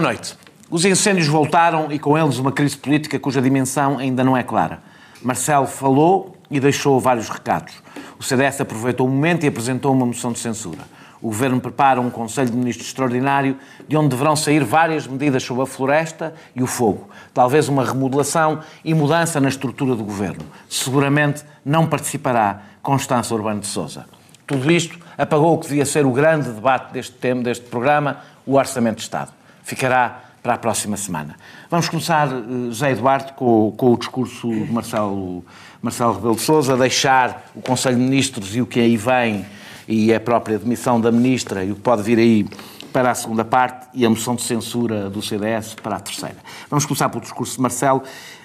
Boa 0.00 0.12
noite. 0.14 0.34
Os 0.70 0.86
incêndios 0.86 1.26
voltaram 1.26 1.92
e 1.92 1.98
com 1.98 2.16
eles 2.16 2.38
uma 2.38 2.50
crise 2.50 2.74
política 2.74 3.18
cuja 3.18 3.42
dimensão 3.42 3.98
ainda 3.98 4.24
não 4.24 4.34
é 4.34 4.42
clara. 4.42 4.80
Marcelo 5.20 5.66
falou 5.66 6.38
e 6.50 6.58
deixou 6.58 6.98
vários 6.98 7.28
recados. 7.28 7.74
O 8.18 8.22
CDS 8.22 8.62
aproveitou 8.62 9.06
o 9.06 9.10
momento 9.10 9.44
e 9.44 9.48
apresentou 9.48 9.92
uma 9.92 10.06
moção 10.06 10.32
de 10.32 10.38
censura. 10.38 10.78
O 11.20 11.26
Governo 11.26 11.60
prepara 11.60 12.00
um 12.00 12.08
Conselho 12.08 12.48
de 12.48 12.56
Ministros 12.56 12.86
extraordinário 12.86 13.58
de 13.86 13.94
onde 13.94 14.08
deverão 14.08 14.34
sair 14.34 14.64
várias 14.64 15.06
medidas 15.06 15.42
sobre 15.42 15.64
a 15.64 15.66
floresta 15.66 16.32
e 16.56 16.62
o 16.62 16.66
fogo. 16.66 17.10
Talvez 17.34 17.68
uma 17.68 17.84
remodelação 17.84 18.60
e 18.82 18.94
mudança 18.94 19.38
na 19.38 19.50
estrutura 19.50 19.94
do 19.94 20.02
Governo. 20.02 20.46
Seguramente 20.66 21.44
não 21.62 21.86
participará 21.86 22.62
Constança 22.80 23.34
Urbano 23.34 23.60
de 23.60 23.66
Sousa. 23.66 24.06
Tudo 24.46 24.72
isto 24.72 24.98
apagou 25.18 25.52
o 25.52 25.58
que 25.58 25.68
devia 25.68 25.84
ser 25.84 26.06
o 26.06 26.10
grande 26.10 26.48
debate 26.48 26.90
deste 26.90 27.12
tema, 27.12 27.42
deste 27.42 27.66
programa, 27.66 28.20
o 28.46 28.54
Orçamento 28.54 28.96
de 28.96 29.02
Estado. 29.02 29.39
Ficará 29.62 30.30
para 30.42 30.54
a 30.54 30.58
próxima 30.58 30.96
semana. 30.96 31.36
Vamos 31.70 31.88
começar, 31.88 32.28
eh, 32.28 32.66
José 32.68 32.92
Eduardo, 32.92 33.32
com, 33.34 33.72
com 33.76 33.92
o 33.92 33.98
discurso 33.98 34.48
de 34.48 34.72
Marcelo, 34.72 35.44
Marcelo 35.82 36.14
Rebelo 36.14 36.34
de 36.34 36.40
Sousa, 36.40 36.76
deixar 36.76 37.50
o 37.54 37.60
Conselho 37.60 37.96
de 37.96 38.02
Ministros 38.02 38.56
e 38.56 38.62
o 38.62 38.66
que 38.66 38.80
aí 38.80 38.96
vem 38.96 39.44
e 39.86 40.14
a 40.14 40.20
própria 40.20 40.58
demissão 40.58 41.00
da 41.00 41.12
Ministra 41.12 41.64
e 41.64 41.72
o 41.72 41.74
que 41.74 41.80
pode 41.80 42.02
vir 42.02 42.18
aí 42.18 42.48
para 42.92 43.10
a 43.10 43.14
segunda 43.14 43.44
parte 43.44 43.88
e 43.94 44.04
a 44.04 44.10
moção 44.10 44.34
de 44.34 44.42
censura 44.42 45.10
do 45.10 45.20
CDS 45.22 45.74
para 45.74 45.96
a 45.96 46.00
terceira. 46.00 46.36
Vamos 46.68 46.86
começar 46.86 47.08
pelo 47.08 47.22
discurso 47.22 47.56
de 47.56 47.62
Marcelo. 47.62 48.02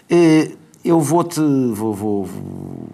Eh, 0.09 0.51
eu 0.83 0.99
vou-te... 0.99 1.39
Vou, 1.39 1.93
vou, 1.93 2.25
vou, 2.25 2.89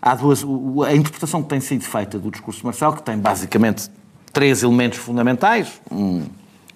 há 0.00 0.14
duas... 0.14 0.42
A 0.86 0.94
interpretação 0.94 1.42
que 1.42 1.48
tem 1.48 1.60
sido 1.60 1.84
feita 1.84 2.18
do 2.18 2.30
discurso 2.30 2.60
de 2.60 2.66
Marcelo, 2.66 2.96
que 2.96 3.02
tem 3.02 3.16
basicamente 3.16 3.90
três 4.32 4.62
elementos 4.62 4.98
fundamentais, 4.98 5.80
um 5.90 6.24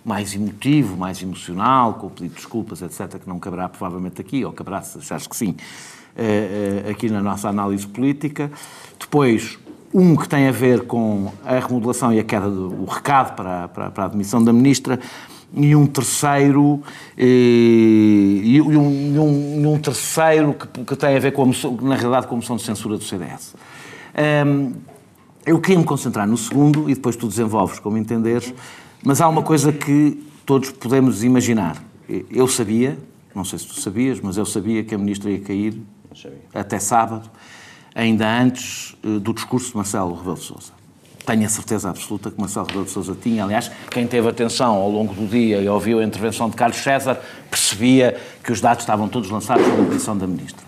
mais 0.05 0.35
emotivo, 0.35 0.97
mais 0.97 1.23
emocional, 1.23 1.95
com 1.95 2.09
o 2.09 2.11
pedido 2.11 2.31
de 2.31 2.37
desculpas, 2.37 2.83
etc., 2.83 3.21
que 3.21 3.29
não 3.29 3.39
caberá 3.39 3.69
provavelmente 3.69 4.21
aqui, 4.21 4.45
ou 4.45 4.53
caberá, 4.53 4.83
se 4.83 4.99
achares 4.99 5.27
que 5.27 5.37
sim, 5.37 5.55
eh, 6.17 6.83
eh, 6.87 6.91
aqui 6.91 7.09
na 7.09 7.23
nossa 7.23 7.49
análise 7.49 7.87
política. 7.87 8.51
Depois, 8.99 9.59
um 9.95 10.17
que 10.17 10.29
tem 10.29 10.49
a 10.49 10.53
ver 10.53 10.87
com 10.87 11.33
a 11.45 11.59
remodelação 11.59 12.13
e 12.13 12.19
a 12.19 12.25
queda 12.25 12.51
do 12.51 12.85
recado 12.85 13.37
para, 13.37 13.69
para, 13.69 13.91
para 13.91 14.05
a 14.05 14.07
admissão 14.07 14.43
da 14.43 14.53
ministra, 14.53 14.99
e 15.55 15.77
um 15.77 15.87
terceiro 15.87 16.83
eh, 17.17 17.25
e, 17.25 18.61
um, 18.61 18.73
e, 18.73 19.19
um, 19.19 19.63
e 19.63 19.67
um 19.67 19.79
terceiro 19.79 20.55
que, 20.55 20.85
que, 20.85 20.97
tem 20.97 21.15
a 21.15 21.21
ver 21.21 21.33
com 21.33 21.43
a 21.43 21.47
moção, 21.47 21.79
na 21.83 21.95
realidade 21.95 22.27
com 22.27 22.35
a 22.35 22.37
moção 22.37 22.57
de 22.57 22.63
censura 22.63 22.97
do 22.97 23.05
CDS. 23.05 23.55
Um, 23.55 24.21
ehm, 24.21 24.73
eu 25.45 25.61
queria 25.61 25.79
me 25.79 25.85
concentrar 25.85 26.27
no 26.27 26.37
segundo 26.37 26.89
e 26.89 26.95
depois 26.95 27.17
tu 27.17 27.27
desenvolves 27.27 27.79
como 27.81 27.99
entenderes, 27.99 28.55
mas 29.03 29.21
há 29.21 29.29
uma 29.29 29.43
coisa 29.43 29.73
que 29.73 30.23
todos 30.47 30.71
podemos 30.71 31.25
imaginar. 31.25 31.83
Eu 32.31 32.47
sabia, 32.47 32.99
não 33.35 33.45
sei 33.45 33.59
se 33.59 33.67
tu 33.67 33.81
sabias, 33.81 34.21
mas 34.21 34.37
eu 34.37 34.47
sabia 34.47 34.85
que 34.85 34.95
a 34.95 34.99
ministra 34.99 35.31
ia 35.31 35.41
cair 35.41 35.81
até 36.55 36.79
sábado 36.79 37.31
ainda 37.95 38.27
antes 38.27 38.97
eh, 39.03 39.19
do 39.19 39.33
discurso 39.33 39.71
de 39.71 39.77
Marcelo 39.77 40.15
Rebelo 40.15 40.37
de 40.37 40.43
Sousa. 40.43 40.73
Tenho 41.25 41.47
a 41.47 41.49
certeza 41.49 41.91
absoluta 41.91 42.31
que 42.31 42.41
Marcelo 42.41 42.67
Rebelo 42.67 42.85
de 42.85 42.91
Sousa 42.91 43.17
tinha. 43.21 43.45
Aliás, 43.45 43.71
quem 43.91 44.07
teve 44.07 44.29
atenção 44.29 44.75
ao 44.75 44.91
longo 44.91 45.15
do 45.15 45.27
dia 45.27 45.61
e 45.61 45.69
ouviu 45.69 46.01
a 46.01 46.05
intervenção 46.05 46.51
de 46.51 46.57
Carlos 46.57 46.79
César 46.79 47.21
percebia 47.51 48.21
que 48.43 48.51
os 48.51 48.61
dados 48.61 48.83
estavam 48.83 49.09
todos 49.09 49.31
lançados 49.31 49.65
sobre 49.65 49.83
a 49.83 49.85
posição 49.85 50.17
da 50.17 50.27
Ministra. 50.27 50.67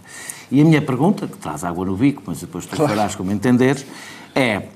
E 0.51 0.61
a 0.61 0.65
minha 0.65 0.83
pergunta, 0.83 1.27
que 1.27 1.37
traz 1.39 1.65
água 1.65 1.85
no 1.85 1.97
bico, 1.97 2.23
mas 2.27 2.41
depois 2.41 2.67
tu 2.67 2.77
farás 2.77 3.15
como 3.15 3.33
entenderes, 3.33 3.85
é 4.35 4.69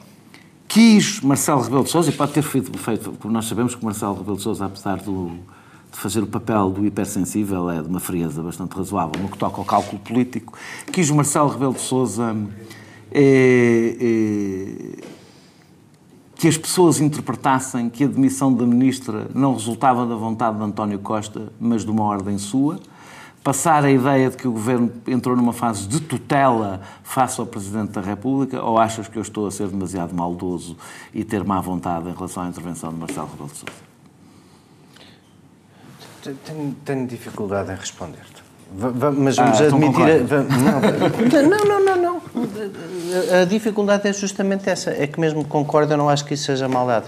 quis 0.69 1.21
Marcelo 1.21 1.63
Rebelo 1.63 1.85
de 1.85 1.91
Sousa, 1.91 2.11
e 2.11 2.13
pode 2.13 2.33
ter 2.33 2.43
feito, 2.43 2.77
feito 2.79 3.11
porque 3.13 3.33
nós 3.33 3.47
sabemos 3.47 3.75
que 3.75 3.85
Marcelo 3.85 4.15
Rebelo 4.15 4.37
de 4.37 4.43
Sousa, 4.43 4.67
apesar 4.67 4.99
do, 4.99 5.31
de 5.91 5.99
fazer 5.99 6.23
o 6.23 6.27
papel 6.27 6.71
do 6.71 6.87
hipersensível, 6.87 7.71
é 7.71 7.81
de 7.81 7.89
uma 7.89 7.99
frieza 7.99 8.43
bastante 8.43 8.77
razoável 8.77 9.21
no 9.21 9.29
que 9.29 9.39
toca 9.39 9.57
ao 9.57 9.65
cálculo 9.65 9.99
político. 10.01 10.53
Quis 10.93 11.11
Marcelo 11.11 11.49
Rebelo 11.49 11.73
de 11.73 11.81
Sousa 11.81 12.37
é, 13.11 13.97
é, 13.99 15.03
que 16.37 16.47
as 16.47 16.59
pessoas 16.59 17.01
interpretassem 17.01 17.89
que 17.89 18.05
a 18.05 18.07
demissão 18.07 18.53
da 18.53 18.67
ministra 18.67 19.29
não 19.35 19.55
resultava 19.55 20.07
da 20.07 20.15
vontade 20.15 20.59
de 20.59 20.63
António 20.63 20.99
Costa, 20.99 21.51
mas 21.59 21.85
de 21.85 21.91
uma 21.91 22.05
ordem 22.05 22.37
sua. 22.37 22.79
Passar 23.49 23.83
a 23.83 23.91
ideia 23.91 24.29
de 24.29 24.37
que 24.37 24.47
o 24.47 24.53
governo 24.53 24.93
entrou 25.07 25.35
numa 25.35 25.55
fase 25.55 25.89
de 25.89 26.01
tutela 26.01 26.83
face 27.03 27.41
ao 27.41 27.47
Presidente 27.47 27.93
da 27.93 28.03
República, 28.03 28.63
ou 28.63 28.77
achas 28.79 29.09
que 29.09 29.17
eu 29.17 29.23
estou 29.23 29.47
a 29.47 29.51
ser 29.51 29.69
demasiado 29.69 30.15
maldoso 30.15 30.77
e 31.15 31.25
ter 31.25 31.43
má 31.43 31.59
vontade 31.59 32.11
em 32.11 32.13
relação 32.13 32.43
à 32.43 32.49
intervenção 32.49 32.91
de 32.91 32.97
Marcelo 32.97 33.27
Rebelo 33.27 33.49
de 33.49 33.57
Sousa? 33.57 33.73
Tenho, 36.45 36.77
tenho 36.85 37.07
dificuldade 37.07 37.73
em 37.73 37.77
responder-te. 37.77 38.43
Mas 39.17 39.37
vamos 39.39 39.39
ah, 39.39 39.65
então 39.65 39.79
admitir. 39.79 40.05
A, 41.39 41.43
não, 41.43 41.65
não, 41.65 41.85
não, 41.87 41.97
não, 42.03 43.41
A 43.41 43.47
dificuldade 43.47 44.07
é 44.09 44.13
justamente 44.13 44.69
essa. 44.69 44.91
É 44.91 45.07
que 45.07 45.19
mesmo 45.19 45.43
concordo, 45.43 45.95
eu 45.95 45.97
não 45.97 46.11
acho 46.11 46.23
que 46.27 46.35
isso 46.35 46.45
seja 46.45 46.69
maldade. 46.69 47.07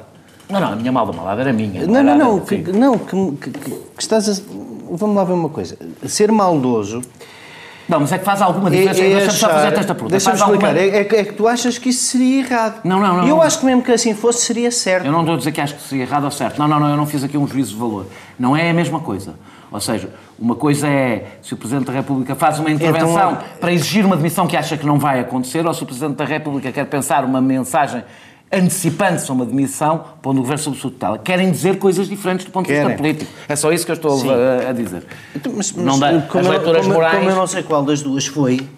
Não, 0.49 0.59
não, 0.59 0.73
a 0.73 0.77
minha 0.77 0.91
malda 0.91 1.13
maldade 1.13 1.43
era 1.43 1.53
minha. 1.53 1.87
Não, 1.87 2.03
não, 2.03 2.17
não. 2.17 2.41
Que, 2.41 2.57
não, 2.73 2.99
que, 2.99 3.51
que, 3.51 3.61
que, 3.61 3.83
estás 3.99 4.27
a. 4.27 4.70
Vamos 4.91 5.17
lá 5.17 5.25
ver 5.25 5.33
uma 5.33 5.49
coisa. 5.49 5.77
Ser 6.07 6.31
maldoso 6.33 7.03
não, 7.91 7.99
mas 7.99 8.13
é 8.13 8.19
que 8.19 8.25
faz 8.25 8.41
alguma 8.41 8.71
diferença. 8.71 9.03
É, 9.03 9.11
é 9.11 9.15
Deixa-me 9.17 9.39
só 9.39 9.49
fazer 9.49 9.67
esta 9.67 9.95
pergunta. 9.95 10.11
Deixa-me 10.13 10.37
explicar. 10.37 10.69
Alguma... 10.69 10.81
É, 10.81 11.01
é, 11.01 11.25
que 11.25 11.33
tu 11.33 11.49
achas 11.49 11.77
que 11.77 11.89
isso 11.89 12.05
seria 12.05 12.39
errado. 12.39 12.81
Não, 12.85 13.01
não, 13.01 13.17
não. 13.17 13.23
Eu 13.25 13.37
não. 13.37 13.43
acho 13.43 13.59
que 13.59 13.67
mesmo 13.67 13.83
que 13.83 13.91
assim 13.91 14.15
fosse, 14.15 14.43
seria 14.43 14.71
certo. 14.71 15.07
Eu 15.07 15.11
não 15.11 15.21
estou 15.21 15.35
a 15.35 15.39
dizer 15.39 15.51
que 15.51 15.61
acho 15.61 15.75
que 15.75 15.83
seria 15.83 16.05
errado 16.05 16.23
ou 16.23 16.31
certo. 16.31 16.57
Não, 16.57 16.69
não, 16.69 16.79
não. 16.79 16.89
Eu 16.89 16.97
não 16.97 17.05
fiz 17.05 17.25
aqui 17.25 17.37
um 17.37 17.49
juízo 17.49 17.73
de 17.73 17.81
valor. 17.81 18.07
Não 18.39 18.57
é 18.57 18.71
a 18.71 18.73
mesma 18.75 19.01
coisa. 19.01 19.35
Ou 19.73 19.81
seja, 19.81 20.09
uma 20.39 20.55
coisa 20.55 20.87
é 20.87 21.39
se 21.43 21.53
o 21.53 21.57
Presidente 21.57 21.87
da 21.87 21.93
República 21.93 22.37
faz 22.37 22.61
uma 22.61 22.71
intervenção 22.71 23.33
então, 23.33 23.45
para 23.61 23.73
exigir 23.73 24.05
uma 24.05 24.17
demissão 24.17 24.47
que 24.47 24.57
acha 24.57 24.77
que 24.77 24.87
não 24.87 24.99
vai 24.99 25.19
acontecer, 25.19 25.67
ou 25.67 25.75
se 25.75 25.83
o 25.83 25.87
Presidente 25.87 26.17
da 26.17 26.25
República 26.25 26.71
quer 26.71 26.87
pensar 26.87 27.25
uma 27.25 27.41
mensagem 27.41 28.05
antecipando-se 28.53 29.31
a 29.31 29.35
uma 29.35 29.47
demissão, 29.47 30.05
pondo 30.21 30.39
o 30.39 30.41
governo 30.41 30.63
sob 30.63 30.77
sua 30.77 30.91
tutela. 30.91 31.19
Querem 31.19 31.51
dizer 31.51 31.79
coisas 31.79 32.09
diferentes 32.09 32.47
do 32.47 32.51
ponto 32.51 32.67
de 32.67 32.73
vista 32.73 32.91
político. 32.91 33.31
É 33.49 33.55
só 33.55 33.73
isso 33.73 33.85
que 33.85 33.93
eu 33.93 33.97
estou 33.97 34.31
a, 34.31 34.71
a, 34.71 34.73
dizer. 34.73 35.05
Então, 35.35 35.53
mas, 35.55 35.73
mas, 35.73 35.85
não 35.85 35.99
dá, 35.99 36.21
como, 36.23 36.45
as 36.45 36.51
leituras 36.51 36.83
como, 36.83 36.95
morais... 36.95 37.19
como 37.19 37.31
eu 37.31 37.37
não 37.37 37.47
sei 37.47 37.63
qual 37.63 37.85
das 37.85 38.03
duas 38.03 38.27
foi, 38.27 38.69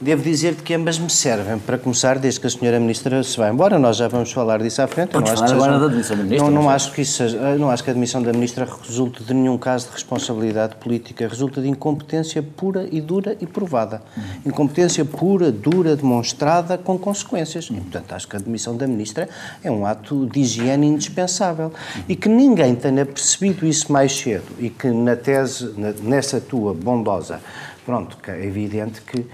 Devo 0.00 0.22
dizer-te 0.22 0.62
que 0.62 0.72
ambas 0.74 0.96
me 0.96 1.10
servem. 1.10 1.58
Para 1.58 1.76
começar, 1.76 2.20
desde 2.20 2.38
que 2.38 2.46
a 2.46 2.50
senhora 2.50 2.78
Ministra 2.78 3.20
se 3.24 3.36
vai 3.36 3.50
embora, 3.50 3.80
nós 3.80 3.96
já 3.96 4.06
vamos 4.06 4.30
falar 4.30 4.62
disso 4.62 4.80
à 4.80 4.86
frente. 4.86 5.12
Não 5.12 5.24
acho 5.24 5.42
que 5.42 5.48
seja, 5.48 5.58
da 5.58 5.88
demissão 5.88 6.16
da 6.16 6.22
Ministra. 6.22 6.50
Não, 6.50 6.62
não, 6.62 6.70
acho 6.70 6.92
que 6.92 7.02
isso 7.02 7.12
seja, 7.14 7.58
não 7.58 7.68
acho 7.68 7.82
que 7.82 7.90
a 7.90 7.92
demissão 7.92 8.22
da 8.22 8.32
Ministra 8.32 8.64
resulte 8.64 9.24
de 9.24 9.34
nenhum 9.34 9.58
caso 9.58 9.88
de 9.88 9.94
responsabilidade 9.94 10.76
política. 10.76 11.26
Resulta 11.26 11.60
de 11.60 11.68
incompetência 11.68 12.40
pura 12.40 12.86
e 12.92 13.00
dura 13.00 13.36
e 13.40 13.46
provada. 13.46 14.00
Incompetência 14.46 15.04
pura, 15.04 15.50
dura, 15.50 15.96
demonstrada, 15.96 16.78
com 16.78 16.96
consequências. 16.96 17.64
E, 17.64 17.74
portanto, 17.74 18.12
acho 18.12 18.28
que 18.28 18.36
a 18.36 18.38
demissão 18.38 18.76
da 18.76 18.86
Ministra 18.86 19.28
é 19.64 19.70
um 19.70 19.84
ato 19.84 20.26
de 20.26 20.38
higiene 20.38 20.86
indispensável. 20.86 21.72
E 22.08 22.14
que 22.14 22.28
ninguém 22.28 22.76
tenha 22.76 23.04
percebido 23.04 23.66
isso 23.66 23.92
mais 23.92 24.16
cedo 24.16 24.46
e 24.60 24.70
que 24.70 24.92
na 24.92 25.16
tese, 25.16 25.74
nessa 26.00 26.40
tua 26.40 26.72
bondosa, 26.72 27.40
pronto, 27.84 28.16
é 28.28 28.46
evidente 28.46 29.02
que 29.02 29.26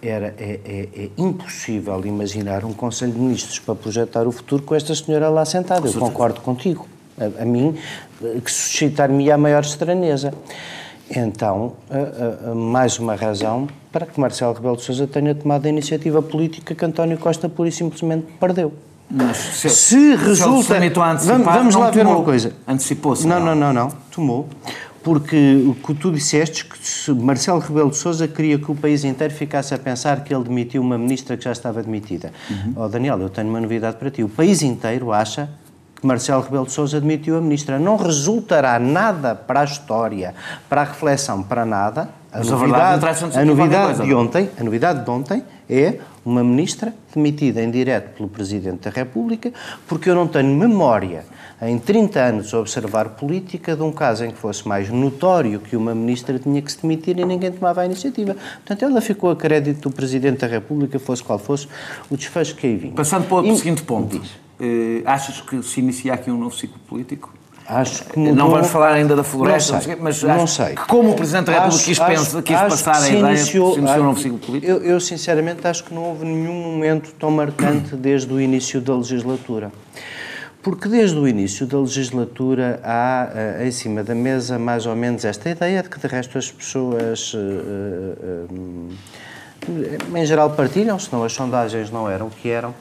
era, 0.00 0.34
é, 0.38 0.60
é, 0.64 0.88
é, 1.04 1.10
impossível 1.18 2.00
imaginar 2.06 2.64
um 2.64 2.72
Conselho 2.72 3.12
de 3.12 3.18
Ministros 3.18 3.58
para 3.58 3.74
projetar 3.74 4.26
o 4.26 4.32
futuro 4.32 4.62
com 4.62 4.74
esta 4.74 4.94
senhora 4.94 5.28
lá 5.28 5.44
sentada. 5.44 5.86
Eu 5.86 5.92
concordo 5.94 6.40
contigo. 6.40 6.86
A, 7.18 7.42
a 7.42 7.44
mim, 7.44 7.76
eh, 8.22 8.40
que 8.44 8.50
suscitar-me 8.50 9.28
a 9.30 9.36
maior 9.36 9.64
estranheza. 9.64 10.32
Então, 11.10 11.72
mais 12.54 12.98
uma 12.98 13.14
razão 13.14 13.66
para 13.90 14.04
que 14.04 14.20
Marcelo 14.20 14.52
Rebelo 14.52 14.76
de 14.76 14.82
Sousa 14.82 15.06
tenha 15.06 15.34
tomado 15.34 15.64
a 15.64 15.68
iniciativa 15.70 16.20
política 16.20 16.74
que 16.74 16.84
António 16.84 17.16
Costa 17.16 17.48
pura 17.48 17.70
e 17.70 17.72
simplesmente 17.72 18.26
perdeu. 18.38 18.74
Mas 19.10 19.38
se, 19.38 19.70
se 19.70 20.14
resulta. 20.16 20.78
Se 21.18 21.26
vamos, 21.26 21.46
vamos 21.46 21.74
lá 21.74 21.90
ver 21.90 22.06
uma 22.06 22.22
coisa. 22.22 22.52
Antecipou-se. 22.66 23.26
Não, 23.26 23.40
não, 23.40 23.54
não, 23.54 23.72
não. 23.72 23.88
Tomou 24.10 24.46
porque 25.08 25.64
o 25.66 25.74
que 25.74 25.94
tu 25.94 26.12
disseste 26.12 26.66
que 26.66 27.10
Marcelo 27.12 27.60
Rebelo 27.60 27.88
de 27.88 27.96
Sousa 27.96 28.28
queria 28.28 28.58
que 28.58 28.70
o 28.70 28.74
país 28.74 29.04
inteiro 29.04 29.32
ficasse 29.32 29.72
a 29.72 29.78
pensar 29.78 30.22
que 30.22 30.34
ele 30.34 30.44
demitiu 30.44 30.82
uma 30.82 30.98
ministra 30.98 31.34
que 31.34 31.44
já 31.44 31.52
estava 31.52 31.82
demitida. 31.82 32.30
Uhum. 32.50 32.74
Oh, 32.76 32.88
Daniel, 32.88 33.18
eu 33.18 33.30
tenho 33.30 33.48
uma 33.48 33.58
novidade 33.58 33.96
para 33.96 34.10
ti. 34.10 34.22
O 34.22 34.28
país 34.28 34.60
inteiro 34.60 35.10
acha 35.10 35.48
que 35.98 36.06
Marcelo 36.06 36.42
Rebelo 36.42 36.66
de 36.66 36.72
Sousa 36.72 37.00
demitiu 37.00 37.38
a 37.38 37.40
ministra. 37.40 37.78
Não 37.78 37.96
resultará 37.96 38.78
nada 38.78 39.34
para 39.34 39.62
a 39.62 39.64
história, 39.64 40.34
para 40.68 40.82
a 40.82 40.84
reflexão, 40.84 41.42
para 41.42 41.64
nada. 41.64 42.10
A 42.30 42.40
Mas 42.40 42.50
novidade, 42.50 43.06
a, 43.06 43.40
a 43.40 43.44
novidade 43.46 44.02
de 44.02 44.12
ontem, 44.14 44.50
a 44.60 44.62
novidade 44.62 45.04
de 45.06 45.10
ontem 45.10 45.42
é 45.70 46.00
uma 46.24 46.42
ministra 46.42 46.94
demitida 47.14 47.62
em 47.62 47.70
direto 47.70 48.16
pelo 48.16 48.28
Presidente 48.28 48.80
da 48.80 48.90
República, 48.90 49.52
porque 49.86 50.10
eu 50.10 50.14
não 50.14 50.26
tenho 50.26 50.54
memória 50.54 51.24
em 51.60 51.78
30 51.78 52.20
anos 52.20 52.54
a 52.54 52.60
observar 52.60 53.10
política 53.10 53.74
de 53.74 53.82
um 53.82 53.90
caso 53.90 54.24
em 54.24 54.30
que 54.30 54.38
fosse 54.38 54.66
mais 54.66 54.88
notório 54.88 55.58
que 55.60 55.76
uma 55.76 55.94
ministra 55.94 56.38
tinha 56.38 56.62
que 56.62 56.70
se 56.70 56.80
demitir 56.80 57.18
e 57.18 57.24
ninguém 57.24 57.50
tomava 57.50 57.82
a 57.82 57.86
iniciativa. 57.86 58.34
Portanto, 58.34 58.84
ela 58.84 59.00
ficou 59.00 59.30
a 59.30 59.36
crédito 59.36 59.88
do 59.88 59.94
Presidente 59.94 60.38
da 60.38 60.46
República, 60.46 60.98
fosse 60.98 61.22
qual 61.22 61.38
fosse 61.38 61.66
o 62.08 62.16
desfecho 62.16 62.54
que 62.54 62.66
aí 62.66 62.76
vinha. 62.76 62.94
Passando 62.94 63.26
para 63.26 63.38
o 63.38 63.46
e... 63.46 63.56
seguinte 63.56 63.82
ponto, 63.82 64.16
uh, 64.16 64.22
achas 65.04 65.40
que 65.40 65.62
se 65.62 65.80
inicia 65.80 66.14
aqui 66.14 66.30
um 66.30 66.38
novo 66.38 66.54
ciclo 66.54 66.78
político? 66.86 67.37
Acho 67.68 68.02
que 68.04 68.18
mudou... 68.18 68.34
Não 68.34 68.50
vamos 68.50 68.68
falar 68.68 68.94
ainda 68.94 69.14
da 69.14 69.22
floresta, 69.22 69.74
não 69.74 69.80
sei, 69.82 69.96
mas 70.00 70.22
não 70.22 70.46
sei. 70.46 70.74
que 70.74 70.86
como 70.86 71.10
o 71.10 71.14
Presidente 71.14 71.46
da 71.46 71.52
República 71.52 71.76
Acho- 71.76 71.84
quis, 71.84 71.98
pensa, 71.98 72.42
quis 72.42 72.58
passar 72.58 73.02
a 73.02 73.08
ideia, 73.08 73.18
iniciou- 73.34 73.74
se 73.74 73.78
iniciou 73.80 74.00
um 74.00 74.04
novo 74.06 74.20
ciclo 74.20 74.38
político. 74.38 74.72
Eu, 74.72 74.82
eu, 74.82 74.98
sinceramente 74.98 75.66
acho 75.66 75.84
que 75.84 75.92
não 75.92 76.04
houve 76.04 76.24
nenhum 76.24 76.54
momento 76.54 77.12
tão 77.18 77.30
marcante 77.30 77.94
desde 77.94 78.32
o 78.32 78.40
início 78.40 78.80
da 78.80 78.96
legislatura. 78.96 79.70
Porque 80.62 80.88
desde 80.88 81.16
o 81.18 81.28
início 81.28 81.66
da 81.66 81.78
legislatura 81.78 82.80
há 82.82 83.28
eh, 83.34 83.66
em 83.68 83.70
cima 83.70 84.02
da 84.02 84.14
mesa 84.14 84.58
mais 84.58 84.86
ou 84.86 84.96
menos 84.96 85.24
esta 85.26 85.48
ideia 85.50 85.82
de 85.82 85.90
que 85.90 85.98
de 86.00 86.06
resto 86.06 86.36
as 86.38 86.50
pessoas 86.50 87.32
eh, 87.34 87.38
eh, 89.68 89.98
eh, 90.14 90.18
em 90.20 90.26
geral 90.26 90.50
partilham, 90.50 90.98
senão 90.98 91.22
as 91.22 91.32
sondagens 91.32 91.90
não 91.90 92.08
eram 92.10 92.26
o 92.26 92.30
que 92.30 92.48
eram, 92.48 92.74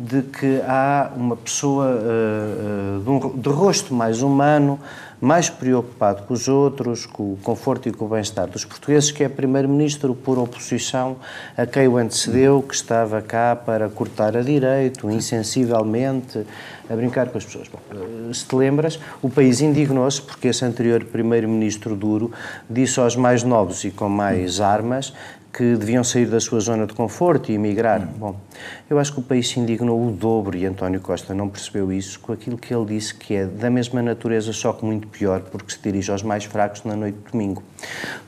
de 0.00 0.22
que 0.22 0.62
há 0.66 1.10
uma 1.14 1.36
pessoa 1.36 1.86
eh, 1.86 3.32
de, 3.34 3.42
de 3.42 3.48
rosto 3.50 3.92
mais 3.92 4.22
humano, 4.22 4.80
mais 5.20 5.50
preocupado 5.50 6.22
com 6.22 6.32
os 6.32 6.48
outros, 6.48 7.04
com 7.04 7.34
o 7.34 7.38
conforto 7.42 7.86
e 7.86 7.92
com 7.92 8.06
o 8.06 8.08
bem-estar 8.08 8.48
dos 8.48 8.64
portugueses, 8.64 9.10
que 9.10 9.22
é 9.22 9.28
primeiro-ministro 9.28 10.14
por 10.14 10.38
oposição 10.38 11.16
a 11.54 11.66
quem 11.66 11.86
o 11.86 11.98
antecedeu, 11.98 12.62
que 12.62 12.74
estava 12.74 13.20
cá 13.20 13.54
para 13.54 13.90
cortar 13.90 14.34
a 14.38 14.40
direito, 14.40 15.10
insensivelmente, 15.10 16.46
a 16.88 16.96
brincar 16.96 17.28
com 17.28 17.36
as 17.36 17.44
pessoas. 17.44 17.68
Bom, 17.68 17.78
eh, 17.92 18.32
se 18.32 18.46
te 18.46 18.56
lembras, 18.56 18.98
o 19.20 19.28
país 19.28 19.60
indignou-se 19.60 20.22
porque 20.22 20.48
esse 20.48 20.64
anterior 20.64 21.04
primeiro-ministro 21.04 21.94
duro 21.94 22.32
disse 22.70 22.98
aos 22.98 23.16
mais 23.16 23.42
novos 23.42 23.84
e 23.84 23.90
com 23.90 24.08
mais 24.08 24.62
armas 24.62 25.12
que 25.52 25.76
deviam 25.76 26.04
sair 26.04 26.26
da 26.26 26.38
sua 26.40 26.60
zona 26.60 26.86
de 26.86 26.94
conforto 26.94 27.50
e 27.50 27.54
emigrar. 27.54 28.06
Bom, 28.06 28.36
eu 28.88 28.98
acho 28.98 29.12
que 29.12 29.20
o 29.20 29.22
país 29.22 29.48
se 29.48 29.58
indignou 29.58 30.06
o 30.06 30.10
dobro 30.10 30.56
e 30.56 30.64
António 30.64 31.00
Costa 31.00 31.34
não 31.34 31.48
percebeu 31.48 31.92
isso 31.92 32.20
com 32.20 32.32
aquilo 32.32 32.56
que 32.56 32.72
ele 32.72 32.84
disse 32.86 33.14
que 33.14 33.34
é 33.34 33.46
da 33.46 33.68
mesma 33.68 34.00
natureza, 34.00 34.52
só 34.52 34.72
que 34.72 34.84
muito 34.84 35.08
pior, 35.08 35.40
porque 35.40 35.72
se 35.72 35.78
dirige 35.82 36.10
aos 36.10 36.22
mais 36.22 36.44
fracos 36.44 36.84
na 36.84 36.94
noite 36.94 37.18
de 37.18 37.32
domingo. 37.32 37.62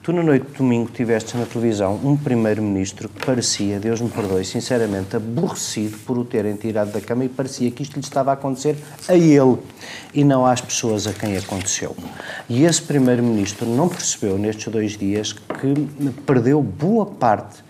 Tu, 0.03 0.13
na 0.13 0.23
noite 0.23 0.47
de 0.49 0.59
domingo, 0.59 0.91
tiveste 0.91 1.37
na 1.37 1.47
televisão 1.47 2.01
um 2.03 2.17
primeiro-ministro 2.17 3.09
que 3.09 3.25
parecia, 3.25 3.79
Deus 3.79 4.01
me 4.01 4.09
perdoe, 4.09 4.45
sinceramente, 4.45 5.15
aborrecido 5.15 5.97
por 5.99 6.19
o 6.19 6.25
terem 6.25 6.57
tirado 6.57 6.91
da 6.91 7.01
cama 7.01 7.25
e 7.25 7.29
parecia 7.29 7.71
que 7.71 7.85
isto 7.85 7.95
lhe 7.95 8.01
estava 8.01 8.31
a 8.31 8.35
acontecer 8.35 8.77
a 9.09 9.15
ele 9.15 9.59
e 10.13 10.25
não 10.25 10.45
às 10.45 10.61
pessoas 10.61 11.07
a 11.07 11.13
quem 11.13 11.37
aconteceu. 11.37 11.95
E 12.49 12.65
esse 12.65 12.83
primeiro-ministro 12.83 13.67
não 13.67 13.89
percebeu 13.89 14.37
nestes 14.39 14.67
dois 14.73 14.97
dias 14.97 15.33
que 15.33 16.13
perdeu 16.27 16.61
boa 16.61 17.07
parte 17.07 17.63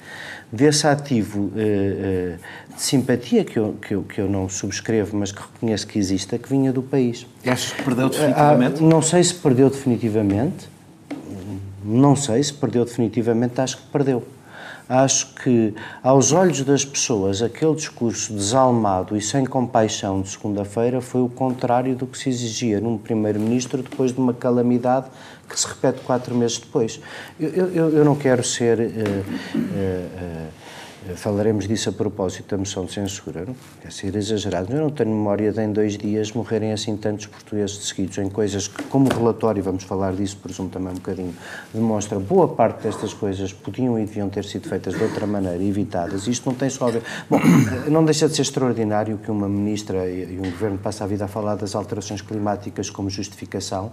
desse 0.50 0.87
ativo 0.87 1.50
eh, 1.56 2.37
eh, 2.38 2.75
de 2.75 2.82
simpatia 2.82 3.43
que 3.44 3.58
eu, 3.58 3.75
que, 3.81 3.94
eu, 3.94 4.02
que 4.02 4.20
eu 4.20 4.28
não 4.28 4.49
subscrevo, 4.49 5.17
mas 5.17 5.32
que 5.32 5.40
reconheço 5.40 5.87
que 5.87 5.99
exista, 5.99 6.38
que 6.38 6.49
vinha 6.49 6.73
do 6.73 6.82
país. 6.82 7.26
E 7.44 7.49
achas 7.50 7.73
que 7.73 7.82
perdeu 7.82 8.06
Ah, 8.06 8.08
definitivamente? 8.11 8.82
não 8.82 9.00
sei 9.02 9.25
se 9.25 9.35
perdeu 9.35 9.70
definitivamente, 9.70 10.69
não 11.84 12.14
sei 12.17 12.43
se 12.43 12.52
perdeu 12.52 12.84
definitivamente, 12.84 13.61
acho 13.61 13.76
que 13.76 13.87
perdeu. 13.93 14.23
Acho 14.88 15.34
que, 15.37 15.75
aos 16.02 16.32
olhos 16.32 16.62
das 16.62 16.84
pessoas, 16.84 17.40
aquele 17.40 17.75
discurso 17.75 18.32
desalmado 18.34 19.17
e 19.17 19.23
sem 19.23 19.44
compaixão 19.44 20.20
de 20.20 20.29
segunda-feira 20.29 21.00
foi 21.00 21.23
o 21.23 21.29
contrário 21.29 21.94
do 21.94 22.06
que 22.06 22.19
se 22.19 22.29
exigia 22.29 22.81
num 22.81 22.99
primeiro-ministro 22.99 23.82
depois 23.82 24.12
de 24.12 24.19
uma 24.19 24.34
calamidade 24.34 25.06
que 25.49 25.58
se 25.58 25.67
repete 25.67 26.00
quatro 26.00 26.34
meses 26.34 26.58
depois. 26.58 27.00
Eu, 27.38 27.49
eu, 27.49 27.90
eu 27.90 28.05
não 28.05 28.17
quero 28.17 28.44
ser. 28.44 28.81
eh, 28.81 28.93
eh, 28.96 29.25
eh, 29.75 30.46
Falaremos 31.16 31.66
disso 31.66 31.88
a 31.88 31.93
propósito 31.93 32.50
da 32.50 32.58
moção 32.58 32.84
de 32.84 32.93
censura. 32.93 33.44
Não 33.44 33.56
quer 33.81 33.90
ser 33.90 34.14
exagerado. 34.14 34.72
Eu 34.72 34.82
não 34.82 34.90
tenho 34.90 35.10
memória 35.10 35.52
de 35.52 35.60
em 35.60 35.72
dois 35.72 35.99
dias 35.99 36.31
morrerem 36.31 36.72
assim 36.72 36.96
tantos 36.96 37.26
portugueses 37.26 37.76
de 37.76 37.87
seguidos 37.87 38.19
em 38.19 38.31
coisas 38.31 38.69
que, 38.69 38.84
como 38.84 39.08
relatório, 39.08 39.62
vamos 39.64 39.82
falar 39.82 40.12
disso, 40.12 40.37
presumo 40.37 40.69
também 40.69 40.93
um 40.93 40.94
bocadinho, 40.94 41.34
demonstra 41.75 42.20
boa 42.20 42.46
parte 42.46 42.84
destas 42.84 43.12
coisas 43.12 43.52
podiam 43.52 43.99
e 43.99 44.04
deviam 44.04 44.28
ter 44.28 44.44
sido 44.44 44.69
feitas 44.69 44.94
de 44.94 45.02
outra 45.02 45.26
maneira, 45.26 45.62
evitadas. 45.62 46.28
Isto 46.28 46.49
não 46.49 46.54
tem 46.54 46.70
só 46.70 46.87
a 46.87 46.90
ver. 46.93 47.02
Bom, 47.28 47.40
não 47.90 48.04
deixa 48.04 48.28
de 48.28 48.37
ser 48.37 48.43
extraordinário 48.43 49.19
que 49.19 49.31
uma 49.31 49.49
ministra 49.49 50.08
e 50.08 50.38
um 50.38 50.50
governo 50.50 50.78
passe 50.78 51.02
a 51.02 51.06
vida 51.06 51.25
a 51.25 51.28
falar 51.28 51.56
das 51.56 51.75
alterações 51.75 52.20
climáticas 52.20 52.88
como 52.90 53.10
justificação 53.10 53.90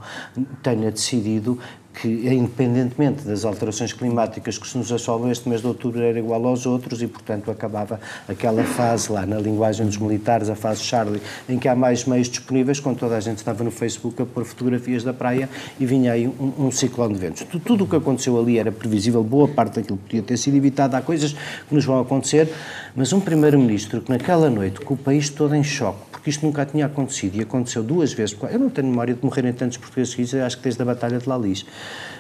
tenha 0.62 0.92
decidido 0.92 1.58
que, 1.94 2.08
independentemente 2.08 3.24
das 3.24 3.44
alterações 3.44 3.92
climáticas 3.92 4.58
que 4.58 4.68
se 4.68 4.78
nos 4.78 4.92
assolam, 4.92 5.32
este 5.32 5.50
mês 5.50 5.62
de 5.62 5.68
outubro 5.68 6.02
era 6.02 6.18
igual 6.18 6.46
aos 6.48 6.66
outros 6.66 6.99
e, 7.02 7.08
portanto, 7.08 7.50
acabava 7.52 8.00
aquela 8.28 8.64
fase 8.64 9.12
lá 9.12 9.26
na 9.26 9.38
linguagem 9.40 9.86
dos 9.86 9.98
militares, 9.98 10.50
a 10.50 10.56
fase 10.56 10.82
Charlie, 10.84 11.22
em 11.48 11.58
que 11.58 11.68
há 11.68 11.76
mais 11.76 12.06
meios 12.06 12.28
disponíveis, 12.30 12.80
quando 12.80 12.98
toda 13.00 13.16
a 13.16 13.20
gente 13.20 13.38
estava 13.38 13.64
no 13.64 13.72
Facebook 13.72 14.22
a 14.22 14.26
pôr 14.26 14.44
fotografias 14.46 15.04
da 15.04 15.14
praia 15.14 15.50
e 15.80 15.86
vinha 15.86 16.12
aí 16.12 16.28
um, 16.28 16.54
um 16.68 16.72
ciclone 16.72 17.14
de 17.14 17.20
ventos. 17.20 17.44
Tu- 17.44 17.60
Tudo 17.60 17.84
o 17.84 17.88
que 17.88 17.96
aconteceu 17.96 18.40
ali 18.40 18.58
era 18.58 18.72
previsível, 18.72 19.24
boa 19.24 19.48
parte 19.48 19.76
daquilo 19.76 19.98
podia 19.98 20.22
ter 20.22 20.38
sido 20.38 20.56
evitado. 20.58 20.96
Há 20.96 21.02
coisas 21.02 21.34
que 21.68 21.74
nos 21.76 21.86
vão 21.86 22.00
acontecer, 22.00 22.52
mas 22.96 23.14
um 23.14 23.20
primeiro-ministro 23.20 24.02
que 24.02 24.10
naquela 24.12 24.50
noite, 24.50 24.80
com 24.82 24.94
o 24.94 24.98
país 24.98 25.30
todo 25.30 25.56
em 25.56 25.64
choque, 25.64 26.00
porque 26.12 26.30
isto 26.30 26.46
nunca 26.46 26.66
tinha 26.66 26.86
acontecido 26.86 27.36
e 27.38 27.42
aconteceu 27.42 27.82
duas 27.84 28.12
vezes. 28.14 28.36
Eu 28.52 28.60
não 28.60 28.70
tenho 28.70 28.88
memória 28.88 29.14
de 29.14 29.24
morrerem 29.24 29.54
tantos 29.54 29.78
portugueses 29.78 30.34
acho 30.34 30.58
que 30.58 30.64
desde 30.64 30.82
a 30.82 30.86
Batalha 30.86 31.18
de 31.20 31.28
Lalis. 31.30 31.66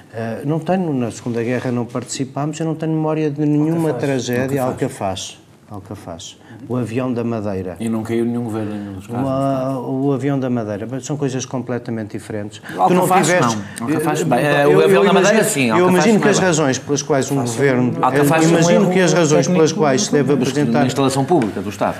Uh, 0.09 0.47
não 0.47 0.59
tenho, 0.59 0.93
na 0.93 1.11
Segunda 1.11 1.43
Guerra 1.43 1.71
não 1.71 1.85
participámos, 1.85 2.59
eu 2.59 2.65
não 2.65 2.75
tenho 2.75 2.91
memória 2.93 3.29
de 3.29 3.45
nenhuma 3.45 3.93
tragédia. 3.93 4.63
Alcafaz. 4.63 5.38
Alcafaz. 5.71 6.35
O 6.67 6.75
avião 6.75 7.13
da 7.13 7.23
Madeira. 7.23 7.77
E 7.79 7.87
não 7.87 8.01
caiu 8.01 8.25
nenhum 8.25 8.43
governo 8.43 8.75
em 8.75 8.79
nenhum 8.79 8.93
dos 8.93 9.05
O, 9.05 9.11
casos. 9.11 9.27
a- 9.29 9.79
o 9.79 10.11
avião 10.11 10.39
da 10.39 10.49
Madeira, 10.49 10.87
mas 10.89 11.05
são 11.05 11.15
coisas 11.15 11.45
completamente 11.45 12.11
diferentes. 12.17 12.59
Alcafaz, 12.75 13.27
não. 13.29 13.87
Alcafaz, 13.87 14.23
bem, 14.23 14.39
eh, 14.39 14.67
o 14.67 14.83
avião 14.83 15.05
da 15.05 15.13
Madeira, 15.13 15.43
sim, 15.43 15.67
Eu 15.67 15.75
Alcafaz 15.75 15.93
imagino 15.93 16.13
que 16.15 16.21
não 16.21 16.27
é 16.27 16.31
as 16.31 16.37
bem. 16.39 16.45
razões 16.47 16.79
pelas 16.79 17.01
quais 17.03 17.31
um 17.31 17.35
governo. 17.41 17.93
Alcafaz 18.01 18.43
eu 18.43 18.49
é 18.49 18.51
um 18.51 18.59
imagino 18.59 18.89
que 18.89 18.99
as 18.99 19.13
razões 19.13 19.47
pelas 19.47 19.71
quais 19.71 20.01
se 20.05 20.11
deve 20.11 20.29
Na 20.29 20.33
apresentar. 20.33 20.85
instalação 20.87 21.23
pública 21.23 21.61
do 21.61 21.69
Estado. 21.69 21.97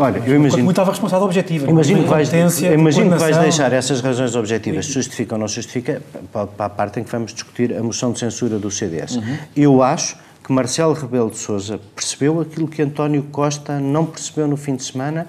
Olha, 0.00 0.18
eu 0.26 0.34
imagino. 0.34 0.64
muito 0.64 0.70
estava 0.74 0.90
responsabilidade 0.90 1.24
objetiva. 1.38 1.70
Imagino 1.70 2.02
que, 2.02 2.08
vais, 2.10 2.32
imagino 2.62 3.12
que 3.12 3.18
vais 3.18 3.36
deixar 3.36 3.72
essas 3.72 4.00
razões 4.00 4.34
objetivas, 4.34 4.84
se 4.86 4.92
justifica 4.92 5.36
ou 5.36 5.38
não 5.40 5.46
justifica, 5.46 6.02
para, 6.32 6.46
para 6.48 6.66
a 6.66 6.70
parte 6.70 6.98
em 6.98 7.04
que 7.04 7.10
vamos 7.12 7.32
discutir 7.32 7.72
a 7.76 7.82
moção 7.82 8.10
de 8.12 8.18
censura 8.18 8.58
do 8.58 8.68
CDS. 8.70 9.20
Eu 9.56 9.80
acho 9.82 10.16
que 10.46 10.52
Marcelo 10.52 10.92
Rebelo 10.92 11.28
de 11.28 11.38
Sousa 11.38 11.80
percebeu 11.96 12.40
aquilo 12.40 12.68
que 12.68 12.80
António 12.80 13.24
Costa 13.24 13.80
não 13.80 14.06
percebeu 14.06 14.46
no 14.46 14.56
fim 14.56 14.76
de 14.76 14.84
semana, 14.84 15.26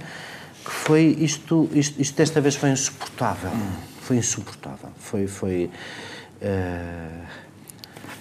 que 0.64 0.70
foi 0.70 1.18
isto, 1.20 1.68
isto, 1.74 2.00
isto 2.00 2.16
desta 2.16 2.40
vez 2.40 2.56
foi 2.56 2.70
insuportável. 2.70 3.50
Foi 4.04 4.18
insuportável. 4.18 4.90
Foi, 5.00 5.26
foi 5.26 5.72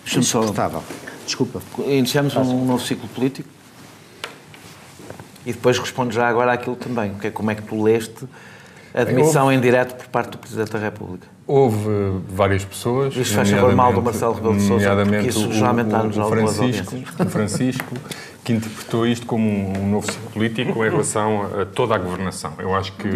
só- 0.06 0.18
insuportável. 0.20 0.82
Desculpa. 1.26 1.60
Iniciamos 1.86 2.34
um 2.34 2.64
novo 2.64 2.82
ciclo 2.82 3.06
político 3.08 3.48
e 5.44 5.52
depois 5.52 5.78
respondo 5.78 6.14
já 6.14 6.26
agora 6.26 6.54
àquilo 6.54 6.76
também. 6.76 7.12
Que 7.18 7.26
é 7.26 7.30
como 7.30 7.50
é 7.50 7.54
que 7.54 7.62
tu 7.62 7.82
leste 7.82 8.24
a 8.94 9.02
admissão 9.02 9.52
em 9.52 9.60
direto 9.60 9.96
por 9.96 10.06
parte 10.06 10.30
do 10.30 10.38
Presidente 10.38 10.70
da 10.72 10.78
República? 10.78 11.35
Houve 11.46 11.88
várias 12.28 12.64
pessoas. 12.64 13.14
Isto 13.16 13.34
faz 13.36 13.50
favor 13.50 13.74
mal 13.74 13.92
do 13.92 14.02
Marcelo 14.02 14.34
Rebelo 14.34 14.56
de 14.56 14.62
Sousa, 14.62 14.74
nomeadamente 14.88 15.24
porque 15.26 15.28
isso 15.38 15.48
o- 15.48 15.52
geralmente 15.52 15.86
dá-nos 15.88 16.18
algumas 16.18 16.56
Francisco, 16.56 16.96
o 17.20 17.26
Francisco, 17.28 17.94
que 18.42 18.52
interpretou 18.52 19.06
isto 19.06 19.26
como 19.26 19.46
um, 19.48 19.78
um 19.78 19.90
novo 19.90 20.10
ciclo 20.10 20.30
político 20.30 20.84
em 20.84 20.90
relação 20.90 21.42
a, 21.60 21.64
toda 21.64 21.94
a 21.94 21.98
governação. 21.98 22.52
Eu 22.58 22.74
acho 22.74 22.92
que. 22.94 23.08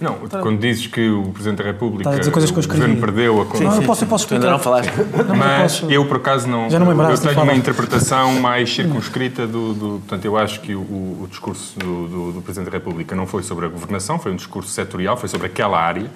Não, 0.00 0.14
quando 0.14 0.58
dizes 0.60 0.86
que 0.86 1.10
o 1.10 1.24
Presidente 1.30 1.58
da 1.58 1.64
República, 1.64 2.08
a 2.08 2.18
dizer 2.18 2.30
coisas 2.30 2.50
que 2.50 2.56
eu 2.58 2.62
o 2.62 2.66
Governo 2.66 2.94
escrevi. 2.94 3.00
perdeu 3.12 3.32
a 3.42 3.44
Não, 3.60 3.76
eu 3.76 3.82
posso, 3.82 4.04
eu 4.04 4.08
posso 4.08 4.26
Tu 4.28 4.34
ainda 4.34 4.46
explicar. 4.46 4.50
não 4.52 4.58
falaste. 4.58 4.92
Mas 5.36 5.82
eu, 5.90 6.06
por 6.06 6.16
acaso, 6.16 6.48
não. 6.48 6.70
Já 6.70 6.78
não 6.78 6.86
me 6.86 6.92
eu 7.12 7.18
tenho 7.18 7.42
uma 7.42 7.54
interpretação 7.54 8.40
mais 8.40 8.72
circunscrita 8.72 9.46
do. 9.46 9.74
do 9.74 9.88
portanto, 9.98 10.24
eu 10.24 10.38
acho 10.38 10.60
que 10.60 10.74
o, 10.74 10.78
o 10.80 11.26
discurso 11.28 11.78
do, 11.78 12.06
do, 12.08 12.32
do 12.34 12.40
Presidente 12.40 12.70
da 12.70 12.78
República 12.78 13.14
não 13.14 13.26
foi 13.26 13.42
sobre 13.42 13.66
a 13.66 13.68
governação, 13.68 14.18
foi 14.18 14.32
um 14.32 14.36
discurso 14.36 14.70
setorial, 14.70 15.16
foi 15.18 15.28
sobre 15.28 15.48
aquela 15.48 15.78
área. 15.78 16.08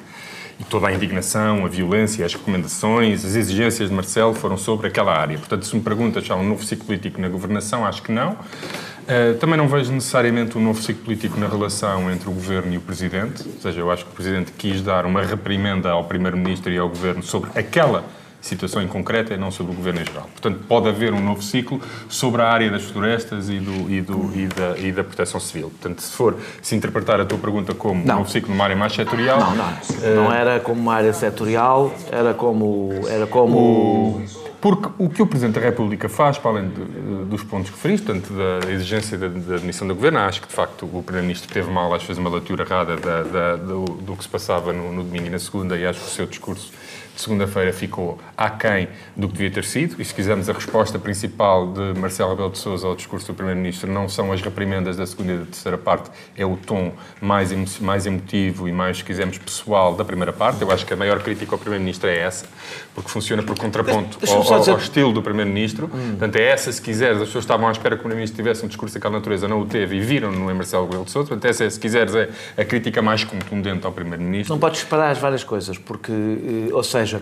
E 0.58 0.64
toda 0.64 0.86
a 0.86 0.92
indignação, 0.92 1.64
a 1.64 1.68
violência, 1.68 2.24
as 2.24 2.32
recomendações, 2.32 3.24
as 3.24 3.34
exigências 3.34 3.88
de 3.88 3.94
Marcelo 3.94 4.34
foram 4.34 4.56
sobre 4.56 4.86
aquela 4.86 5.12
área. 5.12 5.36
Portanto, 5.36 5.66
se 5.66 5.74
me 5.74 5.82
perguntas 5.82 6.24
se 6.24 6.32
há 6.32 6.36
um 6.36 6.48
novo 6.48 6.64
ciclo 6.64 6.86
político 6.86 7.20
na 7.20 7.28
governação, 7.28 7.84
acho 7.84 8.02
que 8.02 8.12
não. 8.12 8.32
Uh, 8.32 9.34
também 9.38 9.58
não 9.58 9.68
vejo 9.68 9.92
necessariamente 9.92 10.56
um 10.56 10.62
novo 10.62 10.80
ciclo 10.80 11.04
político 11.04 11.38
na 11.38 11.46
relação 11.46 12.10
entre 12.10 12.28
o 12.28 12.32
Governo 12.32 12.72
e 12.72 12.78
o 12.78 12.80
Presidente. 12.80 13.42
Ou 13.46 13.60
seja, 13.60 13.80
eu 13.80 13.90
acho 13.90 14.04
que 14.04 14.12
o 14.12 14.14
Presidente 14.14 14.52
quis 14.52 14.80
dar 14.80 15.04
uma 15.04 15.22
reprimenda 15.22 15.90
ao 15.90 16.04
Primeiro-Ministro 16.04 16.72
e 16.72 16.78
ao 16.78 16.88
Governo 16.88 17.22
sobre 17.22 17.50
aquela 17.58 18.04
situação 18.44 18.82
em 18.82 18.86
concreto 18.86 19.32
e 19.32 19.36
não 19.38 19.50
sobre 19.50 19.72
o 19.72 19.74
Governo 19.74 20.02
em 20.02 20.04
geral. 20.04 20.28
Portanto, 20.30 20.60
pode 20.68 20.88
haver 20.88 21.14
um 21.14 21.20
novo 21.20 21.42
ciclo 21.42 21.80
sobre 22.08 22.42
a 22.42 22.46
área 22.46 22.70
das 22.70 22.82
florestas 22.82 23.48
e, 23.48 23.58
do, 23.58 23.90
e, 23.90 24.02
do, 24.02 24.30
e, 24.34 24.46
da, 24.46 24.78
e 24.78 24.92
da 24.92 25.02
proteção 25.02 25.40
civil. 25.40 25.70
Portanto, 25.70 26.02
se 26.02 26.14
for 26.14 26.36
se 26.60 26.76
interpretar 26.76 27.20
a 27.20 27.24
tua 27.24 27.38
pergunta 27.38 27.74
como 27.74 28.04
Não. 28.04 28.16
um 28.16 28.18
novo 28.18 28.30
ciclo 28.30 28.50
numa 28.50 28.64
área 28.64 28.76
mais 28.76 28.92
setorial... 28.92 29.40
Não, 29.40 29.56
não. 29.56 30.14
Não 30.14 30.32
era 30.32 30.60
como 30.60 30.80
uma 30.80 30.94
área 30.94 31.12
setorial, 31.12 31.94
era 32.12 32.34
como. 32.34 32.90
Era 33.08 33.26
como 33.26 34.22
Porque 34.60 34.88
o 34.98 35.08
que 35.08 35.22
o 35.22 35.26
Presidente 35.26 35.54
da 35.54 35.60
República 35.60 36.08
faz, 36.08 36.36
para 36.36 36.50
além 36.50 36.68
de, 36.68 36.84
dos 37.24 37.42
pontos 37.42 37.70
que 37.70 37.76
referiste, 37.76 38.06
tanto 38.06 38.32
da 38.32 38.70
exigência 38.70 39.16
da, 39.16 39.28
da 39.28 39.54
admissão 39.56 39.88
do 39.88 39.94
Governo, 39.94 40.18
acho 40.18 40.42
que, 40.42 40.48
de 40.48 40.54
facto, 40.54 40.84
o 40.84 41.02
Primeiro-Ministro 41.02 41.52
teve 41.52 41.70
mal, 41.70 41.92
acho 41.94 42.00
que 42.00 42.06
fez 42.06 42.18
uma 42.18 42.30
leitura 42.30 42.64
errada 42.64 42.96
da, 42.96 43.22
da, 43.22 43.56
do, 43.56 43.84
do, 43.84 44.16
que 44.16 44.22
se 44.22 44.28
passava 44.28 44.72
no, 44.72 44.92
no 44.92 45.02
domingo 45.02 45.26
e 45.26 45.30
na 45.30 45.38
segunda, 45.38 45.78
e 45.78 45.86
acho 45.86 46.00
que 46.00 46.06
o 46.06 46.10
seu 46.10 46.26
discurso 46.26 46.70
de 46.70 46.83
segunda-feira 47.16 47.72
ficou 47.72 48.18
aquém 48.36 48.88
do 49.16 49.28
que 49.28 49.34
devia 49.34 49.50
ter 49.50 49.64
sido, 49.64 50.00
e 50.00 50.04
se 50.04 50.14
quisermos 50.14 50.48
a 50.48 50.52
resposta 50.52 50.98
principal 50.98 51.72
de 51.72 51.98
Marcelo 51.98 52.30
Rebelo 52.30 52.50
de 52.50 52.58
Sousa 52.58 52.86
ao 52.86 52.96
discurso 52.96 53.28
do 53.28 53.34
Primeiro-Ministro 53.34 53.90
não 53.90 54.08
são 54.08 54.32
as 54.32 54.40
reprimendas 54.40 54.96
da 54.96 55.06
segunda 55.06 55.32
e 55.32 55.38
da 55.38 55.44
terceira 55.44 55.78
parte, 55.78 56.10
é 56.36 56.44
o 56.44 56.56
tom 56.56 56.92
mais, 57.20 57.52
emo 57.52 57.64
mais 57.80 58.06
emotivo 58.06 58.68
e 58.68 58.72
mais, 58.72 58.98
se 58.98 59.04
quisermos, 59.04 59.38
pessoal 59.38 59.94
da 59.94 60.04
primeira 60.04 60.32
parte. 60.32 60.60
Eu 60.62 60.70
acho 60.70 60.84
que 60.84 60.92
a 60.92 60.96
maior 60.96 61.22
crítica 61.22 61.54
ao 61.54 61.58
Primeiro-Ministro 61.58 62.08
é 62.08 62.18
essa, 62.18 62.46
porque 62.94 63.10
funciona 63.10 63.42
por 63.42 63.58
contraponto 63.58 64.18
ao, 64.28 64.54
ao, 64.54 64.70
ao, 64.70 64.78
estilo 64.78 65.12
do 65.12 65.20
Primeiro-Ministro. 65.20 65.90
Hum. 65.92 66.10
Portanto, 66.10 66.36
é 66.36 66.42
essa, 66.42 66.70
se 66.70 66.80
quiseres, 66.80 67.20
as 67.20 67.26
pessoas 67.26 67.44
estavam 67.44 67.66
à 67.66 67.72
espera 67.72 67.96
que 67.96 68.00
o 68.00 68.02
Primeiro-Ministro 68.02 68.36
tivesse 68.36 68.64
um 68.64 68.68
discurso 68.68 68.94
daquela 68.94 69.14
natureza, 69.14 69.48
não 69.48 69.60
o 69.60 69.66
teve 69.66 69.96
e 69.96 70.00
viram 70.00 70.30
no 70.30 70.48
em 70.50 70.54
Marcelo 70.54 70.84
Rebelo 70.84 71.04
de 71.04 71.10
Sousa. 71.10 71.28
Portanto, 71.28 71.50
essa, 71.50 71.64
é, 71.64 71.70
se 71.70 71.80
quiseres, 71.80 72.14
é 72.14 72.28
a 72.56 72.64
crítica 72.64 73.02
mais 73.02 73.24
contundente 73.24 73.84
ao 73.84 73.92
Primeiro-Ministro. 73.92 74.54
Não 74.54 74.60
podes 74.60 74.80
separar 74.80 75.10
as 75.10 75.18
várias 75.18 75.42
coisas, 75.42 75.76
porque, 75.76 76.12
eh, 76.12 76.72
ou 76.72 76.84
seja, 76.84 77.20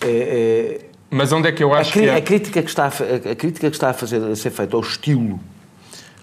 é, 0.00 0.08
é, 0.08 0.80
Mas 1.10 1.32
onde 1.32 1.48
é 1.48 1.52
que 1.52 1.64
eu 1.64 1.74
acho 1.74 1.90
a, 1.90 1.92
que. 1.92 2.08
É... 2.08 2.14
A, 2.14 2.22
crítica 2.22 2.62
que 2.62 2.68
está 2.68 2.84
a, 2.84 3.32
a, 3.32 3.34
crítica 3.34 3.68
que 3.68 3.76
está 3.76 3.90
a, 3.90 3.92
fazer, 3.92 4.22
a 4.22 4.36
ser 4.36 4.50
feita 4.50 4.76
ao 4.76 4.82
estilo 4.82 5.40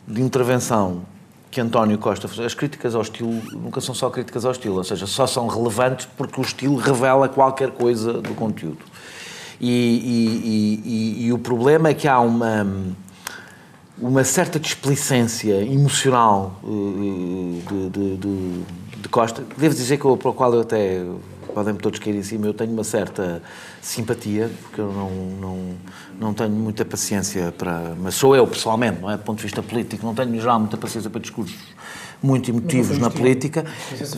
de 0.08 0.22
intervenção 0.22 1.06
que 1.56 1.62
António 1.62 1.98
Costa 1.98 2.28
faz, 2.28 2.42
as 2.42 2.54
críticas 2.54 2.96
ao 2.96 3.02
estilo 3.02 3.32
nunca 3.54 3.80
são 3.80 3.96
só 3.96 4.10
críticas 4.10 4.44
ao 4.44 4.52
estilo, 4.52 4.76
ou 4.76 4.84
seja, 4.84 5.08
só 5.08 5.26
são 5.26 5.48
relevantes 5.48 6.06
porque 6.18 6.38
o 6.38 6.44
estilo 6.44 6.76
revela 6.76 7.30
qualquer 7.30 7.72
coisa 7.72 8.12
do 8.12 8.34
conteúdo. 8.34 8.80
E, 9.62 9.72
e, 9.72 11.24
e, 11.24 11.26
e 11.28 11.32
o 11.32 11.40
problema 11.40 11.88
é 11.88 11.94
que 11.94 12.10
há 12.10 12.20
uma, 12.20 12.68
uma 13.98 14.26
certa 14.26 14.60
displicência 14.60 15.64
emocional 15.64 16.60
eh, 16.62 17.62
de, 17.70 17.90
de, 17.90 18.18
de, 18.18 18.64
de 18.98 19.08
Costa. 19.08 19.42
Devo 19.56 19.74
dizer 19.74 19.98
que 19.98 20.04
eu, 20.04 20.18
qual 20.18 20.54
eu 20.54 20.60
até 20.60 21.06
podem-me 21.56 21.80
todos 21.80 22.00
cair 22.00 22.16
em 22.16 22.22
cima, 22.22 22.46
eu 22.46 22.54
tenho 22.54 22.72
uma 22.72 22.84
certa 22.84 23.42
simpatia, 23.82 24.52
porque 24.62 24.82
eu 24.82 24.92
não, 24.92 25.10
não, 25.40 25.58
não 26.20 26.34
tenho 26.34 26.50
muita 26.50 26.84
paciência 26.84 27.54
para. 27.58 27.94
Mas 27.98 28.16
sou 28.16 28.36
eu, 28.36 28.46
pessoalmente, 28.46 29.02
não 29.02 29.10
é? 29.10 29.16
Do 29.16 29.24
ponto 29.24 29.38
de 29.38 29.44
vista 29.44 29.64
político, 29.64 30.06
não 30.06 30.14
tenho 30.14 30.40
já 30.42 30.60
muita 30.60 30.76
paciência 30.76 31.10
para 31.10 31.22
discursos 31.22 31.56
muito 32.22 32.50
emotivos 32.50 32.98
na 32.98 33.10
política. 33.10 33.66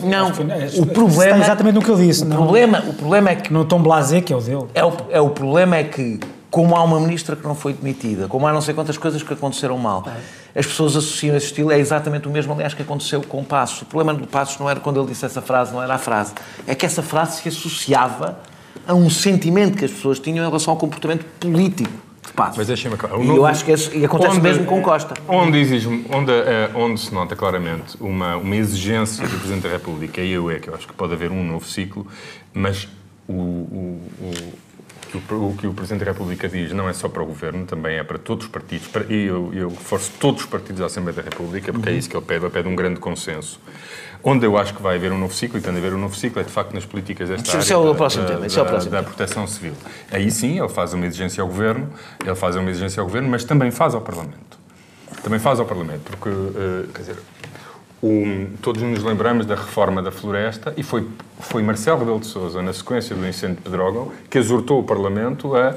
Não, 0.02 0.30
o 0.78 0.86
problema. 0.86 1.36
Está 1.36 1.44
exatamente 1.44 1.74
no 1.76 1.82
que 1.82 1.90
eu 1.90 1.96
disse. 1.96 2.24
O, 2.24 2.26
problema, 2.26 2.80
o 2.80 2.94
problema 2.94 3.30
é 3.30 3.36
que. 3.36 3.52
No 3.52 3.64
tom 3.64 3.80
blasé, 3.80 4.20
que 4.20 4.32
é 4.32 4.36
o 4.36 4.40
dele. 4.40 4.66
É 4.74 4.84
o, 4.84 4.92
é 5.10 5.20
o 5.20 5.30
problema 5.30 5.76
é 5.76 5.84
que 5.84 6.18
como 6.50 6.74
há 6.76 6.82
uma 6.82 6.98
ministra 7.00 7.36
que 7.36 7.46
não 7.46 7.54
foi 7.54 7.72
demitida, 7.72 8.26
como 8.26 8.46
há 8.46 8.52
não 8.52 8.60
sei 8.60 8.74
quantas 8.74 8.96
coisas 8.96 9.22
que 9.22 9.32
aconteceram 9.32 9.76
mal, 9.76 10.04
as 10.54 10.66
pessoas 10.66 10.96
associam 10.96 11.36
esse 11.36 11.46
estilo, 11.46 11.70
é 11.70 11.78
exatamente 11.78 12.26
o 12.26 12.30
mesmo, 12.30 12.52
aliás, 12.52 12.74
que 12.74 12.82
aconteceu 12.82 13.22
com 13.22 13.40
o 13.40 13.44
Passos. 13.44 13.82
O 13.82 13.86
problema 13.86 14.14
do 14.18 14.26
Passos 14.26 14.58
não 14.58 14.68
era 14.68 14.80
quando 14.80 14.98
ele 14.98 15.08
disse 15.08 15.26
essa 15.26 15.42
frase, 15.42 15.72
não 15.72 15.82
era 15.82 15.94
a 15.94 15.98
frase, 15.98 16.32
é 16.66 16.74
que 16.74 16.86
essa 16.86 17.02
frase 17.02 17.42
se 17.42 17.48
associava 17.48 18.38
a 18.86 18.94
um 18.94 19.10
sentimento 19.10 19.76
que 19.76 19.84
as 19.84 19.90
pessoas 19.90 20.18
tinham 20.18 20.42
em 20.44 20.46
relação 20.48 20.72
ao 20.72 20.78
comportamento 20.78 21.24
político 21.38 21.92
de 22.24 22.32
Passos. 22.32 22.56
Mas 22.56 22.66
deixa-me 22.66 22.96
E 22.96 23.28
eu 23.28 23.44
acho 23.44 23.64
que 23.64 23.70
esse, 23.72 23.96
e 23.96 24.04
acontece 24.04 24.32
onde, 24.32 24.40
mesmo 24.40 24.64
com 24.64 24.80
Costa. 24.80 25.14
Onde, 25.28 25.58
exige, 25.58 26.06
onde, 26.10 26.32
eh, 26.32 26.70
onde 26.74 26.98
se 26.98 27.12
nota 27.12 27.36
claramente 27.36 27.94
uma, 28.00 28.36
uma 28.36 28.56
exigência 28.56 29.26
do 29.28 29.36
Presidente 29.36 29.64
da 29.64 29.68
República, 29.68 30.22
e 30.22 30.32
eu 30.32 30.50
é 30.50 30.58
que 30.58 30.68
eu 30.68 30.74
acho 30.74 30.86
que 30.86 30.94
pode 30.94 31.12
haver 31.12 31.30
um 31.30 31.44
novo 31.44 31.66
ciclo, 31.66 32.06
mas 32.54 32.88
o, 33.28 33.34
o, 33.34 34.00
o 34.22 34.32
o, 35.16 35.56
que 35.56 35.66
o 35.66 35.72
Presidente 35.72 36.04
da 36.04 36.12
República 36.12 36.48
diz 36.48 36.72
não 36.72 36.88
é 36.88 36.92
só 36.92 37.08
para 37.08 37.22
o 37.22 37.26
Governo, 37.26 37.64
também 37.64 37.96
é 37.96 38.04
para 38.04 38.18
todos 38.18 38.46
os 38.46 38.50
partidos, 38.50 38.88
para, 38.88 39.04
e 39.12 39.26
eu, 39.26 39.50
eu 39.54 39.70
forço 39.70 40.12
todos 40.20 40.42
os 40.42 40.46
partidos 40.46 40.80
da 40.80 40.86
Assembleia 40.86 41.16
da 41.16 41.22
República, 41.22 41.72
porque 41.72 41.88
é 41.88 41.92
uhum. 41.92 41.96
é 41.96 41.98
isso 41.98 42.10
que 42.10 42.16
ele 42.16 42.24
pede, 42.24 42.44
ele 42.44 42.52
pede 42.52 42.68
um 42.68 42.76
grande 42.76 43.00
consenso. 43.00 43.60
Onde 44.22 44.44
eu 44.44 44.58
acho 44.58 44.74
que 44.74 44.82
vai 44.82 44.96
haver 44.96 45.12
um 45.12 45.18
novo 45.18 45.32
ciclo, 45.32 45.58
e 45.58 45.62
tem 45.62 45.72
de 45.72 45.78
haver 45.78 45.94
um 45.94 45.98
novo 45.98 46.16
ciclo, 46.16 46.40
é 46.40 46.44
de 46.44 46.50
facto 46.50 46.74
nas 46.74 46.84
políticas 46.84 47.28
desta 47.28 47.56
área 47.56 47.72
é 47.72 47.76
o 47.76 47.94
próximo 47.94 48.24
da, 48.24 48.30
tema. 48.30 48.46
É 48.46 48.62
o 48.62 48.66
próximo 48.66 48.92
da, 48.92 49.00
da 49.00 49.06
proteção 49.06 49.46
civil. 49.46 49.74
Aí 50.10 50.30
sim, 50.30 50.58
ele 50.58 50.68
faz 50.68 50.92
uma 50.92 51.06
exigência 51.06 51.40
ao 51.40 51.48
Governo, 51.48 51.88
ele 52.24 52.34
faz 52.34 52.56
uma 52.56 52.68
exigência 52.68 53.00
ao 53.00 53.06
Governo, 53.06 53.28
mas 53.28 53.44
também 53.44 53.70
faz 53.70 53.94
ao 53.94 54.00
Parlamento. 54.00 54.58
Também 55.22 55.38
faz 55.38 55.60
ao 55.60 55.66
Parlamento, 55.66 56.02
porque, 56.02 56.28
uh, 56.28 56.88
quer 56.92 57.00
dizer, 57.00 57.16
um, 58.02 58.50
todos 58.62 58.82
nos 58.82 59.02
lembramos 59.02 59.44
da 59.44 59.54
reforma 59.54 60.02
da 60.02 60.10
floresta 60.10 60.72
e 60.76 60.82
foi, 60.82 61.06
foi 61.40 61.62
Marcelo 61.62 61.98
Rebelo 61.98 62.20
de 62.20 62.26
Sousa, 62.26 62.62
na 62.62 62.72
sequência 62.72 63.14
do 63.14 63.26
incêndio 63.26 63.56
de 63.56 63.62
Pedrógão, 63.62 64.12
que 64.30 64.38
exortou 64.38 64.80
o 64.80 64.84
Parlamento 64.84 65.56
a, 65.56 65.74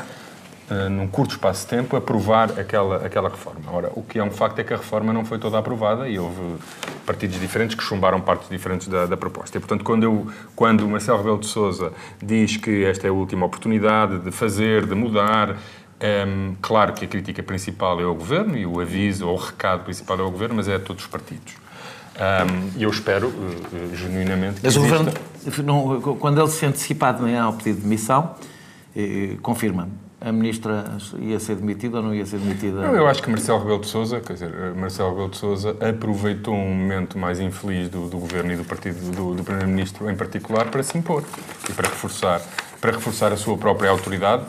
a, 0.70 0.90
num 0.90 1.08
curto 1.08 1.32
espaço 1.32 1.64
de 1.64 1.70
tempo, 1.70 1.96
aprovar 1.96 2.60
aquela, 2.60 2.98
aquela 3.06 3.30
reforma. 3.30 3.72
Ora, 3.72 3.92
o 3.96 4.04
que 4.04 4.20
é 4.20 4.24
um 4.24 4.30
facto 4.30 4.60
é 4.60 4.64
que 4.64 4.74
a 4.74 4.78
reforma 4.78 5.12
não 5.12 5.26
foi 5.26 5.40
toda 5.40 5.58
aprovada 5.58 6.08
e 6.08 6.20
houve 6.20 6.58
partidos 7.08 7.40
diferentes 7.40 7.76
que 7.76 7.84
chumbaram 7.84 8.22
partes 8.22 8.48
diferentes 8.50 8.88
da, 8.88 9.08
da 9.08 9.18
proposta. 9.18 9.58
E, 9.58 9.60
portanto, 9.60 9.84
quando, 9.84 10.04
eu, 10.04 10.28
quando 10.56 10.88
Marcelo 10.88 11.18
Rebelo 11.18 11.40
de 11.40 11.48
Sousa 11.48 11.92
diz 12.22 12.56
que 12.56 12.86
esta 12.86 13.08
é 13.08 13.10
a 13.10 13.14
última 13.14 13.48
oportunidade 13.48 14.20
de 14.20 14.32
fazer, 14.32 14.86
de 14.86 14.94
mudar, 14.94 15.58
é, 16.00 16.26
claro 16.62 16.94
que 16.94 17.06
a 17.06 17.08
crítica 17.08 17.42
principal 17.42 18.00
é 18.00 18.04
ao 18.04 18.14
Governo 18.14 18.56
e 18.56 18.66
o 18.66 18.80
aviso 18.80 19.28
ou 19.28 19.36
o 19.36 19.40
recado 19.40 19.84
principal 19.84 20.20
é 20.20 20.22
ao 20.22 20.30
Governo, 20.30 20.56
mas 20.56 20.68
é 20.68 20.76
a 20.76 20.80
todos 20.80 21.04
os 21.04 21.10
partidos. 21.10 21.54
E 22.16 22.78
um, 22.78 22.82
eu 22.84 22.90
espero, 22.90 23.28
uh, 23.30 23.96
genuinamente, 23.96 24.60
que 24.60 24.66
Mas 24.66 24.76
o 24.76 24.82
Governo, 24.82 25.12
não, 25.64 26.02
quando 26.18 26.42
ele 26.42 26.50
se 26.50 26.66
antecipado 26.66 27.20
amanhã 27.20 27.44
ao 27.44 27.54
pedido 27.54 27.78
de 27.78 27.82
demissão, 27.84 28.36
eh, 28.96 29.38
confirma-me, 29.42 29.92
a 30.22 30.32
ministra 30.32 30.98
ia 31.20 31.40
ser 31.40 31.56
demitida 31.56 31.98
ou 31.98 32.04
não 32.04 32.14
ia 32.14 32.26
ser 32.26 32.38
demitida? 32.38 32.82
Eu 32.82 33.08
acho 33.08 33.24
que 33.24 33.30
Marcelo 33.30 33.60
Rebelo 33.60 33.80
de 33.80 33.88
Sousa, 33.88 34.22
quer 34.22 34.34
dizer, 34.34 34.76
Marcelo 34.76 35.10
Rebelo 35.10 35.30
de 35.30 35.38
Sousa 35.38 35.76
aproveitou 35.82 36.54
um 36.54 36.74
momento 36.74 37.18
mais 37.18 37.40
infeliz 37.40 37.90
do, 37.90 38.08
do 38.08 38.20
governo 38.20 38.54
e 38.54 38.56
do 38.56 38.64
partido 38.64 39.00
do, 39.12 39.34
do 39.34 39.44
primeiro-ministro 39.44 40.10
em 40.10 40.16
particular 40.16 40.70
para 40.70 40.84
se 40.84 40.96
impor 40.98 41.24
e 41.68 41.74
para 41.74 41.90
reforçar 41.90 42.42
para 42.82 42.94
reforçar 42.94 43.32
a 43.32 43.38
sua 43.38 43.56
própria 43.56 43.92
autoridade. 43.92 44.44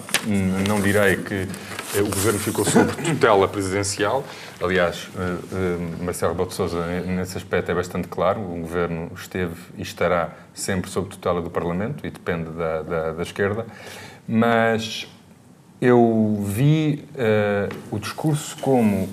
Não 0.67 0.81
direi 0.81 1.17
que 1.17 1.47
eh, 1.95 2.01
o 2.01 2.07
governo 2.07 2.39
ficou 2.39 2.65
sob 2.65 2.91
tutela 3.05 3.47
presidencial. 3.47 4.25
Aliás, 4.61 5.11
eh, 5.15 5.37
eh, 5.53 6.03
Marcelo 6.03 6.33
Rebelo 6.33 6.49
de 6.49 6.55
Sousa, 6.55 6.87
nesse 7.03 7.37
aspecto, 7.37 7.71
é 7.71 7.75
bastante 7.75 8.09
claro. 8.09 8.41
O 8.41 8.61
governo 8.61 9.13
esteve 9.15 9.55
e 9.77 9.83
estará 9.83 10.31
sempre 10.55 10.91
sob 10.91 11.11
tutela 11.11 11.43
do 11.43 11.51
Parlamento 11.51 12.07
e 12.07 12.11
depende 12.11 12.49
da, 12.53 12.83
da, 12.83 13.13
da 13.13 13.23
esquerda. 13.23 13.67
Mas 14.27 15.07
eu 15.83 16.41
vi 16.47 17.05
uh, 17.17 17.75
o 17.91 17.99
discurso 17.99 18.57
como 18.61 19.09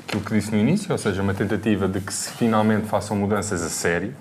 aquilo 0.00 0.20
que 0.20 0.34
disse 0.34 0.50
no 0.50 0.58
início, 0.58 0.90
ou 0.90 0.98
seja, 0.98 1.22
uma 1.22 1.32
tentativa 1.32 1.86
de 1.86 2.00
que 2.00 2.12
se 2.12 2.32
finalmente 2.32 2.88
façam 2.88 3.16
mudanças 3.16 3.62
a 3.62 3.68
sério. 3.68 4.12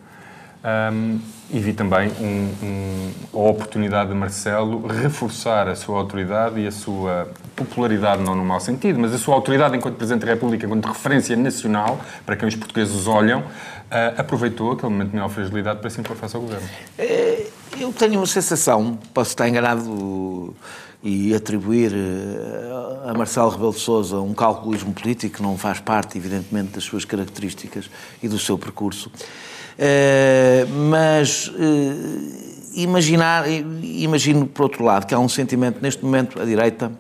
Um, 0.94 1.20
e 1.50 1.60
vi 1.60 1.72
também 1.72 2.12
um, 2.20 2.52
um, 2.62 3.12
a 3.34 3.50
oportunidade 3.50 4.10
de 4.10 4.16
Marcelo 4.16 4.86
reforçar 4.86 5.68
a 5.70 5.76
sua 5.76 5.98
autoridade 5.98 6.60
e 6.60 6.68
a 6.68 6.72
sua 6.72 7.32
popularidade, 7.56 8.22
não 8.22 8.36
no 8.36 8.44
mau 8.44 8.60
sentido, 8.60 9.00
mas 9.00 9.14
a 9.14 9.18
sua 9.18 9.34
autoridade 9.34 9.76
enquanto 9.78 9.96
Presidente 9.96 10.26
da 10.26 10.34
República, 10.34 10.66
enquanto 10.66 10.86
referência 10.88 11.36
nacional, 11.36 12.00
para 12.26 12.36
quem 12.36 12.48
os 12.48 12.56
portugueses 12.56 13.08
olham, 13.08 13.40
uh, 13.40 14.20
aproveitou 14.20 14.74
aquele 14.74 14.92
momento 14.92 15.10
de 15.10 15.16
maior 15.16 15.30
fragilidade 15.30 15.80
para 15.80 15.90
se 15.90 16.00
impor 16.00 16.16
face 16.16 16.36
ao 16.36 16.42
Governo. 16.42 16.68
Eh, 17.00 17.48
eu 17.80 17.94
tenho 17.94 18.20
uma 18.20 18.28
sensação, 18.28 19.00
posso 19.14 19.30
estar 19.30 19.48
enganado 19.48 20.54
e 21.04 21.34
atribuir 21.34 21.94
eh, 21.94 23.10
a 23.10 23.14
Marcelo 23.14 23.50
Rebelo 23.50 23.72
de 23.72 23.80
Sousa 23.80 24.20
um 24.20 24.34
calculismo 24.34 24.94
político 24.94 25.38
que 25.38 25.44
não 25.44 25.58
faz 25.58 25.80
parte, 25.80 26.18
evidentemente, 26.18 26.72
das 26.74 26.84
suas 26.84 27.06
características 27.06 27.90
e 28.22 28.28
do 28.28 28.40
seu 28.40 28.58
percurso. 28.58 29.12
Uh, 29.78 30.68
mas 30.90 31.50
uh, 31.50 32.72
imaginar, 32.74 33.46
imagino 33.84 34.48
por 34.48 34.64
outro 34.64 34.84
lado 34.84 35.06
que 35.06 35.14
há 35.14 35.20
um 35.20 35.30
sentimento 35.30 35.80
neste 35.84 36.04
momento, 36.04 36.42
a 36.42 36.46
direita, 36.46 36.92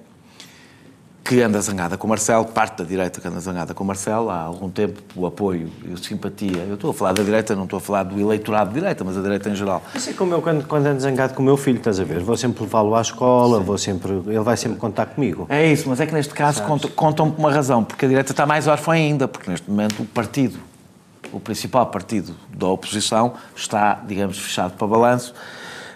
que 1.27 1.41
anda 1.41 1.59
zangada 1.59 1.97
com 1.97 2.07
Marcelo, 2.07 2.45
parte 2.45 2.77
da 2.77 2.83
direita 2.85 3.19
que 3.19 3.27
anda 3.27 3.41
zangada 3.41 3.73
com 3.73 3.83
Marcelo, 3.83 4.29
há 4.29 4.43
algum 4.43 4.69
tempo 4.69 5.01
o 5.13 5.25
apoio 5.25 5.69
e 5.85 5.91
a 5.91 5.97
simpatia. 5.97 6.63
Eu 6.63 6.75
estou 6.75 6.91
a 6.91 6.93
falar 6.93 7.11
da 7.11 7.21
direita, 7.21 7.53
não 7.53 7.65
estou 7.65 7.77
a 7.77 7.81
falar 7.81 8.03
do 8.03 8.17
eleitorado 8.17 8.69
de 8.69 8.79
direita, 8.79 9.03
mas 9.03 9.17
a 9.17 9.21
direita 9.21 9.49
em 9.49 9.55
geral. 9.55 9.83
É 9.93 10.13
como 10.13 10.33
eu 10.33 10.41
quando, 10.41 10.65
quando 10.65 10.85
ando 10.87 11.01
zangado 11.01 11.33
com 11.33 11.41
o 11.41 11.45
meu 11.45 11.57
filho, 11.57 11.79
estás 11.79 11.99
a 11.99 12.05
ver? 12.05 12.21
Vou 12.21 12.37
sempre 12.37 12.63
levá-lo 12.63 12.95
à 12.95 13.01
escola, 13.01 13.59
Sim. 13.59 13.65
vou 13.65 13.77
sempre, 13.77 14.13
ele 14.13 14.39
vai 14.39 14.55
sempre 14.55 14.77
contar 14.77 15.07
comigo. 15.07 15.45
É 15.49 15.69
isso, 15.69 15.89
mas 15.89 15.99
é 15.99 16.05
que 16.05 16.13
neste 16.13 16.33
caso 16.33 16.63
contam, 16.63 16.89
contam 16.91 17.29
por 17.29 17.39
uma 17.39 17.51
razão, 17.51 17.83
porque 17.83 18.05
a 18.05 18.07
direita 18.07 18.31
está 18.31 18.45
mais 18.45 18.65
órfã 18.65 18.93
ainda, 18.93 19.27
porque 19.27 19.51
neste 19.51 19.69
momento 19.69 20.03
o 20.03 20.05
partido 20.05 20.57
o 21.33 21.41
principal 21.41 21.87
partido 21.87 22.33
da 22.55 22.67
oposição 22.67 23.33
está, 23.53 24.01
digamos, 24.07 24.37
fechado 24.39 24.77
para 24.77 24.87
balanço, 24.87 25.33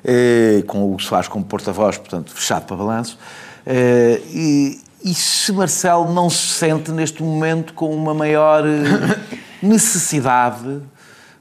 eh, 0.03 0.61
com 0.67 0.93
o 0.93 0.99
Soares 0.99 1.29
como 1.29 1.45
porta-voz, 1.45 1.97
portanto, 1.97 2.33
fechado 2.33 2.65
para 2.65 2.75
balanço. 2.75 3.17
Eh, 3.65 4.21
e, 4.33 4.81
e 5.03 5.13
se 5.13 5.51
Marcelo 5.51 6.13
não 6.13 6.29
se 6.29 6.47
sente 6.53 6.91
neste 6.91 7.23
momento 7.23 7.73
com 7.73 7.93
uma 7.95 8.13
maior 8.13 8.63
eh, 8.65 9.19
necessidade 9.61 10.81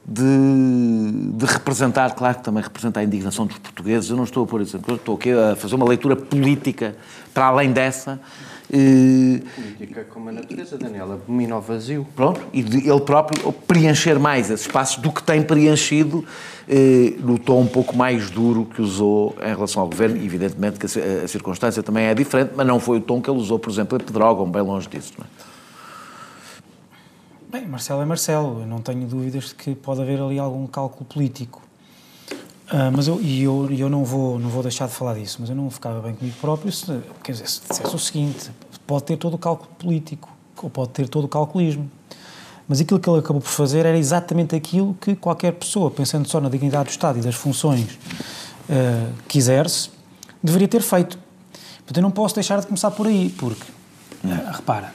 de, 0.05 1.33
de 1.33 1.45
representar, 1.45 2.13
claro 2.15 2.37
que 2.37 2.43
também 2.43 2.63
representa 2.63 2.99
a 2.99 3.03
indignação 3.03 3.45
dos 3.45 3.57
portugueses. 3.59 4.09
Eu 4.09 4.17
não 4.17 4.23
estou 4.23 4.43
a 4.43 4.47
pôr 4.47 4.61
isso, 4.61 4.77
estou 4.77 5.15
aqui 5.15 5.31
a 5.31 5.55
fazer 5.55 5.75
uma 5.75 5.87
leitura 5.87 6.15
política 6.15 6.95
para 7.33 7.45
além 7.45 7.71
dessa. 7.71 8.19
Política 8.67 10.05
como 10.09 10.29
a 10.29 10.31
natureza, 10.31 10.77
Daniela, 10.77 11.15
abomina 11.15 11.55
ao 11.55 11.61
vazio. 11.61 12.07
Pronto, 12.15 12.41
e 12.53 12.61
ele 12.61 13.01
próprio 13.01 13.51
preencher 13.51 14.17
mais 14.17 14.49
esses 14.49 14.65
espaços 14.65 14.97
do 15.01 15.11
que 15.11 15.21
tem 15.21 15.43
preenchido 15.43 16.25
no 17.19 17.37
tom 17.37 17.61
um 17.61 17.67
pouco 17.67 17.95
mais 17.95 18.29
duro 18.29 18.65
que 18.65 18.81
usou 18.81 19.35
em 19.41 19.49
relação 19.49 19.81
ao 19.81 19.89
governo. 19.89 20.15
Evidentemente 20.15 20.79
que 20.79 20.85
a, 20.85 21.27
circunstância 21.27 21.83
também 21.83 22.05
é 22.05 22.13
diferente, 22.13 22.53
mas 22.55 22.65
não 22.65 22.79
foi 22.79 22.97
o 22.97 23.01
tom 23.01 23.21
que 23.21 23.29
ele 23.29 23.39
usou, 23.39 23.59
por 23.59 23.69
exemplo, 23.69 23.97
em 23.97 24.03
Pedrógão, 24.03 24.49
bem 24.49 24.61
longe 24.61 24.87
disso. 24.87 25.13
É? 25.19 25.51
Bem, 27.51 27.67
Marcelo 27.67 28.01
é 28.01 28.05
Marcelo, 28.05 28.61
eu 28.61 28.65
não 28.65 28.79
tenho 28.79 29.05
dúvidas 29.05 29.49
de 29.49 29.55
que 29.55 29.75
pode 29.75 30.01
haver 30.01 30.21
ali 30.21 30.39
algum 30.39 30.65
cálculo 30.65 31.03
político. 31.03 31.61
Uh, 32.71 32.89
mas 32.95 33.09
eu, 33.09 33.19
e 33.21 33.43
eu, 33.43 33.69
eu 33.69 33.89
não, 33.89 34.05
vou, 34.05 34.39
não 34.39 34.47
vou 34.47 34.63
deixar 34.63 34.87
de 34.87 34.93
falar 34.93 35.15
disso, 35.15 35.39
mas 35.41 35.49
eu 35.49 35.55
não 35.57 35.69
ficava 35.69 35.99
bem 35.99 36.15
comigo 36.15 36.37
próprio 36.39 36.71
se, 36.71 36.85
quer 37.21 37.33
dizer, 37.33 37.49
se 37.49 37.59
dissesse 37.67 37.93
o 37.93 37.99
seguinte: 37.99 38.49
pode 38.87 39.03
ter 39.03 39.17
todo 39.17 39.33
o 39.33 39.37
cálculo 39.37 39.69
político, 39.77 40.29
ou 40.63 40.69
pode 40.69 40.91
ter 40.91 41.09
todo 41.09 41.25
o 41.25 41.27
calculismo. 41.27 41.91
Mas 42.71 42.79
aquilo 42.79 43.01
que 43.01 43.09
ele 43.09 43.19
acabou 43.19 43.41
por 43.41 43.49
fazer 43.49 43.85
era 43.85 43.97
exatamente 43.97 44.55
aquilo 44.55 44.95
que 45.01 45.13
qualquer 45.13 45.51
pessoa, 45.51 45.91
pensando 45.91 46.25
só 46.25 46.39
na 46.39 46.47
dignidade 46.47 46.85
do 46.85 46.89
Estado 46.89 47.19
e 47.19 47.21
das 47.21 47.35
funções 47.35 47.99
uh, 48.69 49.11
que 49.27 49.37
exerce, 49.37 49.89
deveria 50.41 50.69
ter 50.69 50.81
feito. 50.81 51.19
Portanto, 51.79 51.97
eu 51.97 52.01
não 52.01 52.11
posso 52.11 52.33
deixar 52.33 52.61
de 52.61 52.67
começar 52.67 52.89
por 52.91 53.07
aí, 53.07 53.27
porque, 53.37 53.65
uh, 54.23 54.51
repara, 54.53 54.93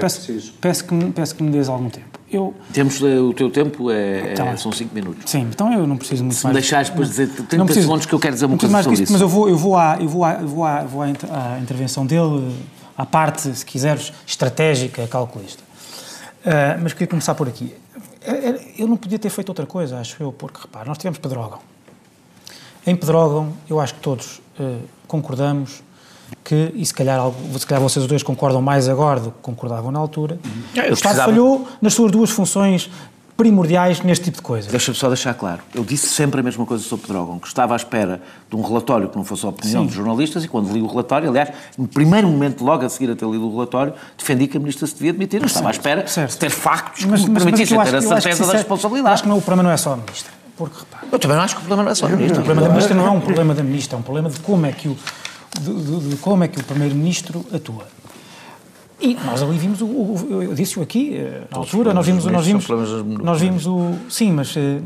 peço, 0.00 0.52
peço, 0.60 0.84
que, 0.84 1.04
peço 1.12 1.36
que 1.36 1.44
me 1.44 1.52
dês 1.52 1.68
algum 1.68 1.88
tempo. 1.88 2.18
Eu, 2.28 2.52
Temos, 2.72 3.00
eh, 3.00 3.20
o 3.20 3.32
teu 3.32 3.48
tempo 3.48 3.88
é, 3.88 4.32
então, 4.32 4.48
é, 4.48 4.56
são 4.56 4.72
5 4.72 4.92
minutos. 4.92 5.30
Sim, 5.30 5.42
então 5.42 5.72
eu 5.72 5.86
não 5.86 5.96
preciso 5.96 6.24
muito 6.24 6.34
Se 6.34 6.42
mais. 6.42 6.56
Se 6.56 6.62
deixares 6.62 6.90
depois 6.90 7.10
dizer 7.10 7.28
30 7.28 7.58
não 7.58 7.64
preciso, 7.64 7.86
segundos 7.86 8.06
que 8.06 8.12
eu 8.12 8.18
quero 8.18 8.34
dizer 8.34 8.46
uma 8.46 8.58
coisa 8.58 8.72
mais 8.72 8.84
sobre 8.84 9.00
isso. 9.00 9.12
Mas 9.12 9.22
eu 9.22 9.28
vou, 9.28 9.48
eu 9.48 9.56
vou, 9.56 9.76
à, 9.76 9.98
eu 10.00 10.08
vou, 10.08 10.24
à, 10.24 10.32
eu 10.32 10.48
vou, 10.48 10.64
à, 10.64 10.82
vou 10.82 11.02
à, 11.02 11.06
à 11.06 11.60
intervenção 11.60 12.04
dele, 12.04 12.52
à 12.98 13.06
parte, 13.06 13.54
se 13.54 13.64
quiseres, 13.64 14.12
estratégica, 14.26 15.06
calculista. 15.06 15.62
Uh, 16.44 16.80
mas 16.82 16.92
queria 16.92 17.06
começar 17.06 17.34
por 17.34 17.46
aqui. 17.46 17.74
Eu 18.76 18.86
não 18.86 18.96
podia 18.96 19.18
ter 19.18 19.30
feito 19.30 19.48
outra 19.48 19.66
coisa, 19.66 19.98
acho 19.98 20.22
eu, 20.22 20.32
porque, 20.32 20.60
repare, 20.62 20.88
nós 20.88 20.98
tivemos 20.98 21.18
Pedrógão. 21.18 21.58
Em 22.86 22.96
Pedrógão, 22.96 23.52
eu 23.68 23.80
acho 23.80 23.94
que 23.94 24.00
todos 24.00 24.40
uh, 24.58 24.80
concordamos 25.06 25.82
que, 26.42 26.72
e 26.74 26.84
se 26.84 26.92
calhar, 26.92 27.20
se 27.58 27.66
calhar 27.66 27.82
vocês 27.82 28.02
os 28.02 28.08
dois 28.08 28.22
concordam 28.22 28.60
mais 28.60 28.88
agora 28.88 29.20
do 29.20 29.30
que 29.30 29.38
concordavam 29.40 29.92
na 29.92 29.98
altura, 29.98 30.38
é, 30.74 30.90
o 30.90 30.92
Estado 30.92 30.98
precisava... 30.98 31.30
falhou 31.30 31.68
nas 31.80 31.94
suas 31.94 32.10
duas 32.10 32.30
funções 32.30 32.90
primordiais 33.42 34.00
neste 34.02 34.26
tipo 34.26 34.36
de 34.36 34.42
coisa. 34.42 34.70
Deixa-me 34.70 34.96
só 34.96 35.08
deixar 35.08 35.34
claro. 35.34 35.60
Eu 35.74 35.82
disse 35.82 36.06
sempre 36.06 36.38
a 36.38 36.42
mesma 36.44 36.64
coisa 36.64 36.84
sobre 36.84 37.08
Pedrógão, 37.08 37.40
que 37.40 37.48
estava 37.48 37.74
à 37.74 37.76
espera 37.76 38.22
de 38.48 38.54
um 38.54 38.62
relatório 38.62 39.08
que 39.08 39.16
não 39.16 39.24
fosse 39.24 39.44
a 39.44 39.48
opinião 39.48 39.82
Sim. 39.82 39.86
dos 39.86 39.96
jornalistas 39.96 40.44
e 40.44 40.48
quando 40.48 40.72
li 40.72 40.80
o 40.80 40.86
relatório, 40.86 41.28
aliás, 41.28 41.50
no 41.76 41.88
primeiro 41.88 42.28
momento, 42.28 42.64
logo 42.64 42.84
a 42.84 42.88
seguir 42.88 43.10
a 43.10 43.16
ter 43.16 43.26
lido 43.26 43.44
o 43.44 43.52
relatório, 43.52 43.94
defendi 44.16 44.46
que 44.46 44.56
a 44.56 44.60
ministra 44.60 44.86
se 44.86 44.94
devia 44.94 45.12
demitir. 45.12 45.40
Eu 45.40 45.46
estava 45.46 45.68
à 45.68 45.70
espera 45.72 46.06
certo. 46.06 46.30
de 46.30 46.38
ter 46.38 46.50
factos 46.50 47.04
mas, 47.04 47.24
que 47.24 47.30
me 47.30 47.40
permitissem 47.40 47.82
ter 47.82 47.96
a 47.96 48.00
certeza 48.00 48.46
da 48.46 48.52
responsabilidade. 48.52 49.14
Acho 49.14 49.22
que 49.24 49.28
não, 49.28 49.38
o 49.38 49.42
problema 49.42 49.64
não 49.64 49.70
é 49.70 49.76
só 49.76 49.94
a 49.94 49.96
ministra. 49.96 50.32
Porque, 50.56 50.78
repara, 50.78 51.06
eu 51.10 51.18
também 51.18 51.36
não 51.36 51.44
acho 51.44 51.56
que 51.56 51.62
o 51.62 51.64
problema 51.64 51.82
não 51.82 51.90
é 51.90 51.94
só 51.96 52.06
a 52.06 52.10
ministra. 52.10 52.40
O 52.40 52.44
problema 52.44 52.68
da 52.68 52.72
ministra 52.72 52.94
não 52.94 53.06
é 53.06 53.10
um 53.10 53.20
problema 53.20 53.54
da 53.54 53.62
ministra, 53.64 53.96
é 53.96 53.98
um 53.98 54.02
problema 54.02 54.30
de 54.30 54.38
como 54.38 54.66
é 54.66 54.72
que 54.72 54.86
o 54.86 54.96
de, 55.60 55.74
de, 55.74 56.08
de 56.10 56.16
como 56.16 56.44
é 56.44 56.48
que 56.48 56.60
o 56.60 56.64
Primeiro-Ministro 56.64 57.44
atua. 57.52 57.86
E 59.02 59.14
nós 59.14 59.42
ali 59.42 59.58
vimos 59.58 59.80
o, 59.80 59.86
o 59.86 60.42
eu 60.42 60.54
disse-o 60.54 60.82
aqui, 60.82 61.16
eh, 61.16 61.42
na 61.50 61.58
altura, 61.58 61.92
nós 61.92 62.06
vimos, 62.06 62.24
nós 62.24 62.46
vimos, 62.46 62.68
nós 63.22 63.40
vimos 63.40 63.66
o, 63.66 63.94
sim, 64.08 64.30
mas 64.30 64.56
eh, 64.56 64.80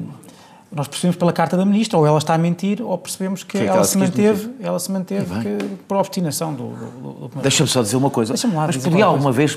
nós 0.72 0.88
percebemos 0.88 1.16
pela 1.16 1.32
carta 1.32 1.56
da 1.56 1.64
ministra, 1.64 1.98
ou 1.98 2.06
ela 2.06 2.18
está 2.18 2.34
a 2.34 2.38
mentir, 2.38 2.82
ou 2.82 2.98
percebemos 2.98 3.44
que, 3.44 3.58
que 3.58 3.64
ela, 3.64 3.84
se 3.84 3.96
manteve, 3.96 4.50
ela 4.60 4.78
se 4.78 4.90
manteve 4.90 5.40
que, 5.40 5.64
por 5.86 5.96
obstinação 5.96 6.52
do, 6.52 6.68
do, 6.68 7.28
do 7.28 7.40
Deixa-me 7.40 7.68
só 7.68 7.82
dizer 7.82 7.96
uma 7.96 8.10
coisa. 8.10 8.34
Lá 8.52 8.66
Mas 8.66 8.76
podia 8.76 9.04
alguma 9.04 9.30
vez, 9.30 9.56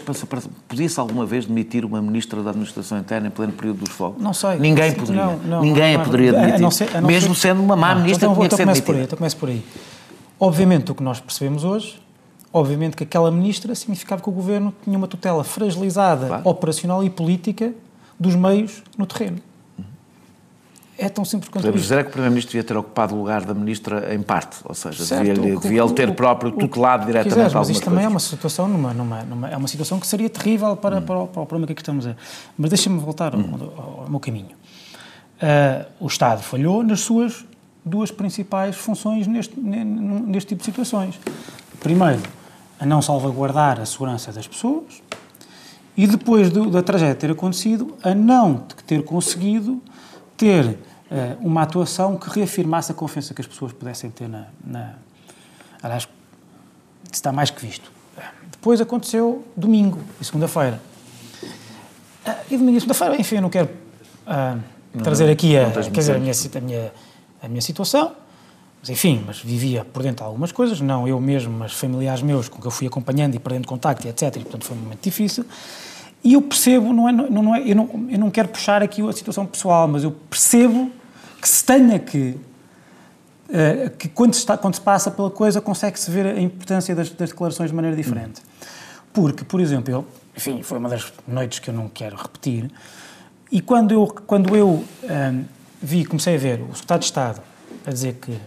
podia-se 0.68 1.00
alguma 1.00 1.26
vez 1.26 1.46
demitir 1.46 1.84
uma 1.84 2.02
ministra 2.02 2.44
da 2.44 2.52
Administração 2.52 3.00
Interna 3.00 3.28
em 3.28 3.32
pleno 3.32 3.54
período 3.54 3.80
dos 3.80 3.90
fogos? 3.90 4.22
Não 4.22 4.34
sei. 4.34 4.60
Ninguém 4.60 4.94
poderia. 4.94 5.26
Não, 5.26 5.38
não, 5.38 5.62
Ninguém 5.62 5.94
não, 5.94 6.02
a 6.02 6.06
poderia 6.06 6.32
demitir. 6.32 6.66
A 6.66 6.72
ser, 6.72 6.98
a 6.98 7.02
mesmo 7.02 7.34
ser, 7.34 7.50
sendo 7.50 7.64
uma 7.64 7.76
má 7.76 7.96
ministra, 7.96 8.28
então, 8.28 8.36
tinha 8.36 8.46
então 8.46 8.58
que 8.58 8.64
ser 8.64 8.66
demitida. 8.66 8.86
Por 8.86 8.96
aí, 8.96 9.04
então 9.04 9.18
começo 9.18 9.38
por 9.38 9.50
aí. 9.50 9.64
Obviamente, 10.40 10.92
o 10.92 10.96
que 10.96 11.04
nós 11.04 11.20
percebemos 11.20 11.64
hoje, 11.64 12.00
obviamente 12.52 12.98
que 12.98 13.04
aquela 13.04 13.32
ministra 13.32 13.74
significava 13.76 14.22
que 14.22 14.30
o 14.30 14.32
governo 14.32 14.74
tinha 14.84 14.98
uma 14.98 15.08
tutela 15.08 15.44
fragilizada, 15.44 16.28
claro. 16.28 16.50
operacional 16.50 17.04
e 17.04 17.10
política 17.10 17.74
dos 18.20 18.36
meios 18.36 18.84
no 18.98 19.06
terreno. 19.06 19.40
É 21.02 21.08
tão 21.08 21.24
simples 21.24 21.48
quanto 21.48 21.64
Podemos 21.64 21.80
isso. 21.80 21.90
dizer 21.90 22.02
é 22.02 22.04
que 22.04 22.10
o 22.10 22.12
Primeiro-Ministro 22.12 22.52
devia 22.52 22.64
ter 22.66 22.76
ocupado 22.76 23.16
o 23.16 23.20
lugar 23.20 23.46
da 23.46 23.54
Ministra 23.54 24.14
em 24.14 24.22
parte, 24.22 24.58
ou 24.66 24.76
seja, 24.76 25.06
certo, 25.06 25.34
devia, 25.34 25.58
o, 25.58 25.62
devia 25.62 25.82
ele 25.82 25.94
ter 25.94 26.14
próprio 26.14 26.52
tutelado 26.52 27.06
diretamente 27.06 27.36
quiseres, 27.36 27.54
Mas 27.54 27.70
isto 27.70 27.86
também 27.86 28.04
é 28.04 28.08
uma 28.10 28.20
situação, 28.20 28.68
numa, 28.68 28.94
numa, 28.94 29.24
numa, 29.24 29.50
é 29.50 29.56
uma 29.56 29.70
situação 29.70 29.98
que 29.98 30.06
seria 30.06 30.30
terrível 30.30 30.76
para, 30.76 30.98
hum. 30.98 31.02
para, 31.02 31.20
o, 31.20 31.28
para, 31.28 31.42
o, 31.42 31.46
problema 31.46 31.68
que 31.68 31.72
aqui 31.72 31.82
estamos 31.82 32.06
a... 32.06 32.18
Mas 32.58 32.70
deixa-me 32.70 33.00
voltar 33.00 33.34
hum. 33.34 33.72
ao, 33.78 34.02
ao, 34.02 34.10
meu 34.10 34.20
caminho. 34.20 34.50
Uh, 35.42 35.86
o 36.02 36.08
Estado 36.08 36.44
falhou 36.44 36.84
nas 36.84 37.00
suas 37.00 37.46
duas 37.86 38.12
principais 38.12 38.76
funções 38.76 39.26
neste, 39.26 39.58
neste 39.58 40.50
tipo 40.50 40.60
de 40.60 40.66
situações. 40.66 41.18
Primeiro, 41.80 42.22
a 42.80 42.86
não 42.86 43.02
salvaguardar 43.02 43.80
a 43.80 43.86
segurança 43.86 44.32
das 44.32 44.48
pessoas 44.48 45.02
e 45.98 46.08
depois 46.08 46.50
do, 46.50 46.70
da 46.70 46.82
tragédia 46.82 47.16
ter 47.16 47.32
acontecido, 47.32 47.98
a 48.04 48.16
não 48.16 48.64
ter 48.88 49.04
conseguido 49.04 49.82
ter 50.38 50.66
uh, 50.66 50.78
uma 51.42 51.64
atuação 51.64 52.18
que 52.18 52.30
reafirmasse 52.30 52.92
a 52.92 52.96
confiança 52.96 53.34
que 53.34 53.42
as 53.42 53.48
pessoas 53.48 53.74
pudessem 53.74 54.10
ter 54.10 54.30
na... 54.30 54.46
na 54.64 54.94
aliás, 55.82 56.08
está 57.12 57.32
mais 57.32 57.50
que 57.50 57.66
visto. 57.66 57.92
Depois 58.52 58.80
aconteceu 58.80 59.46
domingo 59.56 60.00
e 60.22 60.26
segunda-feira. 60.26 60.82
Uh, 62.26 62.32
e 62.50 62.58
domingo 62.58 62.78
e 62.78 62.80
segunda-feira, 62.80 63.20
enfim, 63.20 63.36
eu 63.36 63.42
não 63.42 63.50
quero 63.50 63.70
uh, 64.26 65.04
trazer 65.04 65.30
aqui 65.30 65.58
a, 65.58 65.70
quer 65.72 65.92
dizer, 65.92 66.16
a 66.16 66.20
minha, 66.20 66.34
a 66.34 66.62
minha 66.62 66.92
a 67.42 67.48
minha 67.48 67.62
situação. 67.62 68.14
Mas, 68.82 68.90
enfim, 68.90 69.24
mas 69.26 69.40
vivia 69.40 69.84
por 69.84 70.04
dentro 70.04 70.24
de 70.24 70.24
algumas 70.24 70.52
coisas, 70.52 70.80
não 70.80 71.08
eu 71.08 71.20
mesmo, 71.20 71.52
mas 71.52 71.74
familiares 71.74 72.22
meus 72.22 72.48
com 72.48 72.62
que 72.62 72.68
eu 72.68 72.72
fui 72.72 72.88
acompanhando 72.88 73.36
e 73.36 73.40
perdendo 73.40 73.68
contacto, 73.68 74.08
etc. 74.08 74.36
E, 74.36 74.40
portanto, 74.40 74.66
foi 74.66 74.78
um 74.78 74.80
momento 74.80 75.02
difícil. 75.02 75.46
E 76.24 76.34
eu 76.34 76.42
percebo, 76.42 76.94
não 76.94 77.08
é, 77.08 77.12
não, 77.12 77.30
não 77.30 77.56
é, 77.56 77.62
eu, 77.62 77.76
não, 77.76 78.08
eu 78.10 78.20
não 78.20 78.30
quero 78.32 78.48
puxar 78.50 78.82
aqui 78.82 79.08
a 79.08 79.12
situação 79.12 79.46
pessoal, 79.46 79.88
mas 79.88 80.04
eu 80.04 80.12
percebo 80.12 80.92
que 81.42 81.48
se 81.48 81.64
tenha 81.64 82.00
que. 82.00 82.38
Uh, 83.50 83.90
que 83.98 84.08
quando 84.08 84.36
se, 84.36 84.42
está, 84.42 84.56
quando 84.56 84.76
se 84.76 84.82
passa 84.82 85.10
pela 85.10 85.32
coisa 85.32 85.60
consegue-se 85.60 86.12
ver 86.12 86.28
a 86.28 86.40
importância 86.40 86.94
das, 86.94 87.10
das, 87.10 87.30
declarações 87.30 87.72
de 87.72 87.76
maneira 87.76 87.98
diferente. 87.98 88.42
Porque, 89.12 89.44
por 89.44 89.60
exemplo, 89.60 89.92
eu, 89.92 90.06
enfim, 90.38 90.62
foi 90.62 90.78
uma 90.78 90.88
das 90.88 91.12
noites 91.28 91.58
que 91.58 91.70
eu 91.70 91.74
não 91.74 91.90
quero 91.90 92.16
repetir, 92.16 92.70
e 93.52 93.60
quando 93.60 93.92
eu, 93.92 94.06
quando 94.06 94.56
eu 94.56 94.70
uh, 94.70 94.86
vi, 95.82 96.06
comecei 96.06 96.36
a 96.36 96.38
ver 96.38 96.62
o 96.62 96.76
secretário 96.76 97.00
de 97.00 97.06
Estado 97.06 97.42
a 97.88 97.92
dizer 97.92 98.20
que 98.22 98.38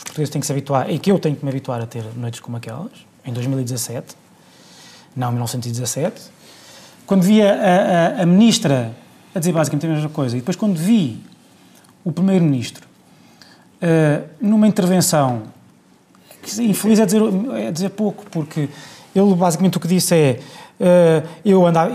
os 0.00 0.04
portugueses 0.04 0.30
têm 0.30 0.40
que 0.40 0.46
se 0.46 0.52
habituar, 0.52 0.90
e 0.90 0.98
que 0.98 1.12
eu 1.12 1.18
tenho 1.18 1.36
que 1.36 1.44
me 1.44 1.50
habituar 1.50 1.80
a 1.80 1.86
ter 1.86 2.02
noites 2.16 2.40
como 2.40 2.56
aquelas, 2.56 2.90
em 3.24 3.32
2017, 3.32 4.16
não 5.14 5.30
1917. 5.30 6.22
Quando 7.06 7.22
vi 7.22 7.42
a, 7.42 8.16
a, 8.18 8.22
a 8.22 8.26
ministra 8.26 8.92
a 9.34 9.38
dizer 9.38 9.52
basicamente 9.52 9.86
a 9.86 9.90
mesma 9.90 10.08
coisa, 10.08 10.36
e 10.36 10.40
depois 10.40 10.56
quando 10.56 10.76
vi 10.76 11.20
o 12.02 12.10
primeiro-ministro 12.10 12.86
uh, 13.82 14.28
numa 14.40 14.66
intervenção, 14.66 15.42
infeliz 16.58 16.98
é 16.98 17.04
dizer, 17.04 17.20
é 17.54 17.70
dizer 17.70 17.90
pouco, 17.90 18.24
porque 18.30 18.68
ele 19.14 19.34
basicamente 19.34 19.76
o 19.76 19.80
que 19.80 19.88
disse 19.88 20.14
é 20.14 20.40
uh, 20.80 21.28
eu 21.44 21.66
andava, 21.66 21.92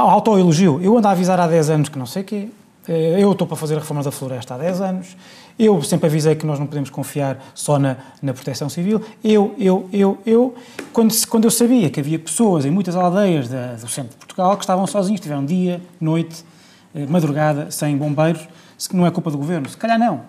autoelogio, 0.00 0.80
eu 0.80 0.96
ando 0.96 1.08
a 1.08 1.10
avisar 1.10 1.40
há 1.40 1.48
10 1.48 1.70
anos 1.70 1.88
que 1.88 1.98
não 1.98 2.06
sei 2.06 2.22
o 2.22 2.24
quê, 2.24 2.48
eu 2.88 3.32
estou 3.32 3.46
para 3.46 3.56
fazer 3.56 3.74
a 3.74 3.78
reforma 3.78 4.02
da 4.02 4.10
floresta 4.10 4.54
há 4.54 4.58
10 4.58 4.80
anos. 4.80 5.16
Eu 5.58 5.82
sempre 5.82 6.06
avisei 6.06 6.34
que 6.36 6.46
nós 6.46 6.58
não 6.58 6.66
podemos 6.66 6.88
confiar 6.88 7.38
só 7.54 7.78
na, 7.78 7.96
na 8.22 8.32
proteção 8.32 8.68
civil. 8.68 9.02
Eu, 9.22 9.54
eu, 9.58 9.88
eu, 9.92 10.18
eu. 10.24 10.54
Quando, 10.92 11.12
quando 11.26 11.44
eu 11.44 11.50
sabia 11.50 11.90
que 11.90 12.00
havia 12.00 12.18
pessoas 12.18 12.64
em 12.64 12.70
muitas 12.70 12.94
aldeias 12.94 13.48
da, 13.48 13.74
do 13.74 13.88
centro 13.88 14.12
de 14.12 14.16
Portugal 14.16 14.56
que 14.56 14.62
estavam 14.62 14.86
sozinhos, 14.86 15.20
tiveram 15.20 15.44
dia, 15.44 15.80
noite, 16.00 16.44
eh, 16.94 17.06
madrugada, 17.06 17.70
sem 17.70 17.96
bombeiros, 17.96 18.48
se 18.78 18.94
não 18.94 19.04
é 19.04 19.10
culpa 19.10 19.30
do 19.30 19.36
governo. 19.36 19.68
Se 19.68 19.76
calhar 19.76 19.98
não. 19.98 20.22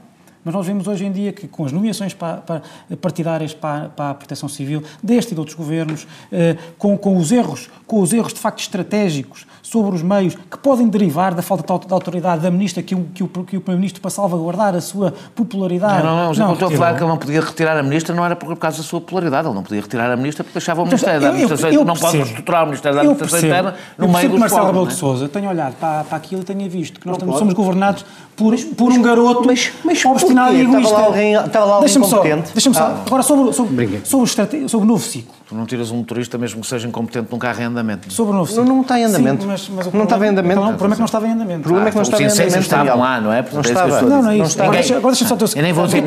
Mas 0.43 0.53
nós 0.53 0.65
vemos 0.65 0.87
hoje 0.87 1.05
em 1.05 1.11
dia 1.11 1.31
que, 1.31 1.47
com 1.47 1.65
as 1.65 1.71
nomeações 1.71 2.13
para, 2.13 2.37
para, 2.37 2.63
partidárias 2.99 3.53
para, 3.53 3.89
para, 3.89 4.09
a 4.09 4.13
proteção 4.13 4.49
civil, 4.49 4.81
deste 5.03 5.31
e 5.31 5.33
de 5.35 5.39
outros 5.39 5.55
governos, 5.55 6.07
eh, 6.31 6.57
com, 6.77 6.97
com, 6.97 7.17
os 7.17 7.31
erros, 7.31 7.69
com 7.85 8.01
os 8.01 8.13
erros 8.13 8.33
de 8.33 8.39
facto 8.39 8.59
estratégicos 8.59 9.45
sobre 9.69 9.95
os 9.95 10.01
meios 10.01 10.35
que 10.35 10.57
podem 10.57 10.87
derivar 10.87 11.35
da 11.35 11.43
falta 11.43 11.63
de 11.85 11.93
autoridade 11.93 12.41
da 12.41 12.49
ministra 12.49 12.81
que 12.81 12.95
o, 12.95 13.05
que 13.13 13.23
o, 13.23 13.27
que 13.27 13.57
o 13.57 13.61
Primeiro-Ministro 13.61 14.01
para 14.01 14.09
salvaguardar 14.09 14.75
a 14.75 14.81
sua 14.81 15.13
popularidade. 15.35 16.03
Não, 16.03 16.15
não, 16.15 16.33
não, 16.33 16.45
não 16.47 16.53
estou 16.53 16.67
a 16.69 16.71
falar 16.71 16.95
que 16.95 17.03
ele 17.03 17.09
não 17.09 17.17
podia 17.17 17.39
retirar 17.39 17.77
a 17.77 17.83
ministra, 17.83 18.15
não 18.15 18.25
era 18.25 18.35
por 18.35 18.55
causa 18.57 18.77
da 18.77 18.83
sua 18.83 18.99
popularidade, 18.99 19.47
ele 19.47 19.53
não 19.53 19.61
podia 19.61 19.81
retirar 19.81 20.11
a 20.11 20.17
ministra 20.17 20.43
porque 20.43 20.57
deixava 20.57 20.81
o 20.81 20.87
então, 20.87 20.97
Ministério 20.97 21.21
da 21.21 21.27
Administração, 21.27 21.69
eu, 21.69 21.79
eu, 21.81 21.85
não 21.85 21.95
pode 21.95 22.17
reestruturar 22.17 22.63
o 22.63 22.65
Ministério 22.65 22.95
da 22.95 23.01
Administração 23.01 23.39
Interna 23.39 23.75
no 23.95 24.07
meio 24.07 24.29
dos 24.29 24.39
Marcelo 24.39 24.65
Rebelo 24.65 24.87
de 24.87 24.93
Sousa 24.93 25.29
tenho 25.29 25.49
olhado 25.49 25.75
para, 25.75 26.03
para 26.03 26.17
aquilo 26.17 26.41
e 26.41 26.45
tenho 26.45 26.69
visto 26.69 26.99
que 26.99 27.05
nós 27.05 27.17
estamos, 27.17 27.37
somos 27.37 27.53
governados 27.53 28.03
por, 28.35 28.51
mas, 28.51 28.63
por 28.63 28.91
um 28.91 29.01
garoto 29.01 29.45
mas, 29.45 29.71
mas 29.83 30.03
obstinado 30.05 30.55
e 30.55 30.61
egoísta. 30.61 30.79
Estava 30.79 31.01
lá 31.01 31.05
alguém, 31.05 31.33
estava 31.33 31.65
lá 31.65 31.75
alguém 31.75 31.85
deixa-me 31.85 32.07
só, 32.07 32.23
deixa 32.23 32.73
só. 32.73 32.83
Ah. 32.83 33.03
Agora 33.05 33.21
sobre, 33.21 33.53
sobre, 33.53 34.01
sobre, 34.05 34.69
sobre 34.69 34.85
o 34.85 34.87
novo 34.87 35.03
ciclo. 35.03 35.33
Tu 35.47 35.55
não 35.55 35.65
tiras 35.65 35.91
um 35.91 35.97
motorista 35.97 36.37
mesmo 36.37 36.61
que 36.61 36.67
seja 36.67 36.87
incompetente 36.87 37.27
num 37.31 37.39
carro 37.39 37.61
em 37.61 37.65
andamento. 37.65 38.11
Sobre 38.13 38.33
o 38.33 38.35
novo 38.37 38.49
ciclo. 38.49 38.65
Não, 38.65 38.75
não 38.75 38.81
está 38.81 38.99
em 38.99 39.03
andamento. 39.03 39.41
Sim, 39.41 39.47
mas, 39.67 39.85
mas 39.85 39.93
não 39.93 40.03
estava 40.03 40.25
em 40.25 40.29
andamento. 40.29 40.61
Não, 40.61 40.67
o 40.67 40.77
problema 40.77 40.93
é 40.93 40.95
que 40.95 40.99
não 40.99 41.05
estava 41.05 41.27
em 41.27 41.31
andamento. 41.31 41.59
O 41.59 41.63
problema 41.63 41.87
é 41.87 41.91
que 41.91 41.95
não 41.97 42.03
estava 42.03 42.23
em 42.23 42.25
andamento. 42.25 42.59
estavam 42.59 42.99
lá, 42.99 43.21
não 43.21 43.33
é? 43.33 43.45
Não 43.51 43.61
estava. 43.61 44.01
Não, 44.01 44.21
não 44.21 44.31
é 44.31 44.37
isso. 44.37 44.61
Agora 44.61 45.15
deixa-me 45.15 45.47
só... 45.47 45.57
Eu 45.57 45.63
nem 45.63 45.73
vou 45.73 45.85
dizer... 45.85 46.03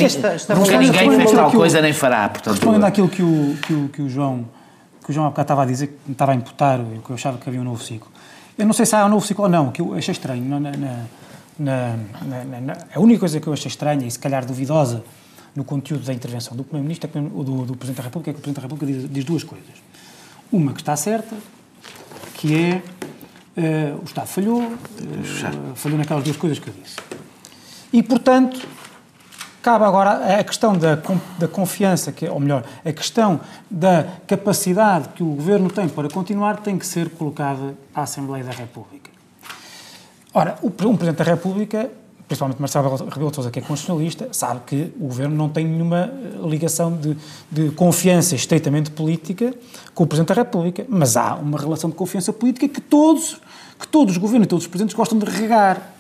Nunca 0.57 0.79
ninguém 0.79 1.11
fez 1.11 1.33
tal 1.33 1.51
coisa 1.51 1.81
nem 1.83 1.93
fará. 1.93 2.31
Respondendo 2.47 2.85
àquilo 2.85 3.09
que 3.09 3.23
o 3.23 4.09
João 4.09 4.47
que 5.05 5.11
o 5.11 5.13
João 5.13 5.27
há 5.27 5.31
bocado 5.31 5.45
estava 5.45 5.63
a 5.63 5.67
dizer 5.67 5.89
que 5.89 5.99
me 6.07 6.13
estava 6.13 6.33
a 6.33 6.35
imputar, 6.35 6.79
que 7.05 7.11
eu 7.11 7.15
achava 7.15 7.39
que 7.39 7.49
havia 7.49 7.61
um 7.61 7.65
novo 7.65 7.83
ciclo. 7.83 8.11
Eu 8.57 8.67
não 8.67 8.73
sei 8.73 8.87
se 8.87 8.95
há 8.95 9.05
um 9.05 9.09
novo 9.09 9.27
ciclo 9.27 9.45
ou 9.45 9.51
não, 9.51 9.71
que 9.71 9.81
eu 9.81 9.95
achei 9.95 10.13
estranho. 10.13 10.45
Na, 10.45 10.61
na, 10.61 10.71
na, 11.59 11.97
na, 12.61 12.77
a 12.95 13.01
única 13.01 13.21
coisa 13.21 13.41
que 13.41 13.47
eu 13.47 13.53
achei 13.53 13.69
estranha 13.69 14.07
e 14.07 14.11
se 14.11 14.19
calhar 14.19 14.45
duvidosa 14.45 15.03
no 15.55 15.65
conteúdo 15.65 16.05
da 16.05 16.15
intervenção 16.15 16.57
do 16.57 16.65
Primeiro-Ministro 16.65 17.11
é 17.15 17.21
do, 17.21 17.65
do 17.65 17.77
Presidente 17.77 17.99
da 17.99 18.05
República 18.05 18.31
é 18.31 18.33
que 18.33 18.39
o 18.39 18.43
Presidente 18.43 18.57
da 18.57 18.63
República 18.63 18.87
diz, 18.87 19.13
diz 19.13 19.25
duas 19.25 19.45
coisas. 19.45 19.69
Uma 20.51 20.73
que 20.73 20.81
está 20.81 20.97
certa, 20.97 21.35
que 22.35 22.55
é 22.55 22.83
uh, 23.57 24.01
o 24.01 24.05
Estado 24.05 24.27
falhou, 24.27 24.63
uh, 24.63 25.75
falhou 25.75 25.99
naquelas 25.99 26.25
duas 26.25 26.37
coisas 26.37 26.59
que 26.59 26.69
eu 26.69 26.75
disse. 26.83 26.97
E, 27.93 28.03
portanto, 28.03 28.67
cabe 29.63 29.85
agora 29.85 30.39
a 30.39 30.45
questão 30.45 30.77
da, 30.77 30.99
da 31.39 31.49
confiança, 31.49 32.11
que, 32.11 32.27
ou 32.29 32.41
melhor, 32.41 32.65
a 32.85 32.93
questão 32.93 33.41
da 33.71 34.07
capacidade 34.27 35.11
que 35.11 35.23
o 35.23 35.35
Governo 35.35 35.71
tem 35.71 35.89
para 35.89 36.09
continuar 36.09 36.59
tem 36.59 36.79
que 36.79 36.87
ser 36.87 37.11
colocada 37.11 37.75
à 37.95 38.03
Assembleia 38.03 38.45
da 38.45 38.53
República. 38.53 39.11
Ora, 40.35 40.57
um 40.63 40.71
Presidente 40.71 41.19
da 41.19 41.25
República, 41.25 41.91
principalmente 42.33 42.61
Marcelo 42.61 42.97
Rebelo 43.11 43.31
de 43.31 43.37
Sousa, 43.37 43.51
que 43.51 43.59
é 43.59 43.63
constitucionalista, 43.63 44.29
sabe 44.33 44.61
que 44.67 44.93
o 44.99 45.07
Governo 45.07 45.37
não 45.37 45.49
tem 45.49 45.67
nenhuma 45.67 46.11
eh, 46.11 46.49
ligação 46.49 46.97
de, 46.97 47.17
de 47.51 47.71
confiança 47.73 48.35
estreitamente 48.35 48.91
política 48.91 49.55
com 49.95 50.05
o 50.05 50.07
Presidente 50.07 50.29
da 50.29 50.35
República, 50.35 50.87
mas 50.89 51.17
há 51.17 51.35
uma 51.35 51.59
relação 51.59 51.91
de 51.91 51.97
confiança 51.97 52.33
política 52.33 52.67
que 52.69 52.81
todos, 52.81 53.39
que 53.79 53.87
todos 53.87 54.15
os 54.15 54.19
governos 54.19 54.47
e 54.47 54.49
todos 54.49 54.65
os 54.65 54.69
presidentes 54.69 54.97
gostam 54.97 55.19
de 55.19 55.27
regar. 55.27 55.95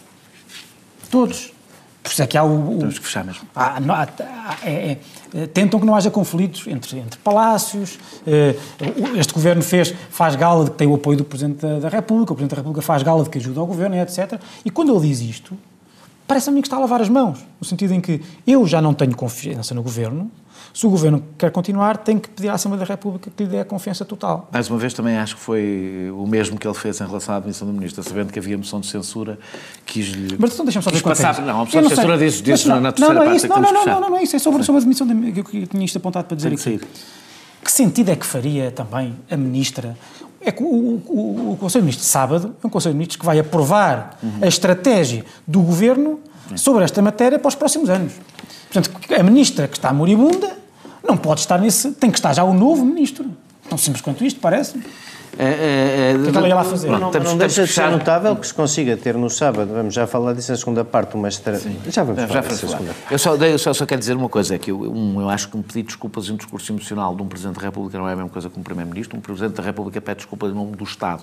Todos. 1.10 1.52
Por 2.02 2.10
isso 2.10 2.22
é 2.22 2.26
que 2.26 2.38
há 2.38 2.42
o. 2.42 2.76
o 2.76 2.78
Temos 2.78 2.98
que 2.98 3.04
fechar 3.04 3.24
mesmo. 3.24 3.42
Há, 3.54 3.76
há, 3.76 4.56
é, 4.64 4.96
é, 5.34 5.46
tentam 5.46 5.78
que 5.78 5.84
não 5.86 5.94
haja 5.94 6.10
conflitos 6.10 6.66
entre, 6.66 6.98
entre 6.98 7.18
palácios. 7.20 7.98
Eh, 8.26 8.56
este 9.16 9.34
governo 9.34 9.62
fez, 9.62 9.94
faz 10.10 10.34
gala 10.34 10.64
de 10.64 10.70
que 10.70 10.78
tem 10.78 10.88
o 10.88 10.94
apoio 10.94 11.18
do 11.18 11.24
Presidente 11.24 11.60
da, 11.60 11.78
da 11.78 11.88
República, 11.88 12.32
o 12.32 12.34
Presidente 12.34 12.56
da 12.56 12.62
República 12.62 12.82
faz 12.82 13.02
gala 13.02 13.22
de 13.22 13.30
que 13.30 13.38
ajuda 13.38 13.60
ao 13.60 13.66
governo, 13.66 13.96
etc. 13.96 14.40
E 14.64 14.70
quando 14.70 14.90
ele 14.90 15.06
diz 15.06 15.20
isto, 15.20 15.56
parece-me 16.32 16.62
que 16.62 16.66
está 16.66 16.78
a 16.78 16.80
lavar 16.80 17.02
as 17.02 17.10
mãos, 17.10 17.44
no 17.60 17.66
sentido 17.66 17.92
em 17.92 18.00
que 18.00 18.22
eu 18.46 18.66
já 18.66 18.80
não 18.80 18.94
tenho 18.94 19.14
confiança 19.14 19.74
no 19.74 19.82
governo, 19.82 20.30
se 20.72 20.86
o 20.86 20.88
governo 20.88 21.22
quer 21.36 21.50
continuar, 21.50 21.98
tem 21.98 22.18
que 22.18 22.30
pedir 22.30 22.48
à 22.48 22.54
Assembleia 22.54 22.86
da 22.86 22.90
República 22.90 23.30
que 23.36 23.44
lhe 23.44 23.50
dê 23.50 23.60
a 23.60 23.64
confiança 23.66 24.02
total. 24.06 24.48
Mais 24.50 24.70
uma 24.70 24.78
vez, 24.78 24.94
também 24.94 25.18
acho 25.18 25.36
que 25.36 25.42
foi 25.42 26.10
o 26.16 26.26
mesmo 26.26 26.58
que 26.58 26.66
ele 26.66 26.74
fez 26.74 26.98
em 27.02 27.06
relação 27.06 27.34
à 27.34 27.38
admissão 27.38 27.68
do 27.68 27.74
Ministro, 27.74 28.02
sabendo 28.02 28.32
que 28.32 28.38
havia 28.38 28.56
moção 28.56 28.80
de 28.80 28.86
censura, 28.86 29.38
quis-lhe. 29.84 30.38
Mas 30.38 30.54
então 30.54 30.64
deixa-me 30.64 30.82
só 30.82 30.90
dizer 30.90 31.02
passar. 31.02 31.42
Não, 31.42 31.60
a 31.60 31.64
moção 31.66 31.82
de 31.82 31.88
censura 31.90 32.16
disse, 32.16 32.42
disse 32.42 32.66
na, 32.66 32.80
na 32.80 32.92
terceira 32.92 33.20
não, 33.20 33.26
não, 33.26 33.30
parte. 33.30 33.48
Não, 33.48 33.56
não, 33.56 33.72
não, 33.72 33.84
não, 33.84 34.00
não, 34.00 34.10
não, 34.10 34.16
é 34.16 34.22
isso 34.22 34.34
é 34.34 34.38
sobre, 34.38 34.62
sobre 34.62 34.78
a 34.78 34.82
admissão 34.82 35.06
que 35.06 35.58
eu 35.58 35.66
tinha 35.66 35.84
isto 35.84 35.98
apontado 35.98 36.26
para 36.26 36.36
dizer 36.36 36.48
aqui. 36.48 36.62
Sair. 36.62 36.80
Que 37.62 37.70
sentido 37.70 38.10
é 38.10 38.16
que 38.16 38.24
faria 38.24 38.70
também 38.70 39.14
a 39.30 39.36
Ministra 39.36 39.96
é 40.44 40.52
que 40.52 40.62
o, 40.62 40.66
o, 40.66 41.52
o, 41.52 41.56
Conselho 41.56 41.82
de 41.82 41.86
Ministros 41.86 42.06
de 42.06 42.12
sábado 42.12 42.54
é 42.62 42.66
um 42.66 42.70
Conselho 42.70 42.92
de 42.92 42.98
Ministros 42.98 43.16
que 43.18 43.26
vai 43.26 43.38
aprovar 43.38 44.18
uhum. 44.22 44.38
a 44.42 44.46
estratégia 44.46 45.24
do 45.46 45.60
Governo 45.60 46.20
sobre 46.56 46.84
esta 46.84 47.00
matéria 47.00 47.38
para 47.38 47.48
os 47.48 47.54
próximos 47.54 47.88
anos. 47.88 48.12
Portanto, 48.70 48.90
a 49.18 49.22
Ministra 49.22 49.68
que 49.68 49.76
está 49.76 49.92
moribunda 49.92 50.56
não 51.02 51.16
pode 51.16 51.40
estar 51.40 51.58
nesse. 51.58 51.92
Tem 51.92 52.10
que 52.10 52.18
estar 52.18 52.32
já 52.32 52.44
o 52.44 52.54
novo 52.54 52.84
ministro. 52.84 53.30
Tão 53.68 53.76
simples 53.78 54.02
quanto 54.02 54.24
isto, 54.24 54.40
parece. 54.40 54.78
É, 54.78 54.82
ela 55.38 56.48
ia 56.48 56.54
lá 56.54 56.64
fazer? 56.64 56.90
Não, 56.90 56.98
não, 56.98 57.10
não 57.10 57.38
deixa 57.38 57.64
de 57.64 57.72
ser 57.72 57.90
notável 57.90 58.36
que 58.36 58.46
se 58.46 58.54
consiga 58.54 58.96
ter 58.96 59.14
no 59.14 59.30
sábado, 59.30 59.72
vamos 59.72 59.94
já 59.94 60.06
falar 60.06 60.34
disso 60.34 60.52
na 60.52 60.58
segunda 60.58 60.84
parte, 60.84 61.14
uma 61.14 61.28
estratégia. 61.28 61.72
Já 61.88 62.04
vamos 62.04 62.22
falar 62.24 62.42
já 62.42 62.48
disso 62.48 62.68
segunda 62.68 62.92
parte. 62.92 63.12
Eu 63.12 63.18
só, 63.18 63.34
eu 63.36 63.58
só, 63.58 63.72
só 63.72 63.86
quero 63.86 63.98
dizer 63.98 64.14
uma 64.14 64.28
coisa, 64.28 64.54
é 64.54 64.58
que 64.58 64.70
eu, 64.70 64.80
um, 64.80 65.20
eu 65.20 65.28
acho 65.30 65.48
que 65.48 65.56
um 65.56 65.62
pedido 65.62 65.86
de 65.86 65.86
desculpas 65.88 66.26
e 66.26 66.32
um 66.32 66.36
discurso 66.36 66.72
emocional 66.72 67.14
de 67.16 67.22
um 67.22 67.26
Presidente 67.26 67.56
da 67.56 67.62
República 67.62 67.98
não 67.98 68.08
é 68.08 68.12
a 68.12 68.16
mesma 68.16 68.30
coisa 68.30 68.50
que 68.50 68.58
um 68.58 68.62
Primeiro-Ministro. 68.62 69.16
Um 69.16 69.20
Presidente 69.20 69.54
da 69.54 69.62
República 69.62 70.00
pede 70.00 70.18
desculpas 70.18 70.50
em 70.50 70.54
nome 70.54 70.76
do 70.76 70.84
Estado. 70.84 71.22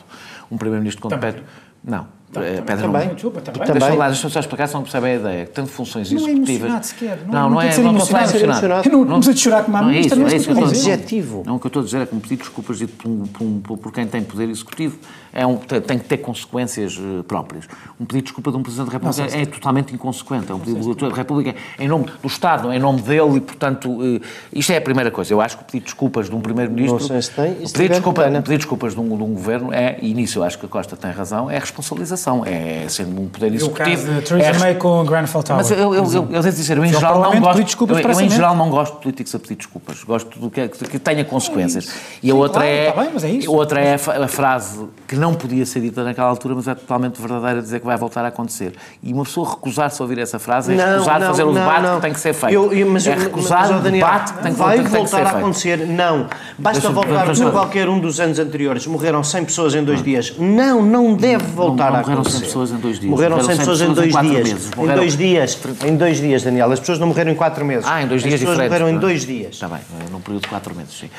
Um 0.52 0.58
Primeiro-Ministro 0.58 1.02
quando 1.02 1.20
pede... 1.20 1.44
Não. 1.84 2.20
Tá, 2.32 2.44
eh, 2.44 2.62
também, 2.62 2.78
também, 2.78 3.14
desculpa, 3.16 3.42
também. 3.42 3.64
Deixa 3.64 3.86
eu 3.86 3.90
falar, 3.90 4.08
deixa 4.10 4.28
eu 4.28 4.30
só 4.30 4.40
explicar 4.40 4.68
se 4.68 4.76
não 4.76 4.84
percebem 4.84 5.14
a 5.14 5.16
ideia. 5.16 5.48
Tanto 5.48 5.72
funções 5.72 6.12
não 6.12 6.28
é 6.28 6.32
executivas. 6.32 6.72
É 6.72 6.82
sequer. 6.84 7.20
Não, 7.26 7.34
não, 7.34 7.50
não, 7.50 7.62
é. 7.62 7.66
Não 7.66 7.70
a 7.70 8.28
ser 8.28 8.44
emocionado. 8.44 8.90
Não, 8.90 9.06
não 9.06 9.16
precisa 9.16 9.34
de 9.34 9.40
chorar 9.40 9.64
como 9.64 9.78
a 9.78 9.82
ministra, 9.82 10.16
não 10.16 10.28
é 10.28 10.36
isso. 10.36 10.50
É 10.50 10.54
isso, 10.54 10.64
objetivo. 10.64 11.44
Não, 11.44 11.56
o 11.56 11.60
que 11.60 11.66
eu 11.66 11.70
estou 11.70 11.82
a 11.82 11.86
dizer 11.86 12.02
é 12.02 12.06
que 12.06 12.16
um 12.16 12.20
pedido 12.20 12.38
de 12.38 12.44
desculpas 12.44 12.78
dito 12.78 12.94
por, 12.96 13.62
por, 13.64 13.78
por 13.80 13.92
quem 13.92 14.06
tem 14.06 14.22
poder 14.22 14.48
executivo 14.48 15.00
é 15.34 15.46
um, 15.46 15.58
tem 15.58 15.98
que 15.98 16.06
ter 16.06 16.18
consequências 16.18 17.00
eh, 17.00 17.24
próprias. 17.24 17.66
Um 18.00 18.06
pedido 18.06 18.22
de 18.22 18.26
desculpa 18.26 18.52
de 18.52 18.58
um 18.58 18.64
Presidente 18.64 18.88
da 18.88 18.94
República 18.94 19.28
não, 19.28 19.40
é, 19.40 19.42
é 19.42 19.46
totalmente 19.48 19.96
inconsequente. 19.96 20.52
É 20.52 20.56
um 20.56 20.60
pedido 20.60 20.96
da 20.96 21.16
República 21.16 21.56
em 21.80 21.88
nome 21.88 22.06
do 22.22 22.28
Estado, 22.28 22.72
em 22.72 22.80
nome 22.80 23.02
dele 23.02 23.38
e, 23.38 23.42
portanto, 23.42 23.90
uh, 23.90 24.22
isto 24.54 24.72
é 24.72 24.78
a 24.78 24.82
primeira 24.82 25.10
coisa. 25.10 25.34
Eu 25.34 25.42
acho 25.42 25.58
que 25.58 25.64
o 25.64 25.66
pedido 25.66 25.82
de 25.82 25.86
desculpas 25.86 26.30
de 26.30 26.36
um 26.36 26.42
Primeiro-Ministro. 26.42 27.00
Não 27.00 27.08
sei 27.08 27.22
se 27.22 27.32
tem. 27.32 27.54
Pedir 27.54 27.90
de 27.90 28.02
pedir 28.02 28.44
de 28.44 28.58
desculpas 28.58 28.94
de 28.94 29.00
um, 29.00 29.18
de 29.18 29.24
um 29.24 29.34
governo 29.34 29.74
é, 29.74 29.98
e 30.02 30.14
nisso 30.14 30.40
eu 30.40 30.44
acho 30.44 30.60
que 30.60 30.66
a 30.66 30.70
Costa 30.70 30.96
tem 30.96 31.12
razão, 31.12 31.50
é 31.50 31.60
responsabilização. 31.70 32.44
É 32.46 32.88
sendo 32.90 33.22
um 33.22 33.28
poder 33.28 33.54
executivo. 33.54 33.72
O 33.72 33.96
caso 33.96 34.14
de 34.14 34.22
Theresa 34.22 34.50
é, 34.50 34.60
May 34.60 34.76
com 34.76 35.02
o 35.02 35.04
Grenfell 35.04 35.44
Tower. 35.44 35.58
Mas 35.58 35.72
eu, 35.72 35.78
eu, 35.78 35.94
eu, 35.94 36.12
eu 36.12 36.42
devo 36.42 36.52
dizer, 36.52 36.78
eu 36.78 36.86
em 36.86 36.92
geral 36.92 37.22
não 37.22 37.40
gosto. 37.40 37.86
Eu, 37.90 37.98
eu, 37.98 38.22
em 38.22 38.30
geral 38.30 38.56
não 38.56 38.70
gosto 38.70 38.96
de 38.96 39.02
políticos 39.02 39.36
a 39.36 39.40
pedir 39.40 39.56
desculpas. 39.56 40.04
Gosto 40.04 40.40
do 40.40 40.50
que, 40.50 40.68
que 40.68 41.00
tenha 41.00 41.24
consequências. 41.24 41.88
É 41.88 41.92
e 42.24 42.32
a 42.32 42.36
outra 42.36 42.62
claro, 42.62 42.76
é, 42.76 42.92
tá 42.92 43.02
bem, 43.02 43.32
é 43.32 43.36
isso. 43.36 43.52
outra 43.52 43.82
é 43.82 43.94
a, 43.94 44.26
a 44.26 44.28
frase 44.28 44.88
que 45.08 45.16
não 45.16 45.34
podia 45.34 45.66
ser 45.66 45.82
dita 45.82 46.04
naquela 46.04 46.30
altura, 46.30 46.56
mas 46.56 46.68
é 46.68 46.76
totalmente 46.76 47.20
verdadeira, 47.22 47.62
dizer 47.62 47.80
que 47.80 47.86
vai 47.86 47.98
voltar 47.98 48.26
a 48.26 48.30
acontecer. 48.30 48.74
E 49.02 49.14
uma 49.14 49.24
pessoa 49.24 49.50
recusar-se 49.50 50.02
a 50.02 50.04
ouvir 50.04 50.20
essa 50.20 50.40
frase 50.40 50.74
é 50.74 50.76
não, 50.76 50.94
recusar 50.94 51.20
não, 51.20 51.28
fazer 51.28 51.44
o 51.44 51.54
debate 51.54 51.82
não. 51.82 51.96
que 51.96 52.02
tem 52.02 52.14
que 52.14 52.20
ser 52.20 52.34
feito. 52.34 52.54
Eu, 52.54 52.74
eu, 52.74 52.90
mas, 52.90 53.08
é 53.08 53.16
recusar 53.16 53.72
mas, 53.72 53.80
o 53.80 53.92
debate 53.92 54.34
que 54.34 54.44
tem, 54.44 54.54
vai 54.54 54.78
que, 54.78 54.90
voltar 54.90 55.18
tem 55.18 55.26
que 55.26 55.36
a 55.36 55.38
acontecer. 55.40 55.88
Não. 55.88 56.28
Basta 56.58 56.90
voltar 56.90 57.26
por 57.26 57.52
qualquer 57.52 57.90
um 57.90 58.00
dos 58.00 58.20
anos 58.20 58.40
anteriores. 58.40 58.86
Morreram 58.88 59.24
100 59.24 59.46
pessoas 59.46 59.76
em 59.76 59.84
dois 59.84 60.02
dias. 60.04 60.36
Não, 60.38 60.82
não 60.82 61.14
deve 61.16 61.46
voltar 61.60 61.94
a 61.96 62.00
acontecer. 62.00 62.18
Morreram 62.24 62.24
100 62.32 62.42
pessoas 62.42 62.72
em 62.72 62.78
dois 62.78 63.00
dias. 63.00 63.12
Morreram 63.12 63.44
100 63.44 63.58
pessoas 63.58 63.82
em 63.82 63.94
dois 63.94 64.14
dias. 64.14 64.72
Em 64.78 64.96
dois 64.96 65.18
dias. 65.18 65.60
Em 65.86 65.96
dois 65.96 66.18
dias, 66.20 66.44
Daniel. 66.44 66.72
As 66.72 66.80
pessoas 66.80 67.00
não 67.00 67.08
morreram 67.08 67.32
em 67.32 67.36
quatro 67.36 67.66
meses. 67.66 67.86
Ah, 67.88 68.02
em 68.02 68.08
dois 68.08 68.22
dias 68.22 68.36
As 68.36 68.40
pessoas 68.40 68.58
morreram 68.58 68.90
em 68.90 68.98
dois 68.98 69.26
dias. 69.26 69.54
Está 69.54 69.68
bem, 69.68 69.80
num 70.12 70.22
período 70.22 70.44
de 70.44 70.50
quatro 70.50 70.76
meses, 70.76 70.94
sim. 70.94 71.10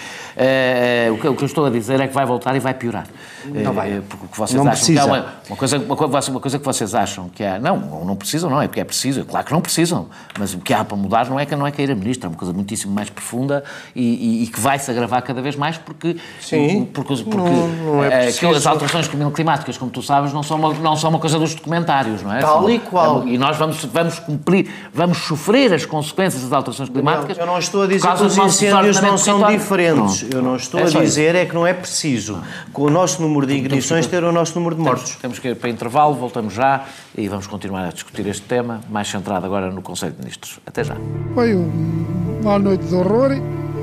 Uh, 0.40 1.12
o, 1.12 1.18
que, 1.18 1.28
o, 1.28 1.36
que, 1.36 1.42
eu 1.42 1.46
estou 1.46 1.66
a 1.66 1.70
dizer 1.70 2.00
é 2.00 2.08
que 2.08 2.14
vai 2.14 2.24
voltar 2.24 2.56
e 2.56 2.60
vai 2.60 2.72
piorar. 2.72 3.06
Não 3.44 3.74
vai. 3.74 3.98
Uh, 3.98 4.02
porque 4.02 4.26
vocês 4.34 4.54
não 4.54 4.62
acham 4.62 4.72
precisa. 4.72 5.02
que 5.02 5.06
é 5.06 5.12
uma, 5.12 5.26
uma, 5.50 5.56
coisa, 5.56 5.78
uma, 5.78 5.94
uma, 6.30 6.40
coisa 6.40 6.58
que 6.58 6.64
vocês 6.64 6.94
acham 6.94 7.28
que 7.28 7.44
é. 7.44 7.58
Não, 7.58 7.76
não 7.76 8.16
precisam, 8.16 8.48
não, 8.48 8.62
é 8.62 8.66
porque 8.66 8.80
é 8.80 8.84
preciso. 8.84 9.22
Claro 9.26 9.44
que 9.44 9.52
não 9.52 9.60
precisam. 9.60 10.08
Mas 10.38 10.54
o 10.54 10.58
que 10.58 10.72
há 10.72 10.82
para 10.82 10.96
mudar 10.96 11.28
não 11.28 11.38
é 11.38 11.44
que 11.44 11.54
não 11.54 11.66
é 11.66 11.70
cair 11.70 11.90
a 11.90 11.94
ministra, 11.94 12.26
é 12.26 12.30
uma 12.30 12.38
coisa 12.38 12.54
muitíssimo 12.54 12.94
mais 12.94 13.10
profunda 13.10 13.62
e, 13.94 14.40
e, 14.40 14.44
e 14.44 14.46
que 14.46 14.58
vai 14.58 14.78
se 14.78 14.90
agravar 14.90 15.20
cada 15.22 15.42
vez 15.42 15.56
mais 15.56 15.76
porque. 15.76 16.16
Sim. 16.40 16.86
Porque, 16.86 17.16
porque 17.16 17.36
não, 17.36 17.68
não 17.68 18.04
é 18.04 18.28
aquelas 18.28 18.66
alterações 18.66 19.08
climáticas, 19.34 19.76
como 19.76 19.90
tu 19.90 20.00
sabes, 20.00 20.32
não 20.32 20.42
são, 20.42 20.56
uma, 20.56 20.72
não 20.72 20.96
são 20.96 21.10
uma 21.10 21.18
coisa 21.18 21.38
dos 21.38 21.54
documentários, 21.54 22.22
não 22.22 22.32
é? 22.32 22.40
Tal 22.40 22.60
são, 22.60 22.70
e 22.70 22.78
qual. 22.78 23.24
É, 23.24 23.26
e 23.26 23.36
nós 23.36 23.58
vamos, 23.58 23.84
vamos 23.84 24.18
cumprir, 24.18 24.70
vamos 24.94 25.18
sofrer 25.18 25.74
as 25.74 25.84
consequências 25.84 26.42
das 26.42 26.52
alterações 26.52 26.88
climáticas. 26.88 27.36
Não, 27.36 27.44
eu 27.44 27.52
não 27.52 27.58
estou 27.58 27.82
a 27.82 27.86
dizer 27.86 28.08
que 28.08 28.22
os 28.22 28.38
incêndios 28.38 29.02
não 29.02 29.18
são 29.18 29.46
diferentes. 29.46 30.29
Eu 30.32 30.42
não 30.42 30.56
estou 30.56 30.80
é 30.80 30.84
a 30.84 30.86
dizer 30.86 31.34
é 31.34 31.44
que 31.44 31.54
não 31.54 31.66
é 31.66 31.74
preciso, 31.74 32.42
com 32.72 32.82
o 32.82 32.90
nosso 32.90 33.20
número 33.20 33.46
de 33.46 33.54
ignições, 33.54 34.06
ter 34.06 34.22
o 34.22 34.32
nosso 34.32 34.58
número 34.58 34.76
de 34.76 34.80
mortos. 34.80 35.16
Temos, 35.16 35.20
temos 35.20 35.38
que 35.38 35.48
ir 35.48 35.56
para 35.56 35.68
intervalo, 35.68 36.14
voltamos 36.14 36.54
já 36.54 36.86
e 37.16 37.28
vamos 37.28 37.46
continuar 37.46 37.86
a 37.86 37.90
discutir 37.90 38.26
este 38.26 38.42
tema, 38.42 38.80
mais 38.88 39.08
centrado 39.08 39.44
agora 39.44 39.70
no 39.70 39.82
Conselho 39.82 40.12
de 40.12 40.18
Ministros. 40.18 40.58
Até 40.66 40.84
já. 40.84 40.96
Foi 41.34 41.54
uma 41.54 42.58
noite 42.58 42.84
de 42.84 42.94
horror 42.94 43.32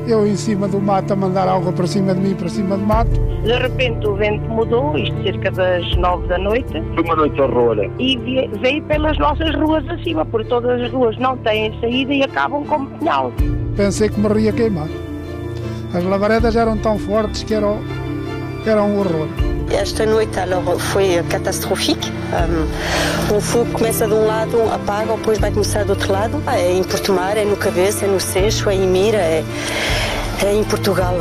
eu 0.07 0.25
em 0.25 0.37
cima 0.37 0.67
do 0.67 0.79
mato 0.79 1.11
a 1.11 1.15
mandar 1.15 1.47
água 1.49 1.73
para 1.73 1.85
cima 1.85 2.15
de 2.15 2.21
mim, 2.21 2.33
para 2.33 2.47
cima 2.47 2.77
do 2.77 2.83
mato. 2.83 3.11
De 3.43 3.53
repente 3.57 4.07
o 4.07 4.15
vento 4.15 4.47
mudou, 4.49 4.97
isto 4.97 5.21
cerca 5.21 5.51
das 5.51 5.95
nove 5.97 6.27
da 6.27 6.37
noite. 6.37 6.71
Foi 6.71 7.03
uma 7.03 7.15
noite 7.15 7.41
horror. 7.41 7.77
E 7.99 8.17
veio 8.61 8.83
pelas 8.83 9.17
nossas 9.17 9.53
ruas 9.55 9.87
acima, 9.89 10.25
porque 10.25 10.47
todas 10.47 10.81
as 10.81 10.91
ruas 10.91 11.17
não 11.17 11.37
têm 11.37 11.77
saída 11.81 12.13
e 12.13 12.23
acabam 12.23 12.65
como 12.65 12.87
punhal. 12.91 13.33
Pensei 13.75 14.09
que 14.09 14.19
me 14.19 14.39
ia 14.39 14.53
queimar. 14.53 14.87
As 15.93 16.03
lavaredas 16.03 16.55
eram 16.55 16.77
tão 16.77 16.99
fortes 16.99 17.43
que 17.43 17.53
era, 17.53 17.67
era 18.65 18.83
um 18.83 18.99
horror. 18.99 19.27
Esta 19.71 20.05
noite 20.05 20.39
alors, 20.39 20.81
foi 20.81 21.21
catastrófica. 21.29 22.07
Um, 23.29 23.35
o 23.35 23.41
fogo 23.41 23.71
começa 23.71 24.07
de 24.07 24.13
um 24.13 24.25
lado, 24.25 24.61
apaga, 24.71 25.15
depois 25.15 25.39
vai 25.39 25.51
começar 25.51 25.83
do 25.83 25.91
outro 25.91 26.11
lado. 26.11 26.41
É 26.47 26.71
em 26.71 26.83
Portomar, 26.83 27.37
é 27.37 27.43
no 27.43 27.57
Cabeça, 27.57 28.05
é 28.05 28.07
no 28.07 28.19
Seixo, 28.19 28.69
é 28.69 28.75
em 28.75 28.87
Mira, 28.87 29.17
é, 29.17 29.43
é 30.43 30.53
em 30.53 30.63
Portugal. 30.63 31.15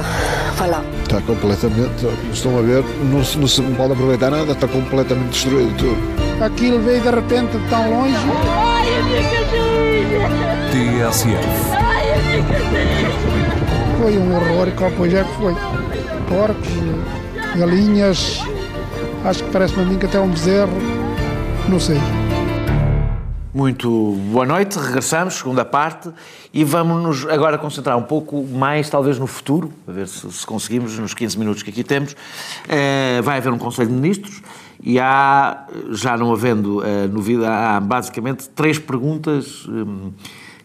Voilà. 0.56 0.82
Está 1.02 1.20
completamente, 1.22 2.06
estão 2.32 2.58
a 2.58 2.62
ver, 2.62 2.84
não 3.10 3.24
se, 3.24 3.38
não 3.38 3.46
se 3.46 3.62
pode 3.62 3.92
aproveitar 3.92 4.30
nada, 4.30 4.52
está 4.52 4.66
completamente 4.68 5.30
destruído 5.30 5.76
tudo. 5.76 6.44
Aquilo 6.44 6.80
veio 6.80 7.00
de 7.00 7.10
repente 7.10 7.56
de 7.56 7.68
tão 7.68 7.90
longe. 7.90 8.16
Ai, 8.48 8.98
a 8.98 9.02
minha 9.02 9.22
casinha! 9.22 11.12
TSF. 11.12 11.46
Ai, 11.72 12.12
a 12.12 12.16
minha! 12.16 13.45
Foi 13.98 14.18
um 14.18 14.36
horror, 14.36 14.70
qual 14.76 14.90
pois 14.96 15.12
é 15.14 15.24
que 15.24 15.32
foi? 15.36 15.54
Porcos, 16.28 16.68
galinhas, 17.58 18.40
acho 19.24 19.42
que 19.42 19.50
parece-me 19.50 19.82
a 19.82 19.86
mim 19.86 19.98
que 19.98 20.04
até 20.04 20.20
um 20.20 20.28
bezerro, 20.28 20.76
não 21.68 21.80
sei. 21.80 21.96
Muito 23.54 23.88
boa 24.30 24.44
noite, 24.44 24.78
regressamos, 24.78 25.34
segunda 25.34 25.64
parte, 25.64 26.10
e 26.52 26.62
vamos 26.62 27.02
nos 27.02 27.26
agora 27.32 27.56
concentrar 27.56 27.96
um 27.96 28.02
pouco 28.02 28.44
mais, 28.44 28.90
talvez, 28.90 29.18
no 29.18 29.26
futuro, 29.26 29.72
a 29.88 29.92
ver 29.92 30.06
se, 30.06 30.30
se 30.30 30.44
conseguimos, 30.44 30.98
nos 30.98 31.14
15 31.14 31.38
minutos 31.38 31.62
que 31.62 31.70
aqui 31.70 31.82
temos. 31.82 32.12
Uh, 32.12 33.22
vai 33.22 33.38
haver 33.38 33.50
um 33.50 33.58
Conselho 33.58 33.88
de 33.88 33.94
Ministros 33.94 34.42
e 34.82 35.00
há, 35.00 35.66
já 35.90 36.18
não 36.18 36.30
havendo 36.34 36.80
uh, 36.80 37.08
novidade, 37.10 37.50
há 37.50 37.80
basicamente 37.80 38.46
três 38.50 38.78
perguntas 38.78 39.66
um, 39.66 40.12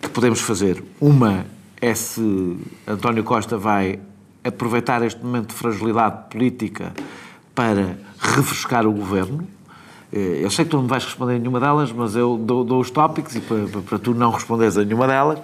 que 0.02 0.10
podemos 0.10 0.42
fazer. 0.42 0.84
Uma 1.00 1.46
é 1.82 1.96
se 1.96 2.58
António 2.88 3.24
Costa 3.24 3.58
vai 3.58 4.00
aproveitar 4.44 5.02
este 5.04 5.24
momento 5.24 5.50
de 5.50 5.56
fragilidade 5.56 6.30
política 6.30 6.94
para 7.56 7.98
refrescar 8.20 8.86
o 8.86 8.92
governo. 8.92 9.48
Eu 10.12 10.50
sei 10.52 10.66
que 10.66 10.72
tu 10.72 10.78
não 10.78 10.88
vais 10.88 11.04
responder 11.06 11.36
a 11.36 11.40
nenhuma 11.40 11.60
delas, 11.60 11.92
mas 11.92 12.16
eu 12.16 12.38
dou, 12.38 12.64
dou 12.64 12.82
os 12.82 12.92
tópicos 12.92 13.36
e 13.36 13.40
para, 13.40 13.82
para, 13.82 13.98
tu 13.98 14.14
não 14.14 14.30
responderes 14.30 14.78
a 14.78 14.84
nenhuma 14.84 15.08
delas. 15.08 15.40
Uh, 15.40 15.44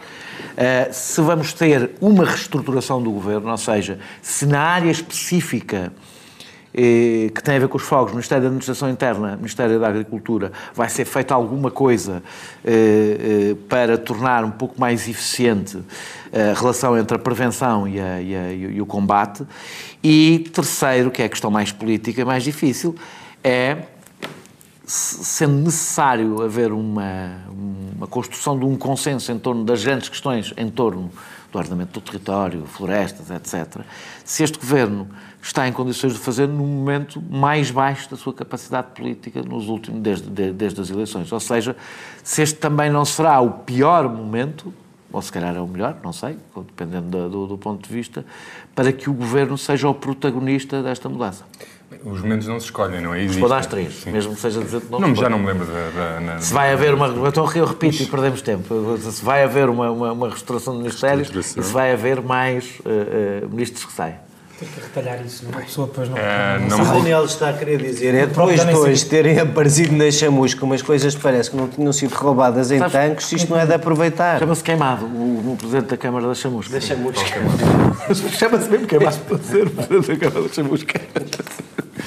se 0.91 1.21
vamos 1.21 1.54
ter 1.54 1.91
uma 2.02 2.26
reestruturação 2.26 3.02
do 3.02 3.10
governo, 3.12 3.50
ou 3.50 3.58
seja, 3.58 4.00
se 4.21 4.45
na 4.45 4.62
área 4.62 4.91
específica 4.91 5.93
eh, 6.80 7.32
que 7.34 7.42
tem 7.42 7.56
a 7.56 7.60
ver 7.60 7.68
com 7.68 7.78
os 7.78 7.84
fogos, 7.84 8.12
Ministério 8.12 8.44
da 8.44 8.50
Administração 8.50 8.88
Interna, 8.88 9.36
Ministério 9.36 9.80
da 9.80 9.88
Agricultura, 9.88 10.52
vai 10.76 10.88
ser 10.88 11.06
feita 11.06 11.34
alguma 11.34 11.72
coisa 11.72 12.22
eh, 12.63 13.52
eh, 13.52 13.56
para 13.68 13.98
tornar 13.98 14.46
um 14.46 14.52
pouco 14.52 14.80
mais 14.80 15.10
eficiente 15.10 15.80
a 16.32 16.54
relação 16.54 16.96
entre 16.96 17.16
a 17.16 17.20
prevenção 17.20 17.88
e, 17.88 18.00
a, 18.00 18.22
e, 18.22 18.36
a, 18.36 18.54
e 18.54 18.80
o 18.80 18.86
combate. 18.86 19.44
E 20.04 20.48
terceiro, 20.54 21.10
que 21.10 21.24
é 21.24 21.26
a 21.26 21.30
questão 21.30 21.50
mais 21.50 21.72
política, 21.72 22.24
mais 22.24 22.44
difícil, 22.44 22.96
é 23.44 23.78
sendo 24.86 25.56
necessário 25.56 26.44
haver 26.44 26.72
uma, 26.72 27.42
uma 27.96 28.06
construção 28.06 28.58
de 28.58 28.66
um 28.66 28.78
consenso 28.78 29.32
em 29.32 29.40
torno 29.40 29.66
das 29.66 29.84
grandes 29.84 30.10
questões 30.10 30.54
em 30.56 30.70
torno 30.70 31.12
do 31.52 31.58
ordenamento 31.58 32.00
do 32.00 32.02
território, 32.02 32.66
florestas, 32.66 33.32
etc., 33.32 33.82
se 34.24 34.44
este 34.44 34.60
governo 34.60 35.08
está 35.48 35.68
em 35.68 35.72
condições 35.72 36.14
de 36.14 36.20
fazer 36.20 36.48
no 36.48 36.66
momento 36.66 37.22
mais 37.30 37.72
baixo 37.72 38.10
da 38.10 38.18
sua 38.18 38.34
capacidade 38.34 38.88
política 38.94 39.42
nos 39.42 39.68
últimos, 39.68 40.02
desde, 40.02 40.52
desde 40.52 40.82
as 40.82 40.90
eleições. 40.90 41.32
Ou 41.32 41.40
seja, 41.40 41.76
se 42.24 42.42
este 42.42 42.58
também 42.58 42.90
não 42.90 43.06
será 43.06 43.40
o 43.40 43.52
pior 43.52 44.10
momento, 44.10 44.74
ou 45.12 45.22
se 45.22 45.32
calhar 45.32 45.56
é 45.56 45.60
o 45.60 45.68
melhor, 45.68 45.98
não 46.04 46.12
sei, 46.12 46.38
dependendo 46.56 47.30
do, 47.30 47.48
do 47.48 47.58
ponto 47.58 47.88
de 47.88 47.94
vista, 47.94 48.26
para 48.76 48.92
que 48.92 49.10
o 49.10 49.14
governo 49.14 49.58
seja 49.58 49.88
o 49.88 49.94
protagonista 49.94 50.84
desta 50.84 51.08
mudança. 51.08 51.46
Os 52.04 52.22
momentos 52.22 52.46
não 52.46 52.60
se 52.60 52.66
escolhem, 52.66 53.00
não 53.00 53.14
é? 53.14 53.22
Existem. 53.22 53.42
Pode 53.42 53.54
às 53.54 53.66
três, 53.66 53.94
Sim. 53.94 54.12
mesmo 54.12 54.36
que 54.36 54.42
seja 54.42 54.62
dizer 54.62 54.82
que 54.82 54.92
não. 54.92 55.00
Não, 55.00 55.16
já 55.16 55.30
não 55.30 55.40
me 55.40 55.48
lembro 55.48 55.66
da. 55.66 55.90
da, 55.90 56.20
da 56.34 56.40
se 56.42 56.54
vai 56.54 56.74
haver 56.74 56.94
uma. 56.94 57.08
Então 57.30 57.50
eu 57.56 57.66
repito 57.66 58.04
e 58.04 58.06
perdemos 58.06 58.42
tempo. 58.42 58.98
Se 58.98 59.24
vai 59.24 59.44
haver 59.44 59.70
uma, 59.70 59.90
uma, 59.90 60.12
uma 60.12 60.30
restauração 60.30 60.74
do 60.74 60.82
Ministério 60.82 61.24
e 61.24 61.44
se 61.44 61.62
vai 61.72 61.94
haver 61.94 62.22
mais 62.22 62.80
uh, 62.80 63.46
uh, 63.46 63.50
ministros 63.50 63.86
que 63.86 63.94
saem. 63.94 64.27
Tem 64.60 64.67
que 64.67 64.80
retalhar 64.80 65.24
isso, 65.24 65.46
não 65.46 65.60
é? 65.60 65.62
A 65.62 65.65
pessoa 65.65 65.86
depois 65.86 66.10
não. 66.10 66.17
É, 66.17 66.60
não, 66.67 66.82
o 66.82 66.86
Daniel 66.86 67.26
está 67.26 67.50
a 67.50 67.54
querer 67.54 67.78
dizer 67.78 68.15
é 68.15 68.26
depois 68.26 68.65
de 68.65 68.74
hoje 68.74 69.06
terem 69.06 69.39
aparecido 69.39 69.96
na 69.96 70.10
chamusca 70.10 70.65
umas 70.65 70.82
coisas 70.82 71.13
que 71.13 71.22
parece 71.22 71.52
que 71.52 71.58
não 71.58 71.67
tinham 71.67 71.93
sido 71.93 72.13
roubadas 72.15 72.72
em 72.72 72.80
Sabes, 72.80 72.93
tanques, 72.93 73.32
isto 73.32 73.52
não 73.52 73.60
é 73.60 73.67
de 73.67 73.74
aproveitar. 73.76 74.39
Chama-se 74.39 74.63
queimado, 74.63 75.06
o, 75.06 75.54
o, 75.54 75.58
presidente 75.58 75.89
da 75.89 75.98
Câmara 75.98 76.28
da 76.28 76.34
Chamusca. 76.34 76.74
Da 76.74 76.82
Chamusca. 76.82 77.39
Chama-se 78.36 78.70
mesmo 78.70 78.88
queimado 78.88 79.17
para 79.30 79.38
ser 79.38 79.70
presidente 79.70 80.08
da 80.08 80.17
Câmara 80.17 80.48
da 80.48 80.54
Chamusca. 80.54 81.02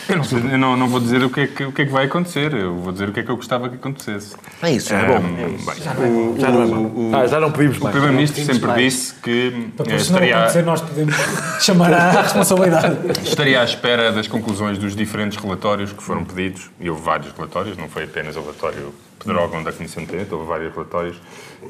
Eu 0.08 0.16
não, 0.16 0.50
eu 0.52 0.58
não, 0.58 0.76
não, 0.76 0.88
vou 0.88 1.00
dizer 1.00 1.22
o 1.22 1.30
que, 1.30 1.40
é 1.40 1.46
que, 1.46 1.64
o 1.64 1.72
que 1.72 1.82
é 1.82 1.86
que 1.86 1.92
vai 1.92 2.06
acontecer, 2.06 2.52
eu 2.54 2.76
vou 2.76 2.92
dizer 2.92 3.08
o 3.08 3.12
que 3.12 3.20
é 3.20 3.22
que 3.22 3.30
eu 3.30 3.36
gostava 3.36 3.68
que 3.68 3.76
acontecesse. 3.76 4.34
É 4.62 4.72
isso, 4.72 4.92
é 4.92 5.04
bom. 5.04 5.22
É 5.38 5.48
isso. 5.48 5.82
Já, 5.82 5.94
não 5.94 6.04
é 6.04 6.08
bom. 6.08 6.38
já 6.38 6.50
não 6.50 6.62
é 6.62 6.66
bom. 6.66 7.10
ah, 7.14 7.26
já 7.26 7.40
não 7.40 7.52
pedimos 7.52 7.78
mais. 7.78 7.94
O 7.94 7.98
Primeiro-Ministro 7.98 8.44
sempre 8.44 8.66
mais. 8.66 8.82
disse 8.82 9.14
que. 9.14 9.70
Para 9.76 9.94
estaria, 9.96 10.34
não 10.34 10.40
acontecer, 10.42 10.62
nós 10.62 10.80
podemos 10.80 11.14
chamar 11.60 11.92
à 11.92 12.22
responsabilidade. 12.22 12.96
Estaria 13.22 13.60
à 13.60 13.64
espera 13.64 14.12
das 14.12 14.26
conclusões 14.26 14.78
dos 14.78 14.94
diferentes 14.94 15.38
relatórios 15.38 15.92
que 15.92 16.02
foram 16.02 16.24
pedidos, 16.24 16.70
e 16.80 16.88
houve 16.90 17.02
vários 17.02 17.32
relatórios, 17.32 17.76
não 17.76 17.88
foi 17.88 18.04
apenas 18.04 18.36
o 18.36 18.40
relatório 18.40 18.92
Pedrógão 19.20 19.62
da 19.62 19.70
Comissão 19.70 20.02
de 20.02 20.10
Tenente, 20.10 20.32
houve 20.32 20.46
vários 20.46 20.72
relatórios, 20.72 21.20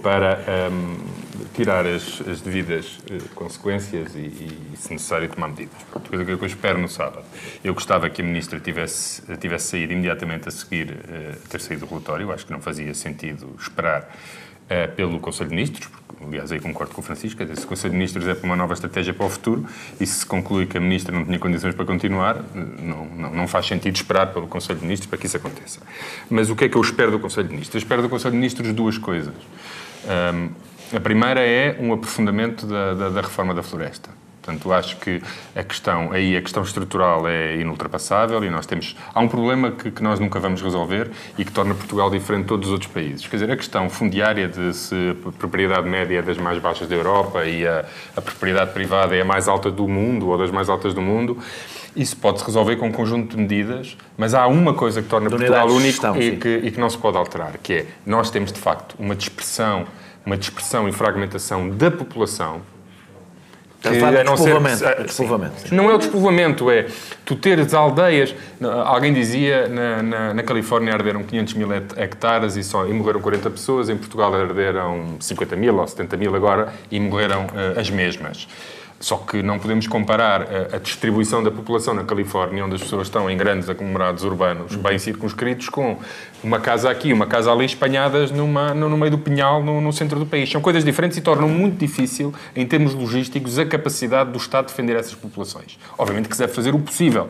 para 0.02 0.38
um, 0.70 0.96
tirar 1.52 1.84
as, 1.84 2.20
as 2.26 2.40
devidas 2.40 2.98
uh, 2.98 3.28
consequências 3.34 4.14
e, 4.14 4.20
e, 4.20 4.72
se 4.76 4.92
necessário, 4.92 5.28
tomar 5.28 5.48
medidas. 5.48 5.74
Coisa 6.08 6.24
que 6.24 6.30
eu 6.30 6.46
espero 6.46 6.78
no 6.78 6.88
sábado. 6.88 7.24
Eu 7.62 7.74
gostava 7.74 8.08
que 8.08 8.22
a 8.22 8.24
Ministra 8.24 8.60
tivesse, 8.60 9.22
tivesse 9.36 9.68
saído 9.68 9.92
imediatamente 9.92 10.48
a 10.48 10.52
seguir, 10.52 10.92
uh, 10.92 11.48
ter 11.48 11.60
saído 11.60 11.86
do 11.86 11.90
relatório, 11.90 12.30
acho 12.32 12.46
que 12.46 12.52
não 12.52 12.60
fazia 12.60 12.94
sentido 12.94 13.52
esperar 13.58 14.02
uh, 14.66 14.94
pelo 14.94 15.18
Conselho 15.18 15.50
de 15.50 15.56
Ministros, 15.56 15.99
aliás, 16.26 16.52
aí 16.52 16.60
concordo 16.60 16.94
com 16.94 17.00
o 17.00 17.04
Francisco, 17.04 17.44
se 17.54 17.64
o 17.64 17.66
Conselho 17.66 17.92
de 17.92 17.96
Ministros 17.96 18.26
é 18.26 18.34
para 18.34 18.44
uma 18.44 18.56
nova 18.56 18.74
estratégia 18.74 19.12
para 19.14 19.26
o 19.26 19.30
futuro 19.30 19.64
e 19.98 20.06
se 20.06 20.24
conclui 20.24 20.66
que 20.66 20.76
a 20.76 20.80
Ministra 20.80 21.14
não 21.14 21.24
tinha 21.24 21.38
condições 21.38 21.74
para 21.74 21.84
continuar, 21.84 22.44
não, 22.54 23.06
não, 23.06 23.30
não, 23.30 23.48
faz 23.48 23.66
sentido 23.66 23.94
esperar 23.94 24.26
pelo 24.32 24.46
Conselho 24.46 24.78
de 24.78 24.84
Ministros 24.84 25.08
para 25.08 25.18
que 25.18 25.26
isso 25.26 25.36
aconteça. 25.36 25.80
Mas 26.28 26.50
o 26.50 26.56
que 26.56 26.64
é 26.64 26.68
que 26.68 26.76
eu 26.76 26.82
espero 26.82 27.10
do 27.10 27.18
Conselho 27.18 27.48
de 27.48 27.52
Ministros? 27.52 27.74
Eu 27.82 27.84
espero 27.84 28.02
do 28.02 28.08
Conselho 28.08 28.32
de 28.32 28.38
Ministros 28.38 28.72
duas 28.72 28.98
coisas. 28.98 29.34
Um, 30.04 30.50
a 30.96 31.00
primeira 31.00 31.40
é 31.40 31.76
um 31.80 31.92
aprofundamento 31.92 32.66
da, 32.66 32.94
da, 32.94 33.08
da 33.10 33.20
reforma 33.20 33.54
da 33.54 33.62
floresta. 33.62 34.10
Portanto, 34.42 34.72
acho 34.72 34.96
que 34.96 35.22
a 35.54 35.62
questão, 35.62 36.12
aí 36.12 36.36
a 36.36 36.40
questão 36.40 36.62
estrutural 36.62 37.28
é 37.28 37.56
inultrapassável 37.56 38.42
e 38.42 38.48
nós 38.48 38.64
temos... 38.64 38.96
Há 39.14 39.20
um 39.20 39.28
problema 39.28 39.70
que, 39.70 39.90
que, 39.90 40.02
nós 40.02 40.18
nunca 40.18 40.40
vamos 40.40 40.62
resolver 40.62 41.10
e 41.36 41.44
que 41.44 41.52
torna 41.52 41.74
Portugal 41.74 42.10
diferente 42.10 42.42
de 42.42 42.48
todos 42.48 42.68
os 42.68 42.72
outros 42.72 42.90
países. 42.90 43.26
Quer 43.26 43.36
dizer, 43.36 43.50
a 43.50 43.56
questão 43.56 43.90
fundiária 43.90 44.48
de 44.48 44.74
se 44.74 45.16
a 45.26 45.32
propriedade 45.32 45.86
média 45.86 46.18
é 46.18 46.22
das 46.22 46.38
mais 46.38 46.58
baixas 46.58 46.88
da 46.88 46.94
Europa 46.94 47.44
e 47.44 47.66
a, 47.66 47.84
a 48.16 48.20
propriedade 48.22 48.72
privada 48.72 49.14
é 49.14 49.20
a 49.20 49.24
mais 49.24 49.46
alta 49.46 49.70
do 49.70 49.86
mundo 49.86 50.28
ou 50.28 50.38
das 50.38 50.50
mais 50.50 50.70
altas 50.70 50.94
do 50.94 51.02
mundo, 51.02 51.36
isso 51.94 52.16
pode-se 52.16 52.44
resolver 52.44 52.76
com 52.76 52.86
um 52.86 52.92
conjunto 52.92 53.36
de 53.36 53.42
medidas, 53.42 53.96
mas 54.16 54.32
há 54.32 54.46
uma 54.46 54.72
coisa 54.72 55.02
que 55.02 55.08
torna 55.08 55.28
Portugal 55.28 55.66
único 55.68 55.82
gestão, 55.82 56.16
e, 56.16 56.36
que, 56.36 56.48
e 56.48 56.70
que 56.70 56.80
não 56.80 56.88
se 56.88 56.96
pode 56.96 57.16
alterar, 57.16 57.58
que 57.58 57.72
é, 57.72 57.86
nós 58.06 58.30
temos, 58.30 58.52
de 58.52 58.58
facto, 58.58 58.94
uma 58.98 59.14
dispersão, 59.14 59.86
uma 60.24 60.36
dispersão 60.36 60.88
e 60.88 60.92
fragmentação 60.92 61.68
da 61.68 61.90
população 61.90 62.62
que, 63.80 63.88
a 63.88 64.24
não 64.24 64.36
ser, 64.36 65.02
despovoamento. 65.04 65.74
Não 65.74 65.90
é 65.90 65.94
o 65.94 65.98
despovoamento, 65.98 66.70
é 66.70 66.86
tu 67.24 67.34
teres 67.34 67.72
aldeias. 67.72 68.34
Alguém 68.84 69.12
dizia 69.12 69.68
na, 69.68 70.02
na, 70.02 70.34
na, 70.34 70.42
Califórnia 70.42 70.92
arderam 70.92 71.22
500 71.22 71.54
mil 71.54 71.72
hectares 71.72 72.56
e, 72.56 72.62
só, 72.62 72.86
e 72.86 72.92
morreram 72.92 73.20
40 73.20 73.50
pessoas, 73.50 73.88
em 73.88 73.96
Portugal 73.96 74.34
arderam 74.34 75.16
50 75.18 75.56
mil 75.56 75.78
ou 75.78 75.86
70 75.86 76.16
mil 76.16 76.34
agora 76.36 76.72
e 76.90 77.00
morreram 77.00 77.46
uh, 77.46 77.80
as 77.80 77.88
mesmas. 77.88 78.46
Só 79.00 79.16
que 79.16 79.42
não 79.42 79.58
podemos 79.58 79.86
comparar 79.86 80.42
a, 80.42 80.76
a, 80.76 80.78
distribuição 80.78 81.42
da 81.42 81.50
população 81.50 81.94
na 81.94 82.04
Califórnia, 82.04 82.62
onde 82.62 82.74
as 82.74 82.82
pessoas 82.82 83.06
estão 83.06 83.30
em 83.30 83.36
grandes 83.36 83.70
aglomerados 83.70 84.24
urbanos 84.24 84.76
bem 84.76 84.98
circunscritos, 84.98 85.70
com 85.70 85.98
uma 86.42 86.58
casa 86.58 86.90
aqui, 86.90 87.12
uma 87.12 87.26
casa 87.26 87.52
ali, 87.52 87.64
espalhadas 87.64 88.30
numa, 88.30 88.72
no, 88.74 88.96
meio 88.96 89.10
do 89.10 89.18
pinhal, 89.18 89.62
no, 89.62 89.80
no, 89.80 89.92
centro 89.92 90.18
do 90.18 90.26
país. 90.26 90.50
São 90.50 90.60
coisas 90.60 90.84
diferentes 90.84 91.18
e 91.18 91.20
tornam 91.20 91.48
muito 91.48 91.78
difícil, 91.78 92.32
em 92.56 92.66
termos 92.66 92.94
logísticos, 92.94 93.58
a 93.58 93.66
capacidade 93.66 94.30
do 94.30 94.38
Estado 94.38 94.66
de 94.66 94.72
defender 94.72 94.96
essas 94.96 95.14
populações. 95.14 95.78
Obviamente 95.98 96.28
que 96.28 96.34
se 96.34 96.40
deve 96.40 96.52
fazer 96.52 96.74
o 96.74 96.78
possível, 96.78 97.28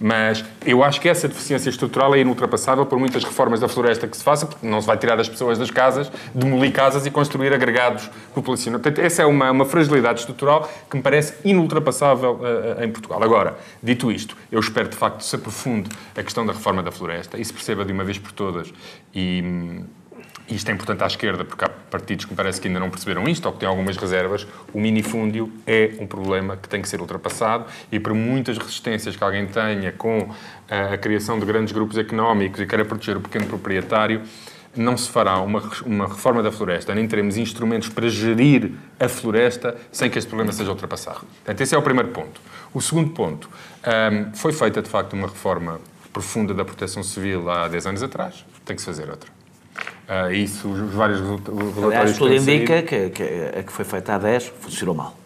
mas 0.00 0.44
eu 0.64 0.82
acho 0.82 1.00
que 1.00 1.08
essa 1.08 1.28
deficiência 1.28 1.70
estrutural 1.70 2.14
é 2.14 2.18
inultrapassável 2.18 2.84
por 2.84 2.98
muitas 2.98 3.22
reformas 3.22 3.60
da 3.60 3.68
floresta 3.68 4.08
que 4.08 4.16
se 4.16 4.22
faça, 4.24 4.46
porque 4.46 4.66
não 4.66 4.80
se 4.80 4.86
vai 4.86 4.96
tirar 4.96 5.18
as 5.20 5.28
pessoas 5.28 5.58
das 5.58 5.70
casas, 5.70 6.10
demolir 6.34 6.72
casas 6.72 7.06
e 7.06 7.10
construir 7.10 7.52
agregados 7.52 8.10
populacionais. 8.34 8.82
Portanto, 8.82 9.04
essa 9.04 9.22
é 9.22 9.26
uma, 9.26 9.50
uma 9.50 9.64
fragilidade 9.64 10.20
estrutural 10.20 10.68
que 10.90 10.96
me 10.96 11.02
parece 11.02 11.34
inultrapassável 11.44 12.40
uh, 12.40 12.82
em 12.82 12.90
Portugal. 12.90 13.22
Agora, 13.22 13.56
dito 13.82 14.10
isto, 14.10 14.36
eu 14.50 14.58
espero 14.58 14.88
de 14.88 14.96
facto 14.96 15.22
se 15.22 15.36
aprofunde 15.36 15.90
a 16.16 16.22
questão 16.22 16.44
da 16.44 16.52
reforma 16.52 16.82
da 16.82 16.90
floresta 16.90 17.38
e 17.38 17.44
se 17.44 17.52
perceba 17.52 17.84
de 17.84 17.92
uma 17.92 18.04
vez 18.04 18.18
por 18.18 18.32
todas 18.32 18.51
e. 19.14 19.42
Hum, 19.44 19.84
isto 20.48 20.68
é 20.70 20.74
importante 20.74 21.02
à 21.02 21.06
esquerda, 21.06 21.44
porque 21.44 21.64
há 21.64 21.68
partidos 21.68 22.24
que 22.24 22.32
me 22.32 22.36
parece 22.36 22.60
que 22.60 22.68
ainda 22.68 22.80
não 22.80 22.90
perceberam 22.90 23.26
isto 23.28 23.46
ou 23.46 23.52
que 23.52 23.60
têm 23.60 23.68
algumas 23.68 23.96
reservas. 23.96 24.46
O 24.72 24.80
minifúndio 24.80 25.50
é 25.66 25.94
um 25.98 26.06
problema 26.06 26.56
que 26.56 26.68
tem 26.68 26.82
que 26.82 26.88
ser 26.88 27.00
ultrapassado 27.00 27.66
e, 27.90 27.98
por 27.98 28.12
muitas 28.12 28.58
resistências 28.58 29.16
que 29.16 29.22
alguém 29.22 29.46
tenha 29.46 29.92
com 29.92 30.28
a, 30.68 30.94
a 30.94 30.98
criação 30.98 31.38
de 31.38 31.46
grandes 31.46 31.72
grupos 31.72 31.96
económicos 31.96 32.60
e 32.60 32.66
queira 32.66 32.84
proteger 32.84 33.16
o 33.16 33.20
pequeno 33.20 33.46
proprietário, 33.46 34.22
não 34.74 34.96
se 34.96 35.10
fará 35.10 35.38
uma, 35.38 35.62
uma 35.84 36.06
reforma 36.06 36.42
da 36.42 36.50
floresta, 36.50 36.94
nem 36.94 37.06
teremos 37.06 37.36
instrumentos 37.36 37.88
para 37.88 38.08
gerir 38.08 38.72
a 38.98 39.08
floresta 39.08 39.76
sem 39.90 40.08
que 40.08 40.18
este 40.18 40.28
problema 40.28 40.52
seja 40.52 40.70
ultrapassado. 40.70 41.20
Portanto, 41.20 41.60
esse 41.60 41.74
é 41.74 41.78
o 41.78 41.82
primeiro 41.82 42.08
ponto. 42.08 42.40
O 42.72 42.80
segundo 42.80 43.10
ponto, 43.10 43.50
um, 43.50 44.34
foi 44.34 44.52
feita 44.52 44.80
de 44.80 44.88
facto 44.88 45.12
uma 45.12 45.28
reforma 45.28 45.78
profunda 46.12 46.52
da 46.52 46.64
proteção 46.64 47.02
civil 47.02 47.50
há 47.50 47.68
10 47.68 47.86
anos 47.86 48.02
atrás, 48.02 48.44
tem 48.64 48.76
que 48.76 48.82
se 48.82 48.86
fazer 48.86 49.08
outra. 49.08 49.30
Uh, 50.08 50.32
isso, 50.32 50.68
os 50.68 50.92
vários 50.92 51.20
relatórios 51.20 51.84
Aliás, 51.84 52.18
tudo 52.18 52.34
indica 52.34 52.82
que, 52.82 53.10
que 53.10 53.22
a 53.58 53.62
que 53.62 53.72
foi 53.72 53.84
feita 53.84 54.14
há 54.14 54.18
10 54.18 54.52
funcionou 54.60 54.94
mal. 54.94 55.16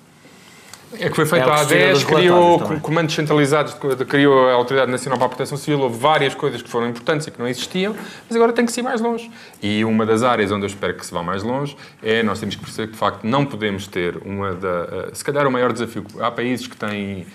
É 0.92 1.10
que 1.10 1.16
foi 1.16 1.26
feita 1.26 1.46
é 1.46 1.50
há 1.50 1.64
10, 1.64 2.04
criou 2.04 2.60
comandos 2.80 3.14
centralizados, 3.14 3.74
criou 4.08 4.48
a 4.48 4.52
Autoridade 4.52 4.90
Nacional 4.90 5.18
para 5.18 5.26
a 5.26 5.28
Proteção 5.30 5.58
Civil, 5.58 5.80
houve 5.80 5.98
várias 5.98 6.34
coisas 6.34 6.62
que 6.62 6.68
foram 6.68 6.88
importantes 6.88 7.26
e 7.26 7.30
que 7.30 7.38
não 7.38 7.48
existiam, 7.48 7.94
mas 8.28 8.36
agora 8.36 8.52
tem 8.52 8.64
que 8.64 8.78
ir 8.78 8.82
mais 8.82 9.00
longe. 9.00 9.30
E 9.60 9.84
uma 9.84 10.06
das 10.06 10.22
áreas 10.22 10.52
onde 10.52 10.64
eu 10.64 10.68
espero 10.68 10.94
que 10.94 11.04
se 11.04 11.12
vá 11.12 11.22
mais 11.22 11.42
longe 11.42 11.76
é 12.02 12.22
nós 12.22 12.38
temos 12.38 12.54
que 12.54 12.62
perceber 12.62 12.86
que, 12.86 12.92
de 12.92 12.98
facto, 12.98 13.24
não 13.24 13.44
podemos 13.44 13.88
ter 13.88 14.16
uma 14.24 14.54
da... 14.54 14.68
Eh, 14.68 15.10
se 15.12 15.24
calhar 15.24 15.46
o 15.46 15.50
maior 15.50 15.72
desafio... 15.72 16.04
Há 16.20 16.30
países 16.30 16.68
que 16.68 16.76
têm 16.76 17.26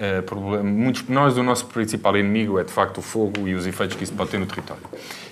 Uh, 0.00 0.22
problema, 0.22 0.64
muitos, 0.64 1.06
nós, 1.10 1.36
o 1.36 1.42
nosso 1.42 1.66
principal 1.66 2.16
inimigo 2.16 2.58
é 2.58 2.64
de 2.64 2.72
facto 2.72 2.98
o 2.98 3.02
fogo 3.02 3.46
e 3.46 3.54
os 3.54 3.66
efeitos 3.66 3.98
que 3.98 4.02
isso 4.02 4.14
pode 4.14 4.30
ter 4.30 4.38
no 4.38 4.46
território. 4.46 4.82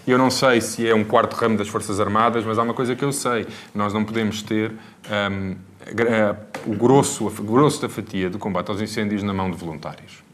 Eu 0.07 0.18
não 0.18 0.31
sei 0.31 0.61
se 0.61 0.87
é 0.87 0.94
um 0.94 1.04
quarto 1.04 1.35
ramo 1.35 1.57
das 1.57 1.68
Forças 1.68 1.98
Armadas, 1.98 2.44
mas 2.44 2.59
há 2.59 2.62
uma 2.64 2.74
coisa 2.74 2.94
que 2.94 3.02
eu 3.02 3.11
sei: 3.11 3.46
nós 3.74 3.94
não 3.94 4.04
podemos 4.04 4.42
ter 4.42 4.70
um, 4.70 5.57
ehm, 5.90 6.37
o, 6.66 6.74
grosso, 6.74 7.28
o 7.28 7.42
grosso 7.42 7.81
da 7.81 7.88
fatia 7.88 8.28
do 8.28 8.38
combate 8.38 8.70
aos 8.70 8.83
incêndios 8.83 9.22
na 9.22 9.33
mão 9.33 9.50
de 9.50 9.57
voluntários 9.57 10.27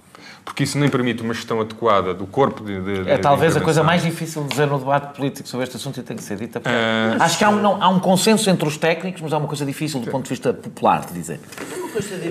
porque 0.45 0.63
isso 0.65 0.79
nem 0.79 0.89
permite 0.89 1.23
uma 1.23 1.33
gestão 1.33 1.61
adequada 1.61 2.13
do 2.13 2.27
corpo 2.27 2.63
de, 2.63 2.81
de 2.81 3.11
É 3.11 3.17
talvez 3.17 3.57
a 3.57 3.61
coisa 3.61 3.83
mais 3.83 4.03
difícil 4.03 4.43
de 4.43 4.51
dizer 4.51 4.67
no 4.67 4.79
debate 4.79 5.17
político 5.17 5.49
sobre 5.49 5.65
este 5.65 5.77
assunto 5.77 5.99
e 5.99 6.03
tem 6.03 6.17
que 6.17 6.23
ser 6.23 6.37
dita. 6.37 6.59
Uh, 6.61 7.23
Acho 7.23 7.39
que 7.39 7.45
há 7.45 7.49
um, 7.49 7.61
não, 7.61 7.83
há 7.83 7.89
um 7.89 7.99
consenso 7.99 8.49
entre 8.51 8.69
os 8.69 8.77
técnicos, 8.77 9.23
mas 9.23 9.33
há 9.33 9.39
uma 9.39 9.49
coisa 9.49 9.65
difícil 9.65 10.01
do 10.01 10.11
ponto 10.11 10.25
de 10.25 10.31
vista 10.31 10.53
popular 10.53 11.07
de 11.07 11.15
dizer. 11.15 11.41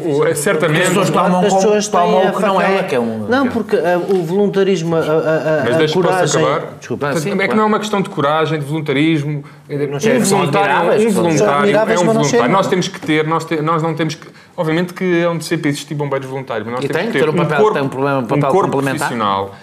O, 0.06 0.26
é, 0.26 0.36
certamente. 0.36 0.84
As 0.84 0.88
pessoas 0.89 1.10
tomam, 1.10 1.39
as 1.39 1.54
pessoas 1.54 1.88
tomam 1.88 2.28
o 2.28 2.34
que 2.34 2.41
não 2.41 2.62
é, 2.62 2.84
que 2.84 2.95
é 2.95 2.99
um. 2.99 3.28
Não, 3.28 3.47
porque 3.47 3.76
uh, 3.76 4.15
o 4.15 4.23
voluntarismo, 4.23 4.95
a, 4.95 4.99
a, 4.99 5.04
mas 5.63 5.91
a 5.91 5.93
coragem. 5.93 6.43
Acabar. 6.43 6.73
Desculpa, 6.78 7.06
Portanto, 7.08 7.23
sim, 7.23 7.32
é 7.32 7.36
claro. 7.36 7.49
que 7.49 7.56
não 7.56 7.63
é 7.63 7.65
uma 7.67 7.80
questão 7.80 8.02
de 8.02 8.10
coragem, 8.10 8.60
de 8.60 8.65
voluntarismo. 8.65 9.43
Não 9.69 10.17
um 10.17 10.23
voluntário, 10.23 11.08
um 11.08 11.12
voluntário 11.12 11.76
é 11.76 11.99
um 11.99 12.06
voluntário. 12.06 12.52
Nós 12.52 12.67
temos 12.67 12.88
que 12.88 12.99
ter, 12.99 13.26
nós, 13.26 13.45
te, 13.45 13.62
nós 13.62 13.82
não 13.82 13.95
temos 13.95 14.15
que. 14.15 14.28
Obviamente 14.56 14.94
que 14.94 15.22
é 15.22 15.28
onde 15.28 15.44
sempre 15.44 15.70
existir 15.70 15.96
bombeiros 15.96 16.28
voluntários, 16.28 16.66
mas 16.66 16.76
nós 16.76 16.86
e 16.86 16.88
temos 16.88 17.02
tem, 17.04 17.12
que 17.12 17.20
ter 17.20 17.30
um, 17.30 17.34
papel, 17.34 17.58
corpo, 17.58 17.74
tem 17.74 17.84
um, 17.84 17.89
problema, 17.89 18.20
um 18.20 18.26
papel 18.26 18.50
um 18.50 18.52
corpo 18.52 18.78
profissional 18.82 19.56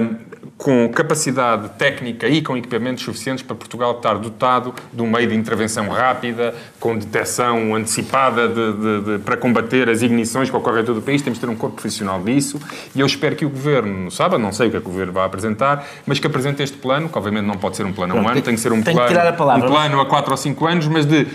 um, 0.00 0.34
com 0.56 0.88
capacidade 0.88 1.68
técnica 1.70 2.28
e 2.28 2.40
com 2.40 2.56
equipamentos 2.56 3.02
suficientes 3.02 3.42
para 3.42 3.56
Portugal 3.56 3.96
estar 3.96 4.14
dotado 4.18 4.72
de 4.92 5.02
um 5.02 5.10
meio 5.10 5.28
de 5.28 5.34
intervenção 5.34 5.88
rápida, 5.88 6.54
com 6.78 6.96
detecção 6.96 7.74
antecipada 7.74 8.48
de, 8.48 8.72
de, 8.72 9.00
de, 9.00 9.18
para 9.18 9.36
combater 9.36 9.88
as 9.88 10.00
ignições 10.00 10.48
que 10.48 10.56
ocorrem 10.56 10.82
em 10.82 10.84
todo 10.84 10.98
o 10.98 11.02
país. 11.02 11.22
Temos 11.22 11.38
de 11.38 11.44
ter 11.46 11.52
um 11.52 11.56
corpo 11.56 11.74
profissional 11.76 12.22
disso 12.22 12.60
e 12.94 13.00
eu 13.00 13.06
espero 13.06 13.34
que 13.34 13.44
o 13.44 13.50
Governo, 13.50 14.10
sabe, 14.10 14.38
não 14.38 14.52
sei 14.52 14.68
o 14.68 14.70
que 14.70 14.76
é 14.76 14.80
que 14.80 14.86
o 14.86 14.90
Governo 14.90 15.12
vai 15.12 15.26
apresentar, 15.26 15.84
mas 16.06 16.18
que 16.18 16.26
apresente 16.26 16.62
este 16.62 16.76
plano, 16.76 17.08
que 17.08 17.18
obviamente 17.18 17.44
não 17.44 17.56
pode 17.56 17.76
ser 17.76 17.84
um 17.84 17.92
plano 17.92 18.16
a 18.16 18.20
um 18.20 18.28
ano, 18.28 18.40
tem 18.40 18.54
que 18.54 18.60
ser 18.60 18.72
um 18.72 18.82
plano, 18.82 19.00
um 19.00 19.60
plano 19.60 20.00
a 20.00 20.06
4 20.06 20.30
ou 20.30 20.36
5 20.36 20.66
anos, 20.66 20.88
mas 20.88 21.04
de 21.04 21.26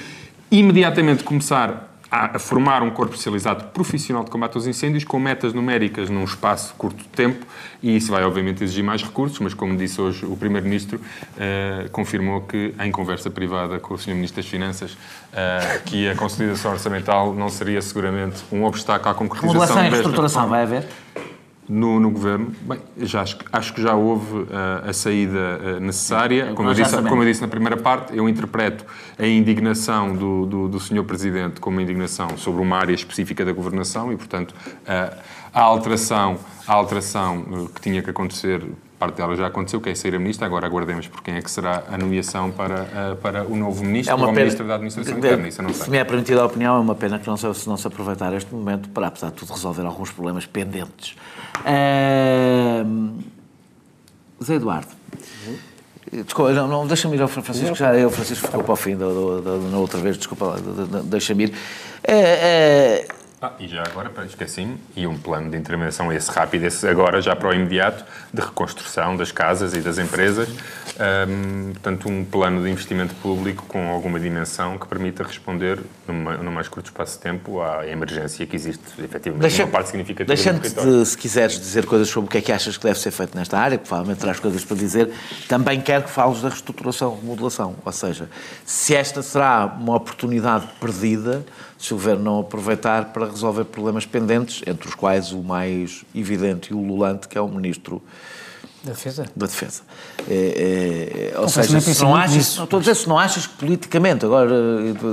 imediatamente 0.50 1.24
começar 1.24 1.89
a 2.12 2.40
formar 2.40 2.82
um 2.82 2.90
corpo 2.90 3.14
especializado 3.14 3.66
profissional 3.66 4.24
de 4.24 4.32
combate 4.32 4.56
aos 4.56 4.66
incêndios 4.66 5.04
com 5.04 5.20
metas 5.20 5.54
numéricas 5.54 6.10
num 6.10 6.24
espaço 6.24 6.74
curto 6.76 6.98
de 6.98 7.10
tempo 7.10 7.46
e 7.84 7.96
isso 7.96 8.12
vai 8.12 8.24
obviamente 8.24 8.64
exigir 8.64 8.84
mais 8.84 9.04
recursos, 9.04 9.40
mas 9.40 9.54
como 9.54 9.78
disse 9.78 10.02
hoje 10.02 10.26
o 10.26 10.36
Primeiro-Ministro, 10.36 11.00
uh, 11.00 11.90
confirmou 11.92 12.42
que 12.42 12.74
em 12.80 12.92
conversa 12.92 13.30
privada 13.30 13.80
com 13.80 13.94
o 13.94 13.98
Sr. 13.98 14.16
Ministro 14.16 14.42
das 14.42 14.50
Finanças 14.50 14.94
uh, 14.94 15.84
que 15.86 16.10
a 16.10 16.16
consolidação 16.16 16.72
orçamental 16.72 17.34
não 17.34 17.50
seria 17.50 17.82
seguramente 17.82 18.44
um 18.52 18.66
obstáculo 18.66 19.12
à 19.12 19.14
concretização... 19.14 19.60
Modulação 19.60 19.86
e 19.86 19.90
reestruturação 19.90 20.50
vai 20.50 20.64
haver? 20.64 20.88
No, 21.70 22.00
no 22.00 22.10
governo. 22.10 22.52
Bem, 22.62 22.80
já 22.98 23.22
acho, 23.22 23.38
acho 23.52 23.74
que 23.74 23.82
já 23.82 23.94
houve 23.94 24.40
uh, 24.40 24.48
a 24.90 24.92
saída 24.92 25.38
uh, 25.78 25.80
necessária. 25.80 26.54
Como 26.56 26.70
eu, 26.70 26.74
disse, 26.74 27.02
como 27.04 27.22
eu 27.22 27.28
disse 27.28 27.42
na 27.42 27.48
primeira 27.48 27.78
parte, 27.78 28.18
eu 28.18 28.28
interpreto 28.28 28.84
a 29.18 29.28
indignação 29.28 30.16
do, 30.16 30.46
do, 30.48 30.68
do 30.68 30.80
Sr. 30.80 31.04
Presidente 31.04 31.62
como 31.62 31.80
indignação 31.80 32.36
sobre 32.38 32.62
uma 32.62 32.78
área 32.78 32.94
específica 32.94 33.46
da 33.46 33.52
governação 33.52 34.12
e, 34.12 34.18
portanto, 34.18 34.52
uh, 34.52 35.16
a 35.54 35.62
alteração, 35.62 36.40
a 36.68 36.74
alteração 36.74 37.70
que 37.74 37.82
tinha 37.82 38.02
que 38.02 38.10
acontecer 38.10 38.64
parte 39.00 39.16
dela 39.16 39.34
já 39.36 39.48
aconteceu, 39.48 39.80
que 39.80 39.90
é 39.90 39.96
sair 39.96 40.14
a 40.14 40.20
ministra, 40.20 40.46
agora 40.46 40.68
aguardemos 40.68 41.08
por 41.08 41.24
quem 41.24 41.36
é 41.36 41.42
que 41.42 41.50
será 41.50 41.84
a 41.90 41.98
nomeação 41.98 42.52
para, 42.52 42.82
uh, 42.84 43.16
para 43.16 43.46
o 43.46 43.56
novo 43.56 43.84
ministro, 43.84 44.12
é 44.12 44.16
uma 44.16 44.28
ou 44.28 44.34
pena, 44.34 44.42
ministro 44.42 44.68
da 44.68 44.76
Administração 44.76 45.18
Interna, 45.18 45.48
isso 45.48 45.64
não 45.64 45.74
sei. 45.74 45.86
Se 45.86 45.90
me 45.90 45.98
é 45.98 46.04
permitida 46.04 46.42
a 46.42 46.46
opinião, 46.46 46.76
é 46.76 46.80
uma 46.80 46.96
pena 46.96 47.18
que 47.18 47.26
não 47.26 47.38
se, 47.38 47.68
não 47.68 47.78
se 47.78 47.88
aproveitar 47.88 48.34
este 48.34 48.54
momento 48.54 48.90
para, 48.90 49.08
apesar 49.08 49.30
de 49.30 49.36
tudo, 49.36 49.54
resolver 49.54 49.86
alguns 49.86 50.12
problemas 50.12 50.46
pendentes. 50.46 51.16
Uh, 51.60 53.20
Zé 54.44 54.56
Eduardo. 54.56 54.88
Desculpa, 56.12 56.54
não, 56.54 56.68
não 56.68 56.88
deixa-me 56.88 57.16
ir 57.16 57.22
ao 57.22 57.28
Francisco, 57.28 57.76
já 57.76 57.92
o 58.06 58.10
Francisco 58.10 58.48
ficou 58.48 58.64
para 58.64 58.74
o 58.74 58.76
fim 58.76 58.98
da, 58.98 59.06
na 59.06 59.78
outra 59.78 60.00
vez, 60.00 60.18
desculpa, 60.18 60.56
deixa-me 61.06 61.46
ir. 61.46 61.50
Uh, 61.50 63.20
ah, 63.42 63.54
e 63.58 63.70
já 63.70 63.84
agora, 63.84 64.12
esqueci-me, 64.26 64.78
e 64.98 65.08
um 65.08 65.18
plano 65.18 65.50
de 65.50 65.56
intervenção 65.56 66.12
esse 66.12 66.30
rápido, 66.30 66.66
esse 66.66 66.86
agora 66.86 67.22
já 67.22 67.34
para 67.34 67.48
o 67.48 67.54
imediato, 67.54 68.04
de 68.34 68.42
reconstrução 68.42 69.16
das 69.16 69.32
casas 69.32 69.74
e 69.74 69.80
das 69.80 69.98
empresas. 69.98 70.50
Um, 70.50 71.72
portanto, 71.72 72.10
um 72.10 72.26
plano 72.26 72.62
de 72.62 72.70
investimento 72.70 73.16
público 73.16 73.66
com 73.66 73.88
alguma 73.88 74.20
dimensão 74.20 74.78
que 74.78 74.86
permita 74.86 75.24
responder, 75.24 75.80
numa, 76.12 76.38
no 76.38 76.52
mais 76.52 76.68
curto 76.68 76.88
espaço 76.88 77.18
de 77.18 77.24
tempo, 77.24 77.62
à 77.62 77.88
emergência 77.88 78.46
que 78.46 78.56
existe, 78.56 78.84
efetivamente, 79.00 79.42
Deixa, 79.42 79.64
numa 79.64 79.72
parte 79.72 79.90
significativa 79.90 80.36
Deixa-me, 80.36 81.06
se 81.06 81.18
quiseres 81.18 81.60
dizer 81.60 81.86
coisas 81.86 82.08
sobre 82.10 82.28
o 82.28 82.32
que 82.32 82.40
é 82.40 82.42
que 82.42 82.52
achas 82.52 82.78
que 82.78 82.84
deve 82.84 83.00
ser 83.00 83.12
feito 83.12 83.38
nesta 83.38 83.58
área, 83.58 83.78
provavelmente 83.78 84.20
terás 84.20 84.40
coisas 84.40 84.64
para 84.64 84.78
dizer, 84.78 85.12
também 85.48 85.80
quero 85.80 86.04
que 86.04 86.10
fales 86.10 86.42
da 86.42 86.50
reestruturação, 86.50 87.16
remodelação. 87.16 87.76
Ou 87.86 87.92
seja, 87.92 88.30
se 88.66 88.96
esta 88.96 89.22
será 89.22 89.66
uma 89.80 89.96
oportunidade 89.96 90.68
perdida 90.80 91.46
se 91.78 91.94
o 91.94 91.98
Governo 91.98 92.24
não 92.24 92.40
aproveitar 92.42 93.06
para 93.14 93.26
resolver 93.26 93.64
problemas 93.64 94.06
pendentes, 94.06 94.62
entre 94.68 94.90
os 94.90 94.94
quais 94.94 95.32
o 95.32 95.42
mais 95.42 96.04
evidente 96.14 96.72
e 96.72 96.76
ululante, 96.76 97.28
que 97.28 97.38
é 97.38 97.42
o 97.42 97.48
Ministro 97.48 98.02
da 98.84 98.92
Defesa. 98.92 99.26
Da 99.36 99.46
Defesa. 99.46 99.82
É, 100.30 101.32
é, 101.34 101.40
ou 101.40 101.50
seja, 101.50 101.82
se 101.82 102.02
não 102.02 102.16
achas, 102.16 102.56
não, 102.56 102.64
estou 102.64 102.78
a 102.78 102.80
dizer, 102.80 102.96
se 102.96 103.10
não 103.10 103.20
achas 103.20 103.46
que 103.46 103.54
politicamente, 103.56 104.26
agora, 104.26 104.50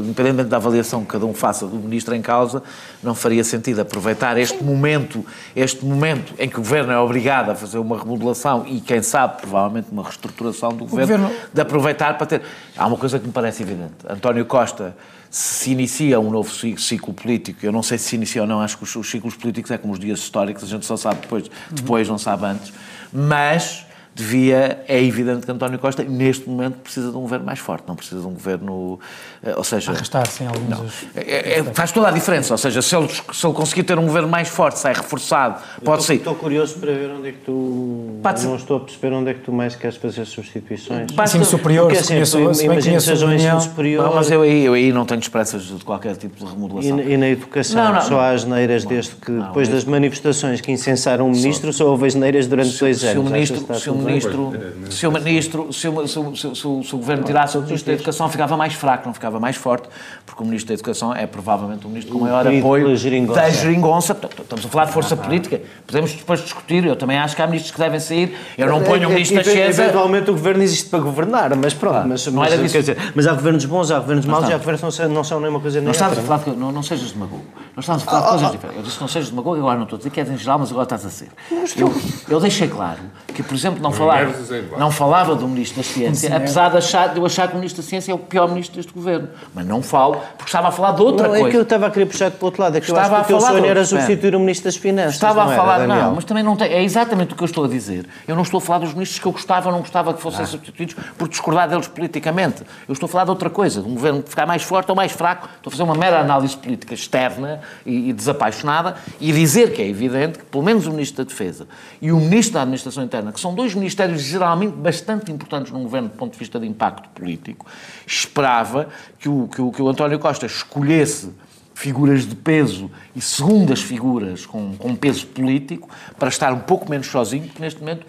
independentemente 0.04 0.48
da 0.48 0.56
avaliação 0.56 1.02
que 1.02 1.08
cada 1.08 1.26
um 1.26 1.34
faça 1.34 1.66
do 1.66 1.76
Ministro 1.76 2.14
em 2.14 2.22
causa, 2.22 2.62
não 3.02 3.14
faria 3.14 3.42
sentido 3.42 3.80
aproveitar 3.80 4.38
este 4.38 4.62
momento, 4.62 5.24
este 5.54 5.84
momento 5.84 6.32
em 6.38 6.48
que 6.48 6.56
o 6.56 6.62
Governo 6.62 6.92
é 6.92 6.98
obrigado 6.98 7.50
a 7.50 7.54
fazer 7.56 7.78
uma 7.78 7.98
remodelação 7.98 8.64
e, 8.68 8.80
quem 8.80 9.02
sabe, 9.02 9.40
provavelmente 9.40 9.88
uma 9.90 10.04
reestruturação 10.04 10.70
do 10.70 10.84
governo, 10.84 11.24
governo, 11.24 11.36
de 11.52 11.60
aproveitar 11.60 12.16
para 12.16 12.26
ter... 12.26 12.42
Há 12.76 12.86
uma 12.86 12.96
coisa 12.96 13.18
que 13.18 13.26
me 13.26 13.32
parece 13.32 13.64
evidente. 13.64 13.94
António 14.08 14.44
Costa 14.46 14.94
se 15.28 15.72
inicia 15.72 16.20
um 16.20 16.30
novo 16.30 16.50
ciclo 16.50 17.12
político, 17.12 17.58
eu 17.64 17.72
não 17.72 17.82
sei 17.82 17.98
se 17.98 18.06
se 18.06 18.16
inicia 18.16 18.42
ou 18.42 18.48
não, 18.48 18.60
acho 18.60 18.78
que 18.78 18.84
os, 18.84 19.10
ciclos 19.10 19.34
políticos 19.34 19.70
é 19.70 19.76
como 19.76 19.92
os 19.92 19.98
dias 19.98 20.20
históricos, 20.20 20.62
a 20.62 20.66
gente 20.66 20.86
só 20.86 20.96
sabe 20.96 21.20
depois, 21.20 21.50
depois 21.70 22.08
não 22.08 22.16
sabe 22.16 22.46
antes, 22.46 22.72
mas 23.12 23.85
devia, 24.16 24.82
é 24.88 25.02
evidente 25.02 25.44
que 25.44 25.52
António 25.52 25.78
Costa, 25.78 26.02
neste 26.02 26.48
momento, 26.48 26.78
precisa 26.78 27.10
de 27.10 27.16
um 27.18 27.20
governo 27.20 27.44
mais 27.44 27.58
forte, 27.58 27.84
não 27.86 27.94
precisa 27.94 28.22
de 28.22 28.26
um 28.26 28.32
governo, 28.32 28.98
eh, 29.42 29.54
ou 29.54 29.62
seja... 29.62 29.92
Arrastar-se 29.92 30.42
em 30.42 30.46
alguns... 30.46 31.04
É, 31.14 31.58
é, 31.58 31.64
faz 31.64 31.92
toda 31.92 32.08
a 32.08 32.10
diferença, 32.10 32.54
ou 32.54 32.58
seja, 32.58 32.80
se 32.80 32.96
ele, 32.96 33.08
se 33.08 33.46
ele 33.46 33.52
conseguir 33.52 33.82
ter 33.82 33.98
um 33.98 34.06
governo 34.06 34.26
mais 34.26 34.48
forte, 34.48 34.78
sai 34.78 34.94
reforçado, 34.94 35.60
pode 35.84 36.02
ser... 36.02 36.14
Estou 36.14 36.34
curioso 36.34 36.78
para 36.78 36.92
ver 36.92 37.10
onde 37.10 37.28
é 37.28 37.32
que 37.32 37.40
tu... 37.40 38.18
Pode 38.22 38.46
não 38.46 38.56
estou 38.56 38.78
a 38.78 38.80
perceber 38.80 39.12
onde 39.12 39.30
é 39.30 39.34
que 39.34 39.40
tu 39.40 39.52
mais 39.52 39.76
queres 39.76 39.96
fazer 39.96 40.24
substituições. 40.24 41.08
Ensino 41.12 41.44
superior, 41.44 41.84
Porque, 41.84 41.98
assim, 41.98 42.14
conheço, 42.14 42.38
imagino 42.62 42.96
que 42.96 43.02
seja 43.02 43.26
um 43.26 43.34
ensino 43.34 43.60
superior... 43.60 44.02
Não, 44.02 44.14
mas 44.14 44.30
eu 44.30 44.40
aí, 44.40 44.64
eu 44.64 44.72
aí 44.72 44.92
não 44.92 45.04
tenho 45.04 45.20
esperanças 45.20 45.62
de 45.64 45.84
qualquer 45.84 46.16
tipo 46.16 46.42
de 46.42 46.50
remodelação. 46.50 47.00
E, 47.00 47.12
e 47.12 47.16
na 47.18 47.28
educação, 47.28 47.84
não, 47.84 47.92
não, 47.94 48.00
só 48.00 48.20
há 48.20 48.30
asneiras 48.30 48.86
desde 48.86 49.14
que, 49.16 49.30
depois 49.30 49.68
das 49.68 49.84
manifestações 49.84 50.62
que 50.62 50.72
incensaram 50.72 51.26
o 51.26 51.30
ministro, 51.30 51.70
só, 51.70 51.84
só 51.84 51.90
houve 51.90 52.06
asneiras 52.06 52.46
durante 52.46 52.70
se, 52.70 52.80
dois 52.80 53.04
anos. 53.04 53.12
Se 53.12 53.18
o 53.18 53.32
ministro, 53.32 54.05
ministro, 54.06 54.52
se 54.90 55.06
o 55.06 55.12
ministro, 55.12 55.72
se 55.72 55.88
o, 55.88 56.06
se 56.08 56.18
o- 56.18 56.36
se 56.36 56.46
o- 56.46 56.54
se 56.56 56.66
o- 56.66 56.82
se 56.82 56.94
o 56.94 56.98
governo 56.98 57.24
tirasse 57.24 57.58
o 57.58 57.62
ministro 57.62 57.86
da 57.86 57.92
Educação, 57.94 58.28
ficava 58.28 58.56
mais 58.56 58.74
fraco, 58.74 59.06
não 59.06 59.14
ficava 59.14 59.38
mais 59.40 59.56
forte, 59.56 59.88
porque 60.24 60.42
o 60.42 60.46
ministro 60.46 60.68
da 60.68 60.74
Educação 60.74 61.14
é 61.14 61.26
provavelmente 61.26 61.86
o 61.86 61.88
ministro 61.88 62.12
com 62.14 62.20
maior 62.20 62.46
apoio 62.46 62.88
da 62.88 63.50
geringonça. 63.50 64.12
Estamos 64.40 64.64
a 64.64 64.68
falar 64.68 64.84
de 64.86 64.92
força 64.92 65.16
política. 65.16 65.60
Podemos 65.86 66.12
depois 66.12 66.40
discutir. 66.40 66.84
Eu 66.84 66.96
também 66.96 67.18
acho 67.18 67.34
que 67.36 67.42
há 67.42 67.46
ministros 67.46 67.72
que 67.72 67.78
devem 67.78 68.00
sair. 68.00 68.36
Eu 68.56 68.66
não 68.68 68.82
ponho 68.82 69.08
o 69.08 69.12
ministro 69.12 69.36
da 69.36 69.44
Chiesa. 69.44 69.82
Eventualmente 69.84 70.30
o 70.30 70.34
governo 70.34 70.62
existe 70.62 70.88
para 70.88 70.98
governar, 71.00 71.54
mas 71.56 71.74
pronto. 71.74 72.06
mas, 72.08 72.26
não 72.26 72.34
mas, 72.40 72.52
era 72.52 72.62
disso. 72.62 72.76
mas 73.14 73.26
há 73.26 73.32
governos 73.32 73.64
bons, 73.64 73.90
há 73.90 73.98
governos 73.98 74.26
maus 74.26 74.48
e 74.48 74.52
há 74.52 74.58
governos 74.58 74.80
que 74.80 74.84
não 74.84 74.90
são, 74.90 75.08
não 75.08 75.24
são 75.24 75.40
nem 75.40 75.50
uma 75.50 75.60
coisa 75.60 75.78
nem 75.78 75.84
Não 75.86 75.92
estamos 75.92 76.18
a 76.18 76.20
outra. 76.20 76.38
falar 76.38 76.56
não, 76.56 76.72
não 76.72 76.82
sejas 76.82 77.12
demagogo. 77.12 77.44
Nós 77.74 77.84
estamos 77.84 78.02
a 78.02 78.06
falar 78.06 78.20
de 78.22 78.28
coisas 78.30 78.50
diferentes. 78.52 78.76
Eu 78.78 78.82
disse 78.84 78.96
que 78.96 79.00
não 79.02 79.08
sejas 79.08 79.30
demagogo, 79.30 79.56
agora 79.58 79.76
não 79.76 79.84
estou 79.84 79.96
a 79.96 79.98
dizer 79.98 80.10
que 80.10 80.20
és 80.20 80.30
em 80.30 80.36
geral, 80.38 80.58
mas 80.58 80.70
agora 80.70 80.84
estás 80.84 81.04
a 81.04 81.10
ser. 81.10 81.28
Eu, 81.76 81.92
eu 82.28 82.40
deixei 82.40 82.68
claro 82.68 83.00
que, 83.28 83.42
por 83.42 83.54
exemplo, 83.54 83.82
não 83.82 83.92
falava, 83.96 84.20
é 84.54 84.78
não 84.78 84.90
falava 84.90 85.34
do 85.34 85.48
Ministro 85.48 85.82
da 85.82 85.88
Ciência, 85.88 86.36
apesar 86.36 86.70
de, 86.70 86.76
achar, 86.78 87.08
de 87.08 87.18
eu 87.18 87.26
achar 87.26 87.48
que 87.48 87.54
o 87.54 87.56
Ministro 87.56 87.82
da 87.82 87.88
Ciência 87.88 88.12
é 88.12 88.14
o 88.14 88.18
pior 88.18 88.48
Ministro 88.48 88.76
deste 88.76 88.92
Governo. 88.92 89.28
Mas 89.54 89.66
não 89.66 89.82
falo, 89.82 90.16
porque 90.36 90.44
estava 90.48 90.68
a 90.68 90.72
falar 90.72 90.92
de 90.92 91.02
outra 91.02 91.28
Não, 91.28 91.34
é 91.34 91.38
coisa. 91.40 91.50
que 91.50 91.56
eu 91.56 91.62
estava 91.62 91.86
a 91.86 91.90
querer 91.90 92.06
puxar 92.06 92.30
para 92.30 92.42
o 92.42 92.46
outro 92.46 92.62
lado. 92.62 92.76
É 92.76 92.80
que 92.80 92.90
eu 92.90 92.94
Estava 92.94 93.16
acho 93.18 93.26
que 93.26 93.32
o 93.32 93.36
a 93.36 93.38
teu 93.38 93.46
falar 93.46 93.58
sonho 93.58 93.70
era 93.70 93.84
substituir 93.84 94.34
o 94.34 94.40
Ministro 94.40 94.64
das 94.64 94.76
Finanças. 94.76 95.14
Estava 95.14 95.42
não 95.42 95.50
a 95.50 95.52
era, 95.52 95.62
falar, 95.62 95.78
Daniel? 95.78 96.02
não, 96.06 96.14
mas 96.14 96.24
também 96.24 96.42
não 96.42 96.56
tem. 96.56 96.72
É 96.72 96.82
exatamente 96.82 97.32
o 97.32 97.36
que 97.36 97.42
eu 97.42 97.46
estou 97.46 97.64
a 97.64 97.68
dizer. 97.68 98.06
Eu 98.28 98.34
não 98.36 98.42
estou 98.42 98.58
a 98.58 98.60
falar 98.60 98.78
dos 98.80 98.92
ministros 98.92 99.18
que 99.18 99.26
eu 99.26 99.32
gostava 99.32 99.66
ou 99.68 99.72
não 99.72 99.80
gostava 99.80 100.12
que 100.12 100.18
Ah. 100.18 100.22
fossem 100.22 100.46
substituídos 100.46 100.94
por 101.18 101.28
discordar 101.28 101.68
deles 101.68 101.88
politicamente. 101.88 102.62
Eu 102.88 102.92
estou 102.92 103.06
a 103.06 103.10
falar 103.10 103.24
de 103.24 103.30
outra 103.30 103.48
coisa, 103.50 103.80
de 103.80 103.88
um 103.88 103.94
governo 103.94 104.22
ficar 104.26 104.46
mais 104.46 104.62
forte 104.62 104.88
ou 104.90 104.96
mais 104.96 105.12
fraco. 105.12 105.48
Estou 105.56 105.68
a 105.68 105.72
fazer 105.72 105.82
uma 105.82 105.94
mera 105.94 106.20
análise 106.20 106.56
política 106.56 106.94
externa 106.94 107.60
e, 107.84 108.10
e 108.10 108.12
desapaixonada 108.12 108.96
e 109.20 109.32
dizer 109.32 109.72
que 109.72 109.82
é 109.82 109.88
evidente 109.88 110.38
que, 110.38 110.44
pelo 110.44 110.62
menos, 110.64 110.86
o 110.86 110.90
Ministro 110.90 111.24
da 111.24 111.28
Defesa 111.28 111.66
e 112.00 112.12
o 112.12 112.16
Ministro 112.16 112.54
da 112.54 112.62
Administração 112.62 113.02
Interna, 113.04 113.32
que 113.32 113.40
são 113.40 113.54
dois 113.54 113.74
ministérios 113.86 114.22
geralmente 114.22 114.74
bastante 114.74 115.30
importantes 115.30 115.72
num 115.72 115.84
governo 115.84 116.08
do 116.08 116.16
ponto 116.16 116.32
de 116.32 116.38
vista 116.38 116.58
de 116.58 116.66
impacto 116.66 117.08
político, 117.10 117.66
esperava 118.04 118.88
que 119.18 119.28
o, 119.28 119.48
que 119.48 119.62
o, 119.62 119.70
que 119.70 119.80
o 119.80 119.88
António 119.88 120.18
Costa 120.18 120.44
escolhesse 120.44 121.32
figuras 121.72 122.26
de 122.26 122.34
peso 122.34 122.90
e 123.14 123.20
segundas 123.20 123.82
figuras 123.82 124.44
com, 124.44 124.76
com 124.76 124.96
peso 124.96 125.26
político 125.28 125.88
para 126.18 126.28
estar 126.28 126.52
um 126.52 126.60
pouco 126.60 126.90
menos 126.90 127.06
sozinho, 127.06 127.44
porque 127.44 127.62
neste 127.62 127.80
momento 127.80 128.06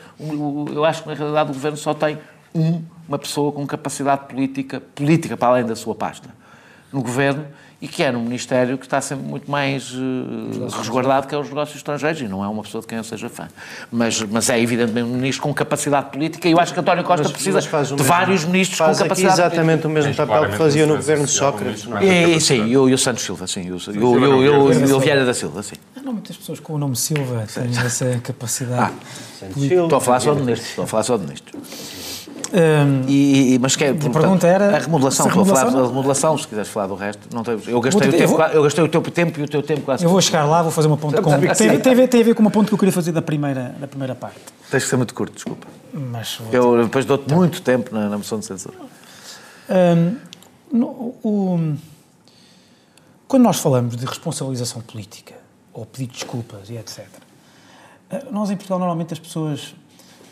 eu 0.73 0.83
acho 0.83 1.03
que 1.03 1.09
na 1.09 1.15
realidade 1.15 1.51
o 1.51 1.53
governo 1.53 1.77
só 1.77 1.93
tem 1.93 2.17
um, 2.55 2.81
uma 3.07 3.19
pessoa 3.19 3.51
com 3.51 3.67
capacidade 3.67 4.27
política, 4.27 4.81
política 4.95 5.37
para 5.37 5.49
além 5.49 5.65
da 5.65 5.75
sua 5.75 5.93
pasta 5.93 6.29
no 6.91 7.01
governo 7.01 7.45
e 7.79 7.87
que 7.87 8.01
é 8.01 8.11
num 8.11 8.23
ministério 8.23 8.75
que 8.75 8.85
está 8.87 8.99
sempre 8.99 9.23
muito 9.23 9.51
mais 9.51 9.93
eh, 9.93 10.77
resguardado 10.77 11.27
que 11.27 11.35
é 11.35 11.37
os 11.37 11.47
negócios 11.47 11.77
estrangeiros 11.77 12.19
e 12.21 12.27
não 12.27 12.43
é 12.43 12.47
uma 12.47 12.63
pessoa 12.63 12.81
de 12.81 12.87
quem 12.87 12.97
eu 12.97 13.03
seja 13.03 13.29
fã. 13.29 13.47
Mas, 13.91 14.19
mas 14.23 14.49
é 14.49 14.59
evidentemente 14.59 15.07
um 15.07 15.13
ministro 15.13 15.43
com 15.43 15.53
capacidade 15.53 16.09
política 16.09 16.47
e 16.47 16.53
eu 16.53 16.59
acho 16.59 16.73
que 16.73 16.79
António 16.79 17.03
Costa 17.03 17.23
Mas- 17.25 17.31
precisa 17.33 17.59
mas 17.71 17.87
de 17.87 17.93
mesmo- 17.93 18.07
vários 18.07 18.45
ministros 18.45 18.79
faz 18.79 18.97
com 18.97 19.03
capacidade 19.03 19.35
política. 19.35 19.55
exatamente 19.55 19.85
o 19.85 19.89
mesmo 19.91 20.15
papel 20.15 20.49
que 20.49 20.57
fazia 20.57 20.87
no 20.87 20.95
governo 20.95 21.25
de 21.25 21.31
diferença 21.31 21.51
Sócrates. 21.51 21.85
não 21.85 21.97
é? 21.99 22.05
E, 22.05 22.37
e, 22.37 22.41
sim, 22.41 22.65
e 22.65 22.75
o, 22.77 22.89
e 22.89 22.93
o 22.95 22.97
Santos 22.97 23.23
Silva, 23.23 23.45
sim, 23.45 23.61
e 23.67 23.71
o, 23.71 24.99
Vieira 24.99 25.23
da 25.23 25.33
Silva. 25.35 25.61
Sim. 25.61 25.75
Não 26.03 26.13
muitas 26.13 26.35
pessoas 26.35 26.59
com 26.59 26.73
o 26.73 26.77
nome 26.79 26.95
Silva 26.95 27.45
têm 27.53 27.69
essa 27.85 28.19
capacidade. 28.23 28.93
Estou 29.55 29.97
a 29.97 30.01
falar 30.01 30.19
só 30.19 30.33
de 30.33 30.39
ministros, 30.39 30.69
estou 30.69 30.83
a 30.85 30.87
falar 30.87 31.03
só 31.03 31.15
de 31.17 31.23
ministros. 31.23 32.16
Hum, 32.53 33.03
E, 33.07 33.55
e- 33.55 33.59
mas 33.59 33.75
que 33.75 33.83
é, 33.83 33.93
portanto, 33.93 34.13
pergunta 34.13 34.47
era 34.47 34.75
a 34.75 34.79
remodelação, 34.79 35.25
se 35.25 35.29
a 35.29 35.31
a 35.31 35.35
falar 35.35 35.43
remodelação- 35.45 35.81
da 35.81 35.87
remodelação, 35.89 36.37
se 36.37 36.47
quiseres 36.47 36.69
falar 36.69 36.87
do 36.87 36.95
resto, 36.95 37.27
não 37.35 37.43
tem, 37.43 37.59
eu, 37.67 37.81
gastei 37.81 38.09
tempo, 38.09 38.23
eu 38.23 38.27
vou- 38.29 38.41
eu 38.41 38.63
gastei 38.63 38.83
o 38.83 38.87
teu 38.87 39.01
tempo 39.01 39.39
e 39.39 39.43
o 39.43 39.47
teu 39.49 39.61
tempo 39.61 39.81
quase 39.81 40.05
eu 40.05 40.09
vou 40.09 40.21
chegar 40.21 40.45
lá, 40.45 40.61
vou 40.61 40.71
fazer 40.71 40.87
uma 40.87 40.95
ponte 40.97 41.15
com. 41.21 41.29
Tem, 41.39 41.79
tem, 41.79 41.91
a 41.91 41.95
ver, 41.95 42.07
tem 42.07 42.21
a 42.21 42.23
ver 42.23 42.33
com 42.35 42.41
uma 42.41 42.49
ponte 42.51 42.67
que 42.69 42.73
eu 42.73 42.77
queria 42.77 42.93
fazer 42.93 43.11
da 43.11 43.21
primeira, 43.21 43.75
da 43.79 43.87
primeira 43.87 44.15
parte. 44.15 44.39
Tens 44.71 44.83
que 44.83 44.89
ser 44.89 44.95
muito 44.95 45.13
curto, 45.13 45.33
desculpa. 45.33 45.67
Mas 45.93 46.39
Eu 46.51 46.83
depois 46.83 47.03
dou-te 47.05 47.33
muito 47.33 47.61
tempo 47.61 47.93
na, 47.93 48.07
na 48.07 48.17
moção 48.17 48.39
de 48.39 48.45
censura. 48.45 48.75
Hum, 49.69 50.15
no- 50.71 51.15
o- 51.23 51.75
quando 53.27 53.43
nós 53.43 53.59
falamos 53.59 53.97
de 53.97 54.05
responsabilização 54.05 54.81
política, 54.81 55.35
ou 55.73 55.85
pedir 55.85 56.07
desculpas 56.07 56.69
e 56.69 56.75
etc., 56.77 57.05
eh, 58.09 58.23
nós 58.31 58.49
em 58.49 58.55
Portugal 58.55 58.79
normalmente 58.79 59.11
as 59.13 59.19
pessoas, 59.19 59.75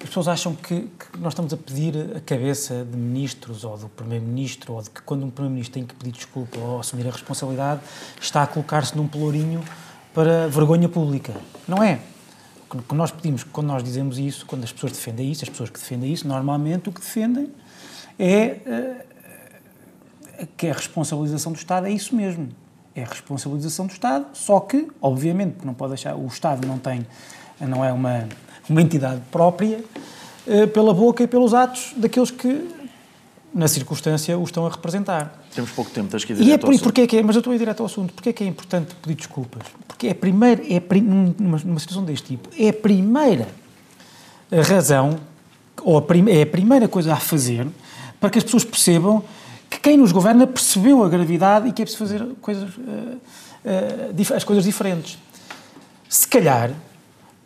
as 0.05 0.09
pessoas 0.09 0.27
acham 0.27 0.53
que, 0.53 0.81
que 0.81 1.17
nós 1.17 1.33
estamos 1.33 1.51
a 1.51 1.57
pedir 1.57 2.15
a 2.15 2.19
cabeça 2.19 2.85
de 2.85 2.95
ministros 2.95 3.63
ou 3.63 3.75
do 3.75 3.89
Primeiro-Ministro, 3.89 4.73
ou 4.73 4.81
de 4.83 4.91
que 4.91 5.01
quando 5.01 5.25
um 5.25 5.31
Primeiro-Ministro 5.31 5.73
tem 5.73 5.83
que 5.83 5.95
pedir 5.95 6.11
desculpa 6.11 6.59
ou 6.59 6.79
assumir 6.79 7.07
a 7.07 7.11
responsabilidade, 7.11 7.81
está 8.21 8.43
a 8.43 8.47
colocar-se 8.47 8.95
num 8.95 9.07
pelourinho 9.07 9.63
para 10.13 10.47
vergonha 10.47 10.87
pública. 10.87 11.33
Não 11.67 11.81
é. 11.81 11.99
O 12.71 12.83
que 12.83 12.93
nós 12.93 13.09
pedimos, 13.09 13.43
quando 13.43 13.65
nós 13.65 13.83
dizemos 13.83 14.19
isso, 14.19 14.45
quando 14.45 14.63
as 14.63 14.71
pessoas 14.71 14.91
defendem 14.91 15.31
isso, 15.31 15.43
as 15.43 15.49
pessoas 15.49 15.71
que 15.71 15.79
defendem 15.79 16.13
isso, 16.13 16.27
normalmente 16.27 16.87
o 16.87 16.91
que 16.91 17.01
defendem 17.01 17.51
é 18.19 18.59
eh, 18.63 19.05
que 20.55 20.67
a 20.67 20.73
responsabilização 20.73 21.51
do 21.51 21.57
Estado 21.57 21.87
é 21.87 21.91
isso 21.91 22.15
mesmo. 22.15 22.49
É 22.93 23.01
a 23.01 23.07
responsabilização 23.07 23.87
do 23.87 23.93
Estado, 23.93 24.27
só 24.33 24.59
que, 24.59 24.87
obviamente, 25.01 25.65
não 25.65 25.73
pode 25.73 25.93
deixar, 25.93 26.15
o 26.15 26.27
Estado 26.27 26.67
não 26.67 26.77
tem, 26.77 27.07
não 27.59 27.83
é 27.83 27.91
uma, 27.91 28.27
uma 28.69 28.81
entidade 28.81 29.21
própria, 29.31 29.83
eh, 30.47 30.65
pela 30.67 30.93
boca 30.93 31.23
e 31.23 31.27
pelos 31.27 31.53
atos 31.53 31.93
daqueles 31.97 32.31
que, 32.31 32.67
na 33.53 33.67
circunstância, 33.67 34.37
o 34.37 34.43
estão 34.43 34.65
a 34.65 34.69
representar. 34.69 35.43
Temos 35.53 35.71
pouco 35.71 35.89
tempo, 35.91 36.09
tens 36.09 36.25
que 36.25 36.33
ir 36.33 36.37
E 36.37 36.39
é 36.41 36.43
direto 36.45 36.61
por 36.61 36.67
ao 36.67 36.73
assunto. 36.75 36.99
é 37.01 37.07
que 37.07 37.17
é, 37.17 37.23
mas 37.23 37.35
eu 37.35 37.39
estou 37.39 37.51
a 37.51 37.55
ir 37.55 37.59
direto 37.59 37.79
ao 37.79 37.85
assunto, 37.85 38.13
porque 38.13 38.29
é 38.29 38.33
que 38.33 38.43
é 38.43 38.47
importante 38.47 38.93
pedir 39.01 39.15
desculpas? 39.15 39.63
Porque 39.87 40.07
é 40.07 40.11
a 40.11 40.15
primeira, 40.15 40.61
é 40.67 40.77
a 40.77 40.95
numa, 41.01 41.57
numa 41.63 41.79
situação 41.79 42.03
deste 42.03 42.27
tipo, 42.27 42.49
é 42.59 42.69
a 42.69 42.73
primeira 42.73 43.47
razão, 44.67 45.17
ou 45.81 45.97
a 45.97 46.01
prim- 46.01 46.29
é 46.29 46.41
a 46.41 46.45
primeira 46.45 46.87
coisa 46.87 47.13
a 47.13 47.17
fazer 47.17 47.67
para 48.19 48.29
que 48.29 48.37
as 48.37 48.43
pessoas 48.43 48.63
percebam 48.63 49.23
que 49.69 49.79
quem 49.79 49.97
nos 49.97 50.11
governa 50.11 50.45
percebeu 50.47 51.03
a 51.03 51.09
gravidade 51.09 51.67
e 51.69 51.71
que 51.71 51.81
é 51.81 51.85
preciso 51.85 52.05
fazer 52.05 52.25
coisas, 52.41 52.69
eh, 53.65 54.09
dif- 54.13 54.33
as 54.33 54.43
coisas 54.43 54.63
diferentes. 54.63 55.17
Se 56.07 56.27
calhar, 56.27 56.71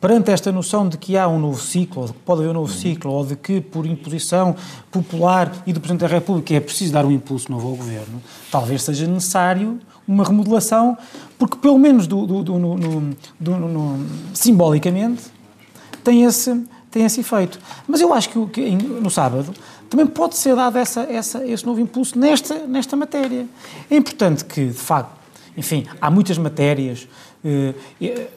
perante 0.01 0.31
esta 0.31 0.51
noção 0.51 0.87
de 0.87 0.97
que 0.97 1.17
há 1.17 1.27
um 1.27 1.37
novo 1.39 1.61
ciclo, 1.61 2.01
ou 2.01 2.07
de 2.07 2.13
que 2.13 2.19
pode 2.19 2.41
haver 2.41 2.51
um 2.51 2.53
novo 2.53 2.71
ciclo, 2.71 3.11
ou 3.11 3.25
de 3.25 3.35
que 3.35 3.59
por 3.59 3.85
imposição 3.85 4.55
popular 4.91 5.51
e 5.67 5.73
do 5.73 5.79
Presidente 5.79 6.01
da 6.01 6.07
República 6.07 6.53
é 6.53 6.59
preciso 6.59 6.93
dar 6.93 7.05
um 7.05 7.11
impulso 7.11 7.51
novo 7.51 7.67
ao 7.67 7.75
Governo, 7.75 8.21
talvez 8.51 8.83
seja 8.83 9.05
necessário 9.07 9.79
uma 10.07 10.23
remodelação, 10.23 10.97
porque 11.37 11.57
pelo 11.57 11.77
menos 11.77 12.07
do, 12.07 12.25
do- 12.25 12.43
do- 12.43 12.57
no- 12.59 12.77
no- 12.77 13.67
no- 13.67 14.05
simbolicamente 14.33 15.23
tem 16.03 16.23
esse, 16.23 16.63
tem 16.89 17.03
esse 17.03 17.19
efeito. 17.19 17.59
Mas 17.87 18.01
eu 18.01 18.13
acho 18.13 18.29
que, 18.29 18.45
que 18.47 18.71
no 18.71 19.09
sábado 19.09 19.53
também 19.89 20.07
pode 20.07 20.37
ser 20.37 20.55
dado 20.55 20.77
essa, 20.77 21.01
essa, 21.01 21.45
esse 21.45 21.65
novo 21.65 21.79
impulso 21.79 22.17
nesta, 22.17 22.55
nesta 22.65 22.95
matéria. 22.95 23.45
É 23.89 23.95
importante 23.97 24.45
que, 24.45 24.65
de 24.67 24.73
facto, 24.73 25.11
enfim, 25.57 25.85
há 25.99 26.09
muitas 26.09 26.37
matérias. 26.37 27.07
Eh, 27.43 27.73
eh, 28.01 28.27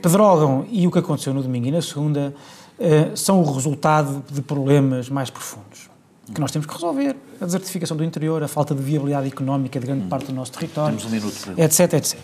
Pedrógão 0.00 0.66
e 0.70 0.86
o 0.86 0.90
que 0.90 0.98
aconteceu 0.98 1.34
no 1.34 1.42
domingo 1.42 1.66
e 1.66 1.70
na 1.70 1.82
segunda 1.82 2.34
eh, 2.78 3.10
são 3.14 3.42
o 3.42 3.52
resultado 3.52 4.24
de 4.32 4.40
problemas 4.40 5.08
mais 5.10 5.28
profundos 5.30 5.88
que 6.32 6.40
nós 6.40 6.50
temos 6.50 6.66
que 6.66 6.72
resolver. 6.74 7.16
A 7.40 7.44
desertificação 7.46 7.96
do 7.96 8.04
interior, 8.04 8.42
a 8.42 8.48
falta 8.48 8.74
de 8.74 8.82
viabilidade 8.82 9.26
económica 9.28 9.80
de 9.80 9.86
grande 9.86 10.06
parte 10.08 10.26
do 10.26 10.32
nosso 10.34 10.52
território, 10.52 10.96
Temos 10.98 11.10
um 11.10 11.14
minuto 11.14 11.34
etc, 11.60 11.92
etc. 11.94 12.18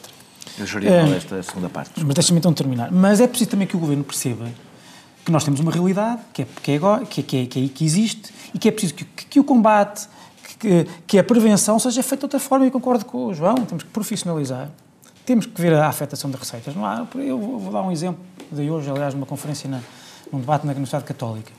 Eu 0.59 0.66
mal 1.03 1.12
Eh, 1.12 1.16
esta 1.16 1.43
segunda 1.43 1.68
parte. 1.70 1.93
Mas 2.05 2.14
deixa-me 2.14 2.39
então 2.39 2.53
terminar. 2.53 2.91
Mas 2.93 3.20
é 3.20 3.27
preciso 3.27 3.51
também 3.51 3.66
que 3.66 3.77
o 3.77 3.79
Governo 3.79 4.05
perceba 4.05 4.47
que 5.25 5.33
nós 5.33 5.43
temos 5.43 5.59
uma 5.61 5.72
realidade 5.72 6.20
que, 6.35 6.43
é, 6.43 6.47
que, 6.62 6.72
é, 6.72 6.77
agora- 6.77 7.05
que, 7.07 7.20
é- 7.20 7.25
que, 7.25 7.37
é- 7.39 7.47
que, 7.47 7.64
é- 7.64 7.68
que 7.68 7.85
existe 7.85 8.31
e 8.55 8.59
que 8.59 8.68
é 8.68 8.70
preciso 8.70 8.95
que, 8.95 9.05
que- 9.07 9.25
que 9.27 9.41
o 9.41 9.45
combate, 9.45 10.07
que, 10.59 10.87
que 11.07 11.18
a 11.18 11.25
prevenção 11.25 11.79
seja 11.79 12.03
feita 12.03 12.20
de 12.20 12.25
outra 12.27 12.39
forma 12.41 12.66
e 12.66 12.70
concordo 12.70 13.07
com 13.07 13.27
o 13.27 13.35
João, 13.35 13.55
temos 13.57 13.85
que 13.85 13.91
profissionalizar. 13.91 14.68
Temos 15.25 15.47
que 15.47 15.61
ver 15.61 15.72
a 15.75 15.87
afetação 15.89 16.31
das 16.31 16.41
receitas. 16.41 16.75
Não 16.75 16.85
há, 16.85 17.07
eu 17.16 17.39
vou 17.39 17.72
dar 17.72 17.83
um 17.83 17.91
exemplo 17.91 18.22
de 18.53 18.70
hoje, 18.70 18.91
aliás, 18.91 19.14
numa 19.14 19.27
conferência, 19.27 19.68
na, 19.68 19.81
num 20.33 20.39
debate 20.41 20.66
na 20.66 20.72
Universidade 20.72 21.05
Católica. 21.05 21.51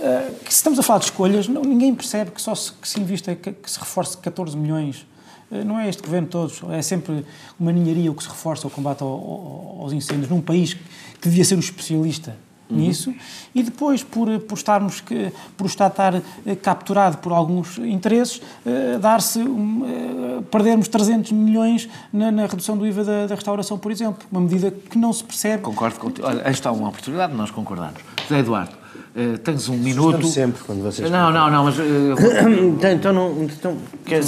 Uh, 0.00 0.34
que 0.44 0.52
se 0.52 0.58
estamos 0.58 0.78
a 0.78 0.82
falar 0.82 0.98
de 1.00 1.06
escolhas, 1.06 1.48
não- 1.48 1.62
ninguém 1.62 1.94
percebe 1.94 2.30
que 2.30 2.40
só 2.40 2.54
se, 2.54 2.72
que 2.72 2.88
se 2.88 3.00
invista, 3.00 3.34
que, 3.34 3.52
que 3.52 3.70
se 3.70 3.78
reforce 3.78 4.16
14 4.18 4.56
milhões. 4.56 5.06
Uh, 5.50 5.64
não 5.64 5.78
é 5.78 5.88
este 5.88 6.02
governo 6.02 6.28
todos, 6.28 6.60
é 6.70 6.82
sempre 6.82 7.24
uma 7.58 7.72
ninharia 7.72 8.10
o 8.10 8.14
que 8.14 8.22
se 8.22 8.28
reforça 8.28 8.66
o 8.66 8.70
combate 8.70 9.02
ao- 9.02 9.08
ao- 9.08 9.76
aos 9.82 9.92
incêndios 9.92 10.28
num 10.30 10.40
país 10.40 10.74
que 10.74 11.28
devia 11.28 11.44
ser 11.44 11.56
um 11.56 11.60
especialista 11.60 12.36
nisso 12.68 13.14
e 13.54 13.62
depois 13.62 14.02
por, 14.02 14.40
por 14.40 14.56
estarmos 14.56 15.00
que, 15.00 15.32
por 15.56 15.64
o 15.64 15.66
Estado 15.66 15.92
estar 15.92 16.14
eh, 16.14 16.56
capturado 16.56 17.18
por 17.18 17.32
alguns 17.32 17.78
interesses 17.78 18.42
eh, 18.64 18.98
dar-se 18.98 19.38
um, 19.38 19.84
eh, 19.86 20.42
perdermos 20.50 20.88
300 20.88 21.32
milhões 21.32 21.88
na, 22.12 22.30
na 22.30 22.46
redução 22.46 22.76
do 22.76 22.86
IVA 22.86 23.04
da, 23.04 23.26
da 23.26 23.34
restauração 23.34 23.78
por 23.78 23.92
exemplo 23.92 24.26
uma 24.30 24.40
medida 24.40 24.70
que 24.70 24.98
não 24.98 25.12
se 25.12 25.22
percebe 25.24 25.62
Concordo 25.62 25.98
contigo. 25.98 26.26
Olha, 26.26 26.42
esta 26.44 26.68
é 26.68 26.72
uma 26.72 26.88
oportunidade 26.88 27.32
de 27.32 27.38
nós 27.38 27.50
concordarmos. 27.50 28.00
José 28.28 28.40
Eduardo, 28.40 28.85
Uh, 29.16 29.38
tens 29.38 29.66
um 29.70 29.78
minuto. 29.78 30.16
Estamos 30.16 30.34
sempre 30.34 30.62
quando 30.64 30.82
vocês. 30.82 31.10
Não, 31.10 31.32
não, 31.32 31.50
não, 31.50 31.64
mas. 31.64 31.78
Uh, 31.78 31.80
então, 32.76 32.92
então, 32.92 33.12
não, 33.14 33.44
então 33.44 33.74
quer, 34.04 34.20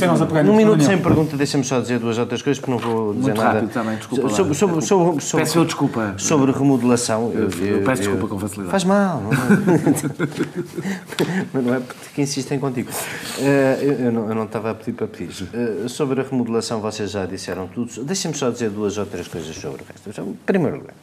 num 0.42 0.56
minuto 0.56 0.82
sem 0.82 0.96
pergunta, 0.96 1.36
deixa-me 1.36 1.62
só 1.62 1.78
dizer 1.78 1.98
duas 1.98 2.16
outras 2.16 2.40
coisas, 2.40 2.58
porque 2.58 2.70
não 2.70 2.78
vou 2.78 3.12
dizer 3.12 3.24
Muito 3.24 3.36
nada. 3.36 3.52
rápido 3.52 3.70
também, 3.70 3.96
desculpa. 3.96 4.30
Sobre, 4.30 4.54
sobre, 4.54 4.80
sobre, 4.80 5.20
sobre, 5.20 5.44
Peço 5.44 5.58
eu 5.58 5.66
desculpa. 5.66 6.14
Sobre 6.16 6.52
remodelação. 6.52 7.30
Eu, 7.34 7.50
eu 7.66 7.82
peço 7.82 8.00
desculpa 8.00 8.28
com 8.28 8.38
facilidade. 8.38 8.70
Faz 8.70 8.84
mal, 8.84 9.20
não 9.20 9.30
é? 9.30 9.36
mas 11.52 11.64
não 11.64 11.74
é 11.74 11.80
porque 11.80 12.22
insistem 12.22 12.58
contigo. 12.58 12.90
Uh, 12.90 13.44
eu, 13.82 13.92
eu, 14.06 14.12
não, 14.12 14.28
eu 14.30 14.34
não 14.34 14.44
estava 14.44 14.70
a 14.70 14.74
pedir 14.74 14.92
para 14.92 15.06
pedir. 15.06 15.50
Uh, 15.52 15.86
sobre 15.86 16.22
a 16.22 16.24
remodelação, 16.24 16.80
vocês 16.80 17.10
já 17.10 17.26
disseram 17.26 17.66
tudo. 17.66 18.04
Deixem-me 18.04 18.34
só 18.34 18.48
dizer 18.48 18.70
duas 18.70 18.96
ou 18.96 19.04
três 19.04 19.28
coisas 19.28 19.54
sobre 19.54 19.82
o 19.82 19.84
resto. 19.86 20.22
Em 20.22 20.32
primeiro 20.46 20.78
lugar. 20.78 20.94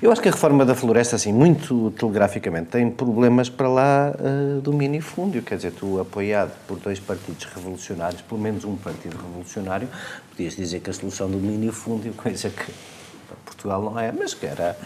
Eu 0.00 0.12
acho 0.12 0.20
que 0.20 0.28
a 0.28 0.32
reforma 0.32 0.64
da 0.64 0.74
floresta, 0.74 1.16
assim, 1.16 1.32
muito 1.32 1.90
telegraficamente, 1.92 2.70
tem 2.70 2.90
problemas 2.90 3.48
para 3.48 3.68
lá 3.68 4.12
uh, 4.14 4.60
do 4.60 4.72
minifúndio. 4.72 5.42
Quer 5.42 5.56
dizer, 5.56 5.72
tu 5.72 6.00
apoiado 6.00 6.52
por 6.66 6.78
dois 6.78 7.00
partidos 7.00 7.44
revolucionários, 7.44 8.22
pelo 8.22 8.40
menos 8.40 8.64
um 8.64 8.76
partido 8.76 9.16
revolucionário, 9.16 9.88
podias 10.30 10.54
dizer 10.54 10.80
que 10.80 10.90
a 10.90 10.92
solução 10.92 11.30
do 11.30 11.38
minifúndio, 11.38 12.12
coisa 12.16 12.50
que 12.50 12.72
Portugal 13.44 13.82
não 13.82 13.98
é, 13.98 14.12
mas 14.12 14.34
que 14.34 14.46
era 14.46 14.76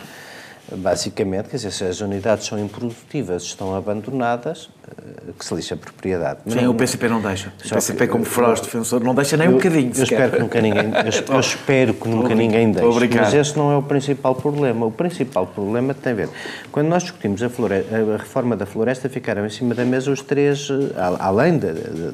basicamente, 0.72 1.48
quer 1.48 1.56
dizer, 1.56 1.72
se 1.72 1.84
as 1.84 2.00
unidades 2.00 2.46
são 2.46 2.58
improdutivas, 2.58 3.42
estão 3.42 3.74
abandonadas, 3.74 4.70
eh, 4.86 5.32
que 5.38 5.44
se 5.44 5.54
lixa 5.54 5.74
a 5.74 5.76
propriedade. 5.76 6.40
Sim, 6.46 6.66
o 6.66 6.74
PCP 6.74 7.08
não 7.08 7.20
deixa. 7.20 7.52
O 7.64 7.68
PCP, 7.74 8.06
como 8.06 8.24
feroz 8.24 8.60
defensor, 8.60 9.02
não 9.02 9.14
deixa 9.14 9.36
nem 9.36 9.48
um 9.48 9.52
bocadinho. 9.52 9.92
Eu 9.96 10.04
espero 10.04 10.32
que 10.32 10.38
nunca 10.40 10.60
ninguém, 10.60 10.84
eu, 10.84 11.34
eu 11.34 11.40
espero 11.40 11.94
que 11.94 12.08
nunca 12.08 12.34
ninguém 12.34 12.70
deixe. 12.72 12.88
Obrigado. 12.88 13.24
Mas 13.24 13.34
esse 13.34 13.56
não 13.56 13.72
é 13.72 13.76
o 13.76 13.82
principal 13.82 14.34
problema. 14.34 14.86
O 14.86 14.90
principal 14.90 15.46
problema 15.46 15.94
tem 15.94 16.12
a 16.12 16.16
ver. 16.16 16.28
Quando 16.70 16.88
nós 16.88 17.02
discutimos 17.02 17.42
a, 17.42 17.48
floresta, 17.48 17.96
a 17.96 18.16
reforma 18.16 18.56
da 18.56 18.66
floresta, 18.66 19.08
ficaram 19.08 19.46
em 19.46 19.50
cima 19.50 19.74
da 19.74 19.84
mesa 19.84 20.10
os 20.10 20.22
três, 20.22 20.68
eh, 20.70 21.16
além 21.18 21.58
da, 21.58 21.68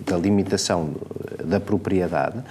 da 0.04 0.16
limitação 0.16 0.94
da 1.44 1.60
propriedade, 1.60 2.42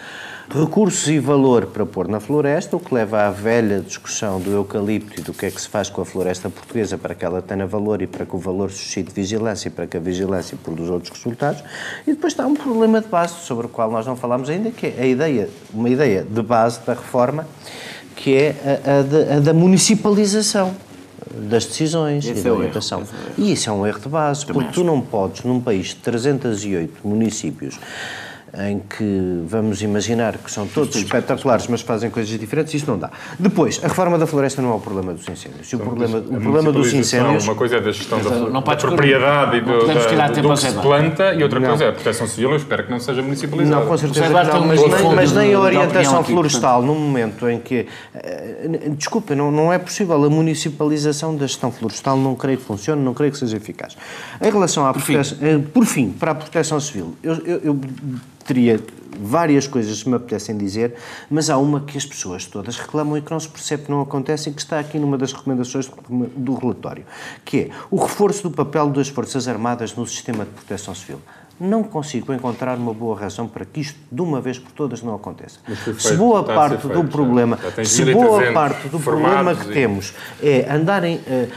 recursos 0.49 1.07
e 1.07 1.19
valor 1.19 1.65
para 1.67 1.85
pôr 1.85 2.07
na 2.07 2.19
floresta, 2.19 2.75
o 2.75 2.79
que 2.79 2.93
leva 2.93 3.23
à 3.23 3.31
velha 3.31 3.79
discussão 3.79 4.39
do 4.39 4.51
eucalipto 4.51 5.19
e 5.19 5.23
do 5.23 5.33
que 5.33 5.47
é 5.47 5.51
que 5.51 5.59
se 5.59 5.67
faz 5.67 5.89
com 5.89 6.01
a 6.01 6.05
floresta 6.05 6.49
portuguesa 6.49 6.97
para 6.97 7.15
que 7.15 7.25
ela 7.25 7.41
tenha 7.41 7.65
valor 7.65 8.01
e 8.01 8.07
para 8.07 8.25
que 8.25 8.35
o 8.35 8.39
valor 8.39 8.71
suscite 8.71 9.11
vigilância 9.13 9.67
e 9.67 9.71
para 9.71 9.87
que 9.87 9.97
a 9.97 9.99
vigilância 9.99 10.57
produza 10.63 10.93
outros 10.93 11.17
resultados. 11.17 11.63
E 12.05 12.11
depois 12.11 12.33
está 12.33 12.45
um 12.45 12.55
problema 12.55 13.01
de 13.01 13.07
base 13.07 13.35
sobre 13.41 13.65
o 13.65 13.69
qual 13.69 13.89
nós 13.91 14.05
não 14.05 14.15
falamos 14.15 14.49
ainda, 14.49 14.71
que 14.71 14.87
é 14.87 15.01
a 15.01 15.05
ideia, 15.05 15.49
uma 15.73 15.89
ideia 15.89 16.23
de 16.23 16.41
base 16.41 16.79
da 16.85 16.93
reforma, 16.93 17.47
que 18.15 18.35
é 18.35 18.55
a, 18.85 19.33
a, 19.33 19.37
a 19.37 19.39
da 19.39 19.53
municipalização 19.53 20.75
das 21.35 21.65
decisões 21.65 22.25
Esse 22.25 22.39
e 22.39 22.43
da 22.43 22.49
é 22.49 22.53
orientação. 22.53 23.01
erro. 23.01 23.09
E 23.37 23.51
isso 23.51 23.69
é 23.69 23.73
um 23.73 23.85
erro 23.85 23.99
de 23.99 24.09
base, 24.09 24.45
Também 24.45 24.61
porque 24.61 24.73
tu 24.75 24.83
não 24.83 25.01
podes, 25.01 25.43
num 25.43 25.59
país 25.59 25.87
de 25.87 25.95
308 25.95 27.05
municípios, 27.05 27.77
em 28.57 28.79
que 28.79 29.41
vamos 29.45 29.81
imaginar 29.81 30.37
que 30.37 30.49
são 30.49 30.65
todos 30.67 30.95
espetaculares, 30.95 31.67
mas 31.67 31.81
fazem 31.81 32.09
coisas 32.09 32.37
diferentes, 32.39 32.73
isso 32.73 32.89
não 32.89 32.97
dá. 32.97 33.09
Depois, 33.37 33.79
a 33.83 33.87
reforma 33.87 34.17
da 34.17 34.25
floresta 34.25 34.61
não 34.61 34.71
é 34.71 34.75
o 34.75 34.79
problema 34.79 35.13
dos 35.13 35.27
incêndios. 35.27 35.71
O 35.73 35.79
problema, 35.79 36.17
o 36.19 36.39
problema 36.41 36.71
dos 36.71 36.93
incêndios... 36.93 37.43
Uma 37.43 37.55
coisa 37.55 37.77
é 37.77 37.81
da 37.81 37.91
gestão 37.91 38.21
da, 38.21 38.29
Não 38.29 38.61
da 38.61 38.75
propriedade 38.75 39.57
e 39.57 39.61
do, 39.61 39.67
da, 39.87 39.93
do 40.39 40.51
a 40.51 40.55
que 40.55 40.59
se 40.61 40.73
planta 40.73 41.33
e 41.33 41.43
outra 41.43 41.59
Não. 41.59 41.69
coisa 41.69 41.83
é 41.85 41.89
a 41.89 41.93
proteção 41.93 42.27
civil, 42.27 42.51
eu 42.51 42.57
espero 42.57 42.85
que 42.85 42.91
não 42.91 42.99
seja 42.99 43.21
municipalizada. 43.21 43.79
Não, 43.81 43.87
com 43.87 43.97
certeza 43.97 44.29
não, 44.29 44.65
mas, 44.65 44.79
nem, 44.81 45.15
mas 45.15 45.31
nem 45.33 45.53
a 45.53 45.59
orientação 45.59 46.23
florestal, 46.23 46.81
no 46.81 46.95
momento 46.95 47.49
em 47.49 47.59
que. 47.59 47.87
eh, 48.13 48.89
Desculpa, 48.97 49.35
não, 49.35 49.51
não 49.51 49.71
é 49.73 49.77
possível 49.77 50.23
a 50.23 50.29
municipalização 50.29 51.35
da 51.35 51.45
gestão 51.45 51.71
florestal, 51.71 52.17
não 52.17 52.35
creio 52.35 52.57
que 52.57 52.63
funcione, 52.63 53.01
não 53.03 53.13
creio 53.13 53.31
que 53.31 53.37
seja 53.37 53.57
eficaz. 53.57 53.95
Em 54.41 54.49
relação 54.51 54.85
à 54.85 54.93
proteção. 54.93 55.37
eh, 55.41 55.59
Por 55.73 55.85
fim, 55.85 56.09
para 56.11 56.31
a 56.31 56.35
proteção 56.35 56.79
civil, 56.79 57.15
eu, 57.23 57.33
eu- 57.45 57.61
eu 57.63 57.79
teria 58.45 58.79
várias 59.17 59.65
coisas 59.65 60.03
que 60.03 60.09
me 60.09 60.15
apetecem 60.15 60.57
dizer, 60.57 60.95
mas 61.29 61.49
há 61.49 61.57
uma 61.57 61.79
que 61.79 61.97
as 61.97 62.05
pessoas 62.05 62.45
todas 62.45 62.77
reclamam 62.77 63.17
e 63.17 63.21
que 63.21 63.31
não 63.31 63.39
se 63.39 63.47
percebe 63.47 63.83
que 63.83 63.91
não 63.91 64.01
acontece 64.01 64.49
e 64.49 64.53
que 64.53 64.59
está 64.61 64.77
aqui 64.79 64.99
numa 64.99 65.17
das 65.17 65.31
recomendações 65.33 65.87
do- 65.87 66.27
do 66.35 66.55
relatório, 66.55 67.05
que 67.45 67.57
é 67.61 67.69
o 67.89 67.95
reforço 67.97 68.43
do 68.43 68.51
papel 68.51 68.89
das 68.89 69.07
Forças 69.07 69.47
Armadas 69.47 69.95
no 69.95 70.05
sistema 70.05 70.43
de 70.43 70.51
proteção 70.51 70.93
civil. 70.93 71.21
Não 71.57 71.81
consigo 71.81 72.33
encontrar 72.33 72.77
uma 72.77 72.93
boa 72.93 73.17
razão 73.17 73.47
para 73.47 73.63
que 73.63 73.79
isto, 73.79 73.97
de 74.11 74.21
uma 74.21 74.41
vez 74.41 74.59
por 74.59 74.73
todas, 74.73 75.01
não 75.01 75.15
aconteça. 75.15 75.59
foi 75.65 75.93
Se 75.93 75.93
feito, 76.09 76.17
boa 76.17 76.43
parte 76.43 76.75
do 76.75 76.89
feito, 76.89 77.01
já. 77.01 77.03
problema, 77.07 77.57
se 77.85 78.03
boa 78.13 78.41
1.300 78.41 78.53
parte 78.53 78.87
do 78.89 78.99
problema 78.99 79.55
que 79.55 79.69
e- 79.69 79.73
temos 79.73 80.13
é 80.43 80.69
andarem. 80.69 81.21
eh, 81.25 81.47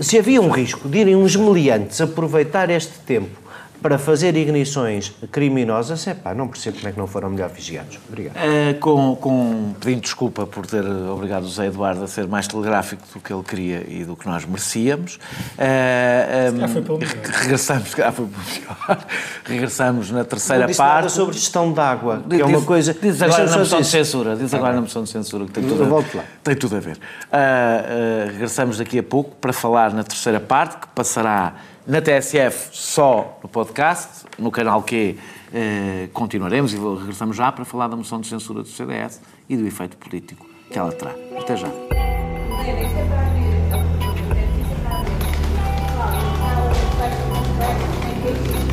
se 0.00 0.18
havia 0.18 0.42
um 0.42 0.48
risco 0.50 0.88
de 0.88 0.98
irem 0.98 1.14
uns 1.14 1.36
meliantes 1.36 2.00
aproveitar 2.00 2.68
este 2.70 2.98
tempo 3.06 3.43
para 3.84 3.98
fazer 3.98 4.34
ignições 4.34 5.12
criminosas, 5.30 6.06
é 6.06 6.14
pá, 6.14 6.32
não 6.34 6.48
percebo 6.48 6.78
como 6.78 6.88
é 6.88 6.92
que 6.92 6.98
não 6.98 7.06
foram 7.06 7.28
melhor 7.28 7.50
vigiados. 7.50 7.98
Obrigado. 8.08 8.34
Eh, 8.38 8.72
com, 8.80 9.14
com, 9.14 9.74
pedindo 9.78 10.00
desculpa 10.00 10.46
por 10.46 10.64
ter 10.64 10.82
obrigado 10.86 11.42
o 11.42 11.48
José 11.48 11.66
Eduardo 11.66 12.02
a 12.02 12.08
ser 12.08 12.26
mais 12.26 12.48
telegráfico 12.48 13.02
do 13.12 13.20
que 13.20 13.30
ele 13.30 13.42
queria 13.42 13.84
e 13.86 14.02
do 14.02 14.16
que 14.16 14.26
nós 14.26 14.46
merecíamos. 14.46 15.18
Eh, 15.58 16.50
calhar 16.54 16.68
foi 16.70 16.80
pelo 16.80 16.98
melhor. 16.98 17.12
re- 17.14 17.20
regressamos, 17.42 17.88
foi 17.90 18.04
pelo 18.12 18.28
melhor. 18.28 19.06
regressamos 19.44 20.10
na 20.10 20.24
terceira 20.24 20.62
Não 20.62 20.66
disse 20.68 20.80
nada 20.80 20.92
parte. 21.02 21.12
sobre 21.12 21.34
gestão 21.34 21.70
de 21.70 21.80
água, 21.80 22.22
que 22.26 22.40
é 22.40 22.44
uma 22.46 22.56
Diz- 22.56 22.66
coisa... 22.66 22.94
Diz 22.94 23.20
agora 23.20 23.44
na 23.50 23.58
moção 23.58 23.80
de 23.82 23.86
censura. 23.86 24.34
Diz 24.34 24.54
agora 24.54 24.72
na 24.76 24.80
moção 24.80 25.02
de 25.02 25.10
censura 25.10 25.44
que 25.44 25.52
tem 25.52 25.62
tudo, 25.62 25.80
Eu 25.82 25.86
a, 25.86 25.88
volto 25.90 26.16
lá. 26.16 26.24
tem 26.42 26.56
tudo 26.56 26.74
a 26.76 26.80
ver. 26.80 26.96
Ah, 27.30 27.36
ah, 27.38 28.30
regressamos 28.32 28.78
daqui 28.78 28.98
a 28.98 29.02
pouco 29.02 29.36
para 29.36 29.52
falar 29.52 29.92
na 29.92 30.02
terceira 30.02 30.40
parte, 30.40 30.78
que 30.78 30.86
passará 30.94 31.52
na 31.86 32.00
TSF 32.00 32.70
só 32.72 33.38
no 33.42 33.48
podcast, 33.48 34.26
no 34.38 34.50
canal 34.50 34.82
Q 34.82 35.16
eh, 35.52 36.08
continuaremos 36.12 36.72
e 36.72 36.76
regressamos 36.76 37.36
já 37.36 37.52
para 37.52 37.64
falar 37.64 37.88
da 37.88 37.96
moção 37.96 38.20
de 38.20 38.26
censura 38.26 38.62
do 38.62 38.68
CDS 38.68 39.20
e 39.48 39.56
do 39.56 39.66
efeito 39.66 39.96
político 39.96 40.46
que 40.70 40.78
ela 40.78 40.92
terá. 40.92 41.14
Até 41.38 41.56
já. 41.56 41.68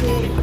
Simone 0.01 0.40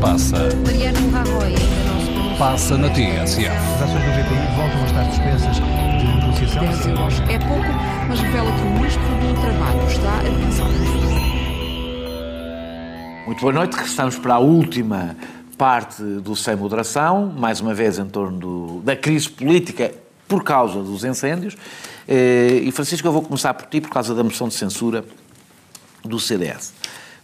passa, 0.00 0.36
Mariano 0.64 1.10
Rajoy 1.10 1.44
ainda 1.46 1.58
não 1.92 2.00
se 2.00 2.06
pronunciou. 2.12 2.38
passa 2.38 2.78
na 2.78 2.88
TSF. 2.90 3.46
As 3.48 3.82
ações 3.82 4.04
do 4.04 4.10
GPI 4.12 4.56
voltam 4.56 4.80
a 4.80 4.84
estar 4.86 5.04
suspensas 5.10 5.56
de 5.56 6.06
negociação. 6.06 6.60
10 6.64 6.86
euros. 6.86 7.20
É 7.28 7.38
pouco, 7.38 7.72
mas 8.08 8.20
revela 8.20 8.52
que 8.52 8.60
o 8.62 8.70
Ministro 8.70 9.02
do 9.02 9.40
Trabalho 9.40 9.88
está 9.88 10.18
a 10.18 10.22
pensar 10.22 10.68
nisso. 10.68 10.98
Muito 13.26 13.40
boa 13.42 13.52
noite, 13.52 13.74
regressamos 13.76 14.16
para 14.18 14.34
a 14.34 14.38
última 14.38 15.16
parte 15.58 16.02
do 16.02 16.34
Sem 16.36 16.56
Moderação, 16.56 17.26
mais 17.36 17.60
uma 17.60 17.74
vez 17.74 17.98
em 17.98 18.06
torno 18.06 18.38
do- 18.38 18.80
da 18.84 18.94
crise 18.96 19.28
política 19.28 19.92
por 20.26 20.42
causa 20.44 20.80
dos 20.82 21.04
incêndios. 21.04 21.56
Eh, 22.06 22.60
E 22.62 22.70
Francisco, 22.72 23.06
eu 23.06 23.12
vou 23.12 23.22
começar 23.22 23.52
por 23.54 23.66
ti 23.66 23.80
por 23.80 23.90
causa 23.90 24.14
da 24.14 24.22
moção 24.24 24.48
de 24.48 24.54
censura 24.54 25.04
do 26.04 26.18
CDS. 26.18 26.72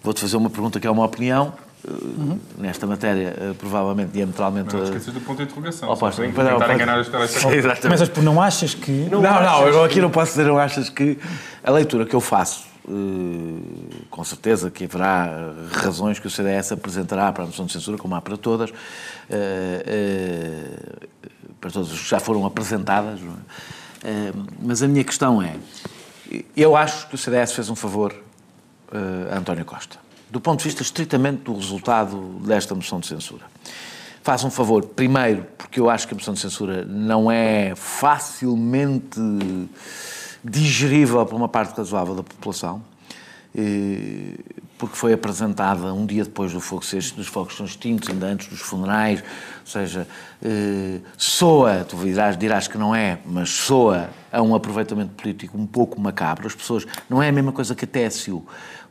Vou-te 0.03 0.21
fazer 0.21 0.37
uma 0.37 0.51
pergunta 0.51 0.79
que 0.79 0.87
é 0.87 0.91
uma 0.91 1.05
opinião, 1.05 1.55
eh, 1.87 2.37
nesta 2.57 2.87
matéria, 2.87 3.35
eh, 3.37 3.55
provavelmente 3.59 4.13
diametralmente. 4.13 4.75
Não 4.75 4.83
eh, 4.83 4.85
esqueças 4.85 5.13
do 5.13 5.21
ponto 5.21 5.37
de 5.37 5.45
interrogação. 5.45 5.95
Pois, 5.97 6.15
para 6.17 6.27
não, 6.27 6.33
não, 6.33 6.45
tentar 6.45 6.65
pois. 6.65 6.77
enganar 6.77 7.01
os 7.01 7.09
telespectadores. 7.09 7.59
Exatamente. 7.65 7.83
Começas 7.83 8.09
por 8.09 8.23
não 8.23 8.41
achas 8.41 8.75
que. 8.75 8.91
Não, 9.11 9.21
não, 9.21 9.69
eu 9.69 9.85
aqui 9.85 10.01
não 10.01 10.11
posso 10.11 10.33
dizer, 10.33 10.47
não 10.47 10.59
achas 10.59 10.89
que 10.89 11.19
a 11.63 11.71
leitura 11.71 12.07
que 12.07 12.15
eu 12.15 12.21
faço, 12.21 12.65
com 14.11 14.25
certeza 14.25 14.71
que 14.71 14.85
haverá 14.85 15.53
razões 15.73 16.19
que 16.19 16.27
o 16.27 16.31
CDS 16.31 16.73
apresentará 16.73 17.33
para 17.33 17.45
a 17.45 17.47
moção 17.47 17.67
de 17.67 17.73
censura, 17.73 17.99
como 17.99 18.15
há 18.15 18.21
para 18.21 18.37
todas, 18.37 18.71
para 21.61 21.71
todas 21.71 21.91
as 21.91 21.99
que 21.99 22.09
já 22.09 22.21
foram 22.21 22.45
apresentadas, 22.45 23.21
não 23.21 23.33
é? 24.05 24.33
Mas 24.61 24.83
a 24.83 24.89
minha 24.89 25.03
questão 25.03 25.41
é, 25.41 25.57
eu 26.55 26.77
acho 26.77 27.09
que 27.09 27.15
o 27.15 27.19
CDS 27.19 27.53
fez 27.53 27.71
um 27.71 27.75
favor 27.75 28.15
a 29.31 29.39
António 29.39 29.65
Costa, 29.65 29.97
do 30.35 30.41
ponto 30.41 30.59
de 30.59 30.65
vista 30.65 30.83
estritamente 30.83 31.43
do 31.43 31.55
resultado 31.55 32.19
desta 32.45 32.75
moção 32.75 32.99
de 32.99 33.07
censura. 33.07 33.45
Faz 34.21 34.43
um 34.43 34.51
favor, 34.51 34.85
primeiro, 34.85 35.47
porque 35.57 35.79
eu 35.79 35.89
acho 35.89 36.09
que 36.09 36.15
a 36.15 36.17
moção 36.17 36.35
de 36.35 36.41
censura 36.41 36.85
não 36.85 37.31
é 37.31 37.73
facilmente 37.77 39.21
digerível 40.43 41.25
por 41.25 41.37
uma 41.37 41.49
parte 41.49 41.77
razoável 41.77 42.17
da 42.17 42.25
população, 42.25 42.83
eh, 43.57 44.35
porque 44.77 44.97
foi 44.97 45.13
apresentada 45.13 45.95
um 45.95 46.05
dia 46.05 46.25
depois 46.25 46.53
do 46.53 46.61
fogo 46.61 46.83
dos 47.17 47.29
fogos 47.29 47.57
são 47.57 47.65
extintos, 47.65 48.09
ainda 48.09 48.27
antes 48.27 48.49
dos 48.49 48.59
funerais, 48.59 49.21
ou 49.21 49.67
seja, 49.67 50.09
eh, 50.43 50.99
soa, 51.17 51.85
tu 51.85 51.97
dirás, 51.99 52.37
dirás 52.37 52.67
que 52.67 52.77
não 52.77 52.93
é, 52.93 53.21
mas 53.25 53.51
soa 53.51 54.11
a 54.33 54.43
um 54.43 54.53
aproveitamento 54.53 55.13
político 55.15 55.57
um 55.57 55.65
pouco 55.65 56.01
macabro. 56.01 56.49
As 56.49 56.57
pessoas, 56.57 56.85
não 57.09 57.23
é 57.23 57.29
a 57.29 57.33
mesma 57.33 57.53
coisa 57.53 57.73
que 57.73 57.85
a 57.85 57.89
TSU. 57.89 58.45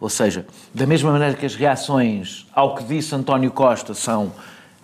Ou 0.03 0.09
seja, 0.09 0.45
da 0.75 0.85
mesma 0.85 1.13
maneira 1.13 1.33
que 1.33 1.45
as 1.45 1.55
reações 1.55 2.45
ao 2.53 2.75
que 2.75 2.83
disse 2.83 3.15
António 3.15 3.49
Costa 3.49 3.93
são 3.93 4.33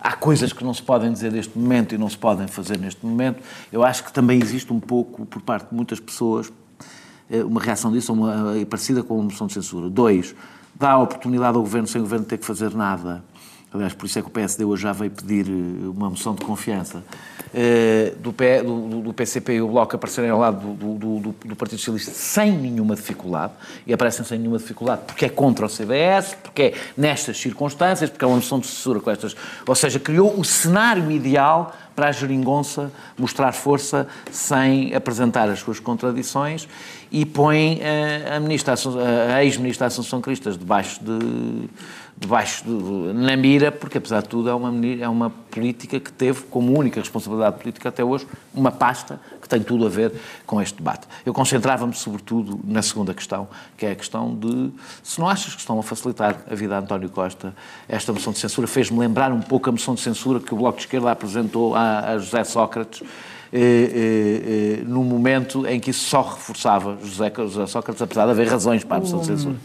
há 0.00 0.12
coisas 0.12 0.50
que 0.50 0.64
não 0.64 0.72
se 0.72 0.82
podem 0.82 1.12
dizer 1.12 1.30
neste 1.30 1.58
momento 1.58 1.94
e 1.94 1.98
não 1.98 2.08
se 2.08 2.16
podem 2.16 2.48
fazer 2.48 2.78
neste 2.78 3.04
momento, 3.04 3.42
eu 3.70 3.84
acho 3.84 4.02
que 4.02 4.10
também 4.10 4.40
existe 4.40 4.72
um 4.72 4.80
pouco, 4.80 5.26
por 5.26 5.42
parte 5.42 5.68
de 5.68 5.74
muitas 5.74 6.00
pessoas, 6.00 6.50
eh, 7.30 7.44
uma 7.44 7.60
reação 7.60 7.92
disso 7.92 8.14
uma, 8.14 8.54
parecida 8.64 9.02
com 9.02 9.20
a 9.20 9.22
moção 9.24 9.46
de 9.46 9.52
censura. 9.52 9.90
Dois, 9.90 10.34
dá 10.74 10.92
a 10.92 10.98
oportunidade 10.98 11.54
ao 11.54 11.62
Governo, 11.62 11.86
sem 11.86 12.00
o 12.00 12.04
Governo 12.04 12.24
ter 12.24 12.38
que 12.38 12.46
fazer 12.46 12.74
nada, 12.74 13.22
aliás, 13.72 13.94
por 13.94 14.06
isso 14.06 14.18
é 14.18 14.22
que 14.22 14.28
o 14.28 14.30
PSD 14.30 14.64
hoje 14.64 14.82
já 14.82 14.92
veio 14.92 15.10
pedir 15.10 15.46
eh, 15.48 15.88
uma 15.88 16.10
moção 16.10 16.34
de 16.34 16.44
confiança, 16.44 17.04
eh, 17.54 18.14
do, 18.18 18.32
P, 18.32 18.62
do, 18.62 19.00
do, 19.00 19.12
PCP 19.12 19.54
e 19.54 19.62
o 19.62 19.68
Bloco 19.68 19.94
aparecerem 19.94 20.30
ao 20.30 20.38
lado 20.38 20.74
do, 20.74 20.94
do, 20.94 21.34
do, 21.44 21.56
Partido 21.56 21.78
Socialista 21.78 22.10
sem 22.12 22.52
nenhuma 22.52 22.96
dificuldade, 22.96 23.52
e 23.86 23.92
aparecem 23.92 24.24
sem 24.24 24.38
nenhuma 24.38 24.58
dificuldade 24.58 25.02
porque 25.06 25.24
é 25.24 25.28
contra 25.28 25.66
o 25.66 25.68
CDS, 25.68 26.36
porque 26.42 26.62
é 26.62 26.74
nestas 26.96 27.38
circunstâncias, 27.38 28.10
porque 28.10 28.24
é 28.24 28.28
uma 28.28 28.36
moção 28.36 28.58
de 28.58 28.66
censura 28.66 29.00
com 29.00 29.10
estas. 29.10 29.36
Ou 29.66 29.74
seja, 29.74 30.00
criou 30.00 30.38
o 30.38 30.44
cenário 30.44 31.10
ideal 31.10 31.74
para 31.94 32.08
a 32.08 32.12
geringonça 32.12 32.90
mostrar 33.18 33.52
força 33.52 34.06
sem 34.30 34.94
apresentar 34.94 35.48
as 35.48 35.58
suas 35.58 35.78
contradições 35.78 36.68
e 37.10 37.26
põe 37.26 37.80
a, 37.82 38.36
a, 38.36 39.36
a 39.36 39.44
ex-ministra 39.44 39.86
Assunção 39.86 40.20
Cristas 40.20 40.56
debaixo 40.56 41.00
de 41.04 41.68
debaixo 42.20 42.64
de, 42.64 43.14
na 43.14 43.34
mira, 43.34 43.72
porque 43.72 43.96
apesar 43.96 44.20
de 44.20 44.28
tudo 44.28 44.50
é 44.50 44.54
uma, 44.54 44.86
é 44.86 45.08
uma 45.08 45.30
política 45.30 45.98
que 45.98 46.12
teve 46.12 46.42
como 46.42 46.78
única 46.78 47.00
responsabilidade 47.00 47.58
política 47.58 47.88
até 47.88 48.04
hoje 48.04 48.26
uma 48.52 48.70
pasta 48.70 49.18
que 49.40 49.48
tem 49.48 49.62
tudo 49.62 49.86
a 49.86 49.88
ver 49.88 50.12
com 50.44 50.60
este 50.60 50.76
debate. 50.76 51.08
Eu 51.24 51.32
concentrava-me 51.32 51.94
sobretudo 51.94 52.60
na 52.62 52.82
segunda 52.82 53.14
questão, 53.14 53.48
que 53.74 53.86
é 53.86 53.92
a 53.92 53.94
questão 53.94 54.34
de 54.34 54.70
se 55.02 55.18
não 55.18 55.30
achas 55.30 55.54
que 55.54 55.60
estão 55.60 55.78
a 55.80 55.82
facilitar 55.82 56.44
a 56.48 56.54
vida 56.54 56.76
a 56.76 56.80
António 56.80 57.08
Costa, 57.08 57.54
esta 57.88 58.12
moção 58.12 58.34
de 58.34 58.38
censura 58.38 58.66
fez-me 58.66 58.98
lembrar 58.98 59.32
um 59.32 59.40
pouco 59.40 59.70
a 59.70 59.72
moção 59.72 59.94
de 59.94 60.02
censura 60.02 60.40
que 60.40 60.52
o 60.52 60.58
Bloco 60.58 60.76
de 60.76 60.84
Esquerda 60.84 61.10
apresentou 61.10 61.74
a, 61.74 62.00
a 62.00 62.18
José 62.18 62.44
Sócrates 62.44 63.02
eh, 63.50 63.58
eh, 63.58 64.80
eh, 64.80 64.84
no 64.86 65.02
momento 65.02 65.66
em 65.66 65.80
que 65.80 65.90
isso 65.90 66.06
só 66.06 66.20
reforçava 66.20 66.98
José, 67.02 67.32
José 67.34 67.66
Sócrates, 67.66 68.02
apesar 68.02 68.26
de 68.26 68.32
haver 68.32 68.46
razões 68.46 68.84
para 68.84 68.98
a 68.98 69.00
moção 69.00 69.20
de 69.20 69.26
censura. 69.26 69.56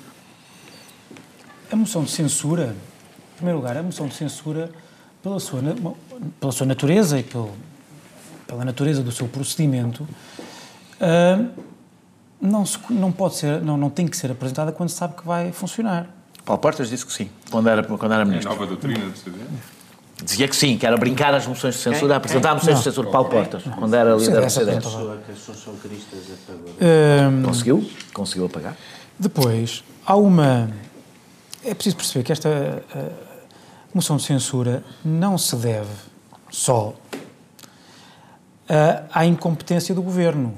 A 1.71 1.75
moção 1.75 2.03
de 2.03 2.11
censura, 2.11 2.75
em 3.33 3.35
primeiro 3.35 3.59
lugar, 3.59 3.75
a 3.77 3.83
moção 3.83 4.07
de 4.07 4.15
censura, 4.15 4.69
pela 5.21 5.39
sua, 5.39 5.59
pela 6.39 6.51
sua 6.51 6.65
natureza 6.67 7.19
e 7.19 7.23
pelo, 7.23 7.51
pela 8.45 8.63
natureza 8.63 9.01
do 9.01 9.11
seu 9.11 9.27
procedimento, 9.27 10.03
uh, 10.03 11.49
não, 12.39 12.65
se, 12.65 12.77
não 12.89 13.11
pode 13.11 13.35
ser, 13.35 13.61
não, 13.61 13.75
não 13.77 13.89
tem 13.89 14.07
que 14.07 14.15
ser 14.15 14.31
apresentada 14.31 14.71
quando 14.71 14.89
se 14.89 14.95
sabe 14.95 15.15
que 15.15 15.25
vai 15.25 15.51
funcionar. 15.51 16.07
Paulo 16.45 16.61
Portas 16.61 16.89
disse 16.89 17.05
que 17.05 17.11
sim, 17.11 17.29
quando 17.49 17.67
era, 17.67 17.83
quando 17.83 18.13
era 18.13 18.23
ministro. 18.23 18.51
É 18.51 18.55
a 18.55 18.55
nova 18.55 18.67
doutrina 18.67 18.99
do? 18.99 19.65
Dizia 20.23 20.47
que 20.47 20.55
sim, 20.55 20.77
que 20.77 20.85
era 20.85 20.95
brincar 20.95 21.33
as 21.33 21.45
moções 21.45 21.75
de 21.75 21.81
censura, 21.81 22.07
Quem? 22.07 22.17
apresentar 22.17 22.49
Quem? 22.49 22.57
moções 22.57 22.77
de 22.77 22.83
censura. 22.83 23.09
Paulo 23.09 23.29
Portas, 23.29 23.63
quando 23.63 23.93
era 23.93 24.15
líder 24.15 24.41
do 24.41 24.49
CDS. 24.49 24.85
Conseguiu? 27.43 27.89
Conseguiu 28.13 28.45
apagar? 28.45 28.77
Depois, 29.19 29.83
há 30.05 30.15
uma 30.15 30.69
é 31.65 31.73
preciso 31.73 31.97
perceber 31.97 32.23
que 32.23 32.31
esta 32.31 32.83
moção 33.93 34.17
de 34.17 34.23
censura 34.23 34.83
não 35.03 35.37
se 35.37 35.55
deve 35.55 35.91
só 36.49 36.93
à 39.11 39.25
incompetência 39.25 39.93
do 39.93 40.01
governo. 40.01 40.53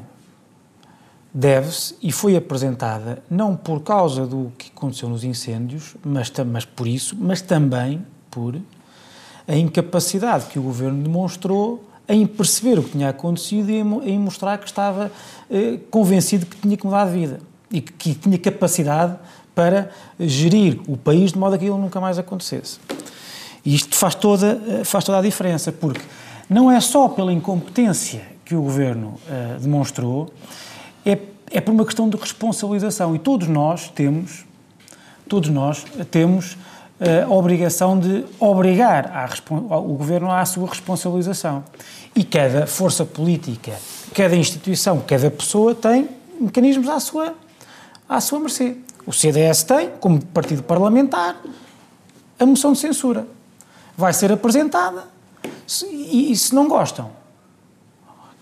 Deve-se 1.33 1.95
e 2.01 2.11
foi 2.11 2.35
apresentada 2.35 3.21
não 3.29 3.55
por 3.55 3.81
causa 3.81 4.25
do 4.25 4.51
que 4.57 4.71
aconteceu 4.75 5.07
nos 5.07 5.23
incêndios, 5.23 5.95
mas, 6.03 6.31
mas 6.45 6.65
por 6.65 6.87
isso, 6.87 7.15
mas 7.19 7.41
também 7.41 8.03
por 8.31 8.55
a 9.47 9.55
incapacidade 9.55 10.47
que 10.47 10.59
o 10.59 10.61
governo 10.61 11.01
demonstrou 11.03 11.83
em 12.07 12.25
perceber 12.25 12.79
o 12.79 12.83
que 12.83 12.91
tinha 12.91 13.09
acontecido 13.09 13.69
e 13.69 13.77
em, 13.77 14.19
mostrar 14.19 14.57
que 14.57 14.65
estava 14.65 15.11
eh, 15.49 15.79
convencido 15.89 16.45
que 16.45 16.57
tinha 16.57 16.75
que 16.75 16.85
mudar 16.85 17.05
de 17.05 17.11
vida 17.11 17.39
e 17.71 17.81
que, 17.81 17.93
que 17.93 18.15
tinha 18.15 18.37
capacidade 18.37 19.17
para 19.57 19.89
gerir 20.19 20.79
o 20.87 20.95
país 20.95 21.31
de 21.31 21.39
modo 21.39 21.55
a 21.55 21.57
que 21.57 21.65
aquilo 21.65 21.79
nunca 21.79 21.99
mais 21.99 22.19
acontecesse. 22.19 22.77
E 23.65 23.73
isto 23.73 23.95
faz 23.95 24.13
toda, 24.13 24.83
faz 24.85 25.03
toda 25.03 25.17
a 25.17 25.21
diferença, 25.23 25.71
porque 25.71 25.99
não 26.47 26.71
é 26.71 26.79
só 26.79 27.09
pela 27.09 27.33
incompetência 27.33 28.21
que 28.45 28.53
o 28.53 28.61
governo 28.61 29.19
uh, 29.27 29.59
demonstrou, 29.59 30.31
é, 31.03 31.17
é 31.49 31.59
por 31.59 31.71
uma 31.71 31.83
questão 31.83 32.07
de 32.07 32.15
responsabilização. 32.15 33.15
E 33.15 33.19
todos 33.19 33.47
nós 33.47 33.89
temos, 33.89 34.45
todos 35.27 35.49
nós 35.49 35.83
temos 36.11 36.53
uh, 36.53 37.25
a 37.25 37.33
obrigação 37.33 37.99
de 37.99 38.25
obrigar 38.39 39.11
a, 39.11 39.77
o 39.79 39.95
governo 39.95 40.31
à 40.31 40.45
sua 40.45 40.69
responsabilização. 40.69 41.63
E 42.15 42.23
cada 42.23 42.67
força 42.67 43.03
política, 43.03 43.73
cada 44.13 44.35
instituição, 44.35 45.01
cada 45.05 45.31
pessoa 45.31 45.73
tem 45.73 46.07
mecanismos 46.39 46.87
à 46.87 46.99
sua, 46.99 47.33
à 48.07 48.21
sua 48.21 48.39
mercê. 48.39 48.77
O 49.07 49.13
CDS 49.13 49.63
tem, 49.63 49.91
como 50.01 50.23
partido 50.25 50.61
parlamentar, 50.61 51.41
a 52.37 52.45
moção 52.45 52.73
de 52.73 52.79
censura. 52.79 53.25
Vai 53.95 54.13
ser 54.13 54.31
apresentada 54.31 55.07
e, 55.81 56.31
e 56.31 56.35
se 56.35 56.53
não 56.53 56.67
gostam, 56.67 57.09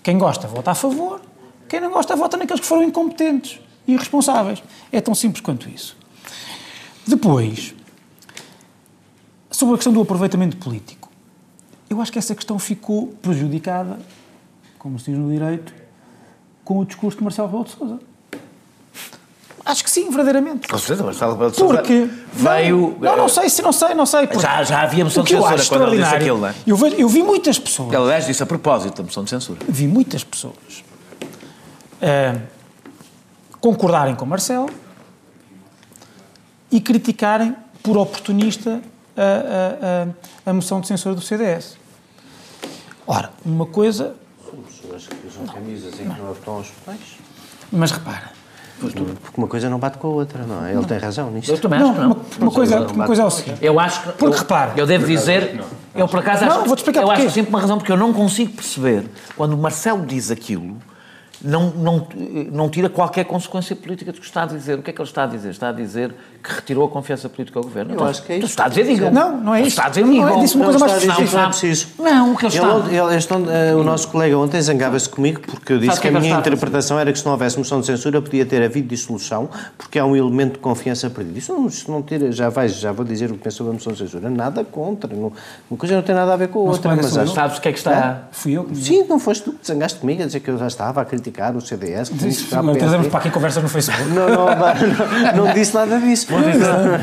quem 0.02 0.18
gosta 0.18 0.48
vota 0.48 0.72
a 0.72 0.76
favor, 0.76 1.22
quem 1.70 1.80
não 1.80 1.92
gosta 1.92 2.16
vota 2.16 2.36
naqueles 2.36 2.62
que 2.62 2.68
foram 2.68 2.84
incompetentes 2.84 3.60
e 3.88 3.94
irresponsáveis. 3.94 4.64
É 4.92 5.00
tão 5.00 5.14
simples 5.14 5.42
quanto 5.42 5.70
isso. 5.70 5.96
Depois, 7.08 7.76
sobre 9.52 9.76
a 9.76 9.78
questão 9.78 9.94
do 9.94 10.02
aproveitamento 10.02 10.58
político, 10.58 11.10
eu 11.88 12.02
acho 12.02 12.12
que 12.12 12.18
essa 12.18 12.34
questão 12.34 12.58
ficou 12.58 13.08
prejudicada, 13.22 14.00
como 14.80 14.98
se 14.98 15.12
diz 15.12 15.20
no 15.20 15.32
direito, 15.32 15.74
com 16.64 16.80
o 16.80 16.86
discurso 16.86 17.20
de 17.20 17.24
Marcelo 17.24 17.48
Rebelo 17.48 17.66
de 17.66 17.72
Sousa. 17.72 18.15
Acho 19.66 19.84
que 19.84 19.90
sim, 19.90 20.10
verdadeiramente. 20.10 20.68
Com 20.68 20.78
certeza, 20.78 21.04
Marcelo 21.04 21.32
Rebelo 21.32 21.50
de 21.50 21.58
Sousa 21.58 21.74
Porque 21.74 22.08
veio... 22.34 22.96
Não, 23.02 23.18
não 23.18 23.28
sei, 23.28 23.50
se 23.50 23.64
não 23.64 23.72
sei, 23.74 23.96
não 23.96 24.06
sei. 24.06 24.30
Já, 24.40 24.64
já 24.64 24.82
havia 24.84 25.04
moção 25.04 25.24
de 25.24 25.32
censura 25.32 25.66
quando 25.66 25.88
ele 25.88 26.04
disse 26.04 26.16
aquilo, 26.16 26.38
não 26.38 26.50
é? 26.50 26.56
Eu, 26.68 26.78
vi, 26.78 27.02
eu 27.02 27.10
vi 27.10 27.24
muitas 27.24 27.58
pessoas... 27.58 27.92
Ele, 27.92 28.04
aliás, 28.04 28.28
disse 28.28 28.44
a 28.44 28.46
propósito 28.46 28.98
da 28.98 29.04
moção 29.04 29.24
de 29.24 29.32
censura. 29.32 29.60
Vi 29.68 29.88
muitas 29.88 30.24
pessoas 30.24 30.84
uh, 32.00 32.40
concordarem 33.60 34.14
com 34.14 34.24
Marcelo 34.28 34.70
e 36.72 36.80
criticarem 36.80 37.56
por 37.82 37.98
oportunista 37.98 38.80
a, 39.18 39.22
a, 39.22 40.50
a, 40.50 40.52
a 40.52 40.54
moção 40.54 40.80
de 40.80 40.88
censura 40.88 41.16
do 41.16 41.22
CDS. 41.22 41.76
Ora, 43.08 43.32
uma 43.44 43.66
coisa... 43.66 44.16
São 44.48 44.60
pessoas 44.60 45.08
que 45.08 45.28
usam 45.28 45.48
camisas 45.48 46.00
em 46.00 46.08
que 46.08 46.22
não 46.22 46.34
estão 46.34 46.54
aos 46.54 46.68
pés. 46.86 47.00
Mas 47.72 47.90
repara, 47.90 48.35
porque 48.80 49.02
uma 49.38 49.48
coisa 49.48 49.70
não 49.70 49.80
bate 49.80 49.98
com 49.98 50.08
a 50.08 50.12
outra, 50.12 50.44
não 50.46 50.66
é? 50.66 50.74
Ele 50.74 50.86
tem 50.86 50.98
razão 50.98 51.32
nisso. 51.32 51.52
Eu 51.52 51.58
também 51.58 51.80
acho 51.80 51.94
que 51.94 52.00
não. 52.00 52.06
Uma, 52.08 52.18
uma 52.40 52.52
coisa, 52.52 52.80
uma 52.88 53.06
coisa 53.06 53.22
é 53.22 53.26
o 53.26 53.30
seguinte. 53.30 53.58
Eu 53.62 53.80
acho 53.80 54.02
que. 54.02 54.10
Porque 54.10 54.26
eu, 54.26 54.32
repara. 54.32 54.74
Eu 54.76 54.86
devo 54.86 55.06
dizer. 55.08 55.64
Eu 55.94 56.08
por 56.08 56.20
acaso 56.20 56.44
acho. 56.44 56.58
Não, 56.58 56.66
vou-te 56.66 56.80
explicar 56.80 57.02
Eu 57.02 57.08
porquê. 57.08 57.22
acho 57.24 57.32
sempre 57.32 57.50
uma 57.50 57.62
razão 57.62 57.78
porque 57.78 57.92
eu 57.92 57.98
não 57.98 58.12
consigo 58.14 58.54
perceber 58.54 59.06
quando 59.36 59.54
o 59.54 59.58
Marcelo 59.58 60.06
diz 60.06 60.30
aquilo 60.30 60.78
não, 61.42 61.70
não, 61.72 62.08
não 62.52 62.70
tira 62.70 62.90
qualquer 62.90 63.26
consequência 63.26 63.76
política 63.76 64.12
do 64.12 64.20
que 64.20 64.26
está 64.26 64.44
a 64.44 64.46
dizer. 64.46 64.80
O 64.80 64.82
que 64.82 64.90
é 64.90 64.94
que 64.94 65.02
ele 65.02 65.08
está 65.08 65.24
a 65.24 65.28
dizer? 65.28 65.50
Está 65.50 65.70
a 65.70 65.72
dizer 65.72 66.14
que 66.46 66.54
retirou 66.54 66.86
a 66.86 66.90
confiança 66.90 67.28
política 67.28 67.58
ao 67.58 67.64
governo. 67.64 67.92
Eu 67.92 67.96
então, 67.96 68.08
acho 68.08 68.24
que 68.24 68.34
é 68.34 68.38
isso. 68.38 68.48
Está 68.48 68.66
a 68.66 68.68
dizer, 68.70 68.86
digam. 68.86 69.12
Não, 69.12 69.38
não 69.42 69.56
é 69.56 69.62
isso. 69.62 69.70
Está 69.70 69.86
a 69.86 69.90
dizer, 69.90 70.02
não, 70.02 70.12
digam. 70.12 70.30
é, 70.30 70.40
disse 70.42 70.56
uma 70.56 70.66
coisa 70.66 70.80
mais 70.80 70.94
dizer, 70.94 71.14
precisa. 71.14 71.38
não 71.38 71.44
é 71.44 71.48
preciso. 71.48 71.88
Não, 71.98 72.34
o 72.34 72.38
que 72.38 72.46
ele 72.46 72.56
está... 72.56 72.76
Ele, 72.76 72.98
ele, 72.98 73.16
este, 73.16 73.34
uh, 73.34 73.80
o 73.80 73.84
nosso 73.84 74.08
colega 74.10 74.38
ontem 74.38 74.62
zangava-se 74.62 75.10
comigo 75.10 75.42
porque 75.42 75.74
eu 75.74 75.80
disse 75.80 75.96
Sabe 75.96 76.02
que 76.02 76.08
a 76.08 76.12
que 76.12 76.18
é 76.18 76.20
que 76.20 76.26
minha 76.26 76.34
ele 76.34 76.40
interpretação 76.40 77.00
era 77.00 77.12
que 77.12 77.20
se 77.20 77.26
não 77.26 77.32
houvesse 77.32 77.58
moção 77.58 77.80
de 77.80 77.88
censura 77.88 78.22
podia 78.22 78.46
ter 78.46 78.62
havido 78.64 78.88
dissolução 78.88 79.50
porque 79.78 79.98
há 79.98 80.06
um 80.06 80.16
elemento 80.16 80.54
de 80.54 80.60
confiança 80.60 81.10
perdido. 81.10 81.38
Isso 81.38 81.52
não, 81.52 81.68
isso 81.68 81.90
não 81.92 82.02
tira, 82.02 82.32
já, 82.32 82.50
vais, 82.50 82.76
já 82.76 82.92
vou 82.92 83.04
dizer 83.04 83.32
o 83.32 83.34
que 83.34 83.40
penso 83.40 83.58
sobre 83.58 83.72
a 83.72 83.74
moção 83.74 83.94
de 83.94 84.00
censura. 84.00 84.30
Nada 84.30 84.64
contra. 84.64 85.14
Não, 85.14 85.32
uma 85.70 85.78
coisa 85.78 85.96
não 85.96 86.04
tem 86.04 86.14
nada 86.14 86.34
a 86.34 86.38
ver 86.38 86.50
com 86.50 86.60
a 86.60 86.64
outra. 86.64 86.96
Mas 86.96 87.18
acho, 87.18 87.34
Sabes 87.34 87.58
o 87.58 87.62
que 87.62 87.70
é 87.70 87.72
que 87.72 87.78
está... 87.78 88.28
Fui 88.32 88.54
eu 88.54 88.64
que 88.64 88.76
Sim, 88.76 89.06
não 89.10 89.20
foste 89.20 89.44
tu 89.44 89.54
que 89.54 89.66
zangaste 89.66 90.00
comigo 90.00 90.22
a 90.22 90.26
dizer 90.26 90.40
que 90.40 90.50
eu 90.50 90.58
já 90.58 90.68
estava 90.68 91.02
a 91.02 91.06
criticar 91.06 91.56
o 91.56 91.62
CDS. 91.62 92.10
Que 92.10 92.16
Trazemos 92.78 93.08
para 93.08 93.20
aqui 93.20 93.32
conversas 93.32 93.64
no 93.64 93.70
Facebook. 93.70 94.10
Não, 94.10 94.30
não, 94.30 94.46
não, 94.46 95.46
não 95.46 95.54
disse 95.54 95.74
nada 95.74 96.00
disso. 96.00 96.28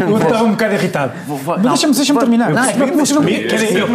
Eu 0.08 0.16
estava 0.16 0.44
um 0.44 0.50
bocado 0.50 0.74
irritado. 0.74 1.12
Mas 1.46 1.62
deixa-me 1.62 1.94
deixa 1.94 2.14
terminar. 2.14 2.50
Não, 2.52 2.62
Não, 2.62 2.86
não, 2.86 3.24
quer 3.24 3.56
dizer, 3.56 3.78
eu 3.78 3.88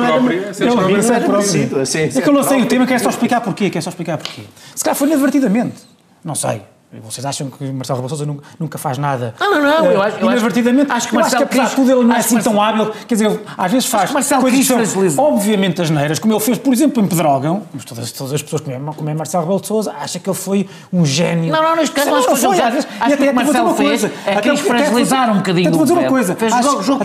não 0.75 1.15
é 1.15 1.19
parecido, 1.19 1.79
assim, 1.79 1.99
É 1.99 2.09
que 2.09 2.27
eu 2.27 2.33
lancei 2.33 2.61
o 2.61 2.65
tema, 2.65 2.85
quero 2.85 3.03
só 3.03 3.09
explicar 3.09 3.41
porquê. 3.41 3.69
Quero 3.69 3.83
só 3.83 3.89
explicar 3.89 4.17
porquê. 4.17 4.43
Se 4.75 4.83
calhar 4.83 4.95
foi 4.95 5.07
inadvertidamente. 5.07 5.75
Não 6.23 6.35
sei. 6.35 6.61
Vocês 7.03 7.25
acham 7.25 7.49
que 7.49 7.65
Marcelo 7.69 7.97
Rebelo 7.97 8.09
Sousa 8.09 8.25
nunca, 8.25 8.43
nunca 8.57 8.77
faz 8.77 8.97
nada? 8.97 9.35
Não, 9.37 9.55
não, 9.55 9.61
não, 9.61 9.85
eu 9.91 10.01
eh, 10.01 10.07
acho- 10.07 10.17
eu 10.19 10.25
inadvertidamente? 10.25 10.89
acho 10.89 11.07
que 11.09 11.15
eu 11.15 11.19
Marcelo 11.19 11.43
acho 11.43 11.51
que 11.51 11.59
apesar 11.59 11.69
de 11.69 11.75
tudo 11.75 11.91
ele 11.91 12.03
não 12.05 12.11
é 12.11 12.13
que 12.13 12.19
assim 12.21 12.39
tão 12.39 12.61
hábil. 12.61 12.91
Quer 13.05 13.15
dizer, 13.15 13.39
às 13.57 13.71
vezes 13.73 13.89
faz 13.89 14.07
que 14.07 14.13
Marcelo 14.13 14.41
coisas 14.41 14.59
que 14.67 14.85
são 15.09 15.25
obviamente 15.25 15.81
as 15.81 15.89
neiras, 15.89 16.17
como 16.17 16.33
ele 16.33 16.39
fez, 16.39 16.57
por 16.57 16.71
exemplo, 16.73 17.03
em 17.03 17.07
Pedrógão, 17.07 17.63
mas 17.73 17.83
todas, 17.83 18.09
todas 18.13 18.31
as 18.33 18.41
pessoas 18.41 18.61
que 18.61 18.71
é, 18.71 18.79
como 18.79 19.09
é 19.09 19.13
Marcelo 19.13 19.43
Rebelo 19.43 19.59
de 19.59 19.67
Sousa 19.67 19.93
acham 19.99 20.21
que 20.21 20.29
ele 20.29 20.37
foi 20.37 20.69
um 20.93 21.05
gênio. 21.05 21.51
Não, 21.51 21.61
não, 21.61 21.75
neste 21.75 21.93
caso, 21.93 22.09
não, 22.09 22.17
acho 22.19 22.27
não 22.29 22.35
que 22.35 22.41
foi, 22.41 22.55
foi- 22.55 22.61
às 22.65 22.73
vezes. 22.73 22.87
acho 22.89 22.95
E 22.95 23.07
que 23.07 23.13
até 23.13 23.27
que 23.27 23.33
Marcelo 23.33 23.75
fez 23.75 23.89
coisa. 23.89 24.11
é 24.25 24.33
até- 24.37 24.55
fragilizar 24.55 25.29
um 25.31 25.37
bocadinho 25.37 25.67
Até 25.67 25.75
vou 25.77 25.85
dizer 25.85 25.99
uma 25.99 26.07
coisa. 26.09 26.33
Até 26.33 26.49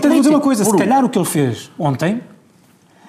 vou 0.09 0.17
dizer 0.21 0.29
uma 0.29 0.39
coisa. 0.39 0.63
Se 0.63 0.77
calhar 0.77 1.03
o 1.03 1.09
que 1.09 1.19
ele 1.19 1.25
fez 1.25 1.69
ontem 1.77 2.21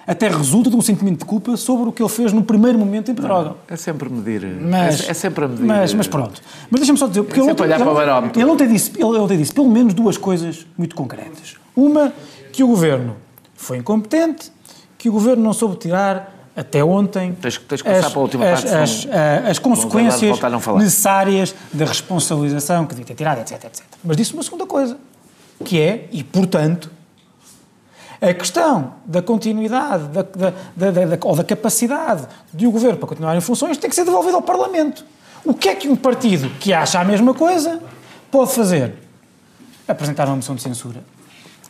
até 0.07 0.29
resulta 0.29 0.69
de 0.71 0.77
um 0.77 0.81
sentimento 0.83 1.21
de 1.21 1.25
culpa 1.25 1.57
sobre 1.57 1.89
o 1.89 1.93
que 1.93 2.03
ele 2.03 2.09
fez 2.11 2.33
no 2.33 2.43
primeiro 2.43 2.79
momento 2.79 3.11
em 3.11 3.15
Pedrógão. 3.15 3.57
É 3.69 3.77
sempre 3.77 4.09
medir. 4.09 4.45
Mas, 4.61 5.07
é, 5.09 5.11
é 5.11 5.15
sempre 5.15 5.45
a 5.45 5.49
medir. 5.49 5.65
Mas, 5.65 5.95
mas 5.95 6.07
pronto. 6.07 6.41
Mas 6.71 6.81
deixa-me 6.81 6.99
só 6.99 7.07
dizer, 7.07 7.23
porque 7.23 7.41
É 7.41 7.43
ele, 7.43 7.53
olhar 7.63 7.77
ele, 7.77 7.85
para 7.85 7.93
o 7.93 7.95
barómetro. 7.95 8.41
ele 8.41 8.51
ontem 8.51 8.69
disse, 8.69 8.93
ele 8.95 9.05
ontem 9.19 9.39
disse 9.39 9.53
pelo 9.53 9.69
menos 9.71 9.95
duas 9.95 10.17
coisas 10.19 10.67
muito 10.77 10.95
concretas. 10.95 11.57
Uma, 11.75 12.13
que 12.53 12.63
o 12.63 12.67
governo 12.67 13.17
foi 13.55 13.79
incompetente, 13.79 14.53
que 14.99 15.09
o 15.09 15.13
governo 15.13 15.43
não 15.43 15.53
soube 15.53 15.77
tirar 15.77 16.33
até 16.57 16.85
ontem 16.85 17.33
Tens 17.41 17.59
que- 17.59 17.65
tens 17.65 17.83
que 17.83 17.89
passar 17.89 18.07
as, 18.07 18.13
para 18.13 18.21
a 18.21 18.23
última 18.23 18.45
as, 18.53 18.65
parte, 18.65 18.77
as, 18.77 19.05
vamos 19.05 19.59
consequências 19.59 20.39
necessárias 20.77 21.55
da 21.73 21.85
responsabilização 21.85 22.85
que 22.87 22.91
devia 22.95 23.07
ter 23.07 23.15
tirado, 23.15 23.41
etc, 23.41 23.65
etc. 23.65 23.83
Mas 24.05 24.17
disse 24.17 24.33
uma 24.35 24.43
segunda 24.43 24.67
coisa, 24.67 24.97
que 25.65 25.81
é, 25.81 26.09
e 26.13 26.23
portanto, 26.23 26.91
a 28.21 28.33
questão 28.35 28.95
da 29.05 29.21
continuidade 29.23 30.05
da, 30.09 30.23
da, 30.23 30.53
da, 30.77 30.91
da- 31.17 31.19
ou 31.27 31.37
da 31.37 31.45
capacidade 31.45 32.27
de 32.53 32.67
o 32.67 32.71
governo 32.71 32.99
para 32.99 33.09
continuar 33.09 33.37
em 33.37 33.41
funções 33.41 33.77
tem 33.79 33.89
que 33.91 33.97
ser 33.97 34.05
devolvido 34.05 34.37
ao 34.37 34.43
Parlamento. 34.43 35.05
O 35.45 35.53
que 35.55 35.69
é 35.69 35.75
que 35.75 35.89
um 35.89 35.97
partido 35.97 36.49
que 36.59 36.73
acha 36.73 36.99
a 37.01 37.05
mesma 37.05 37.35
coisa 37.35 37.81
pode 38.31 38.53
fazer? 38.53 38.95
Apresentar 39.87 40.27
uma 40.27 40.37
moção 40.37 40.55
de 40.55 40.63
censura. 40.63 41.03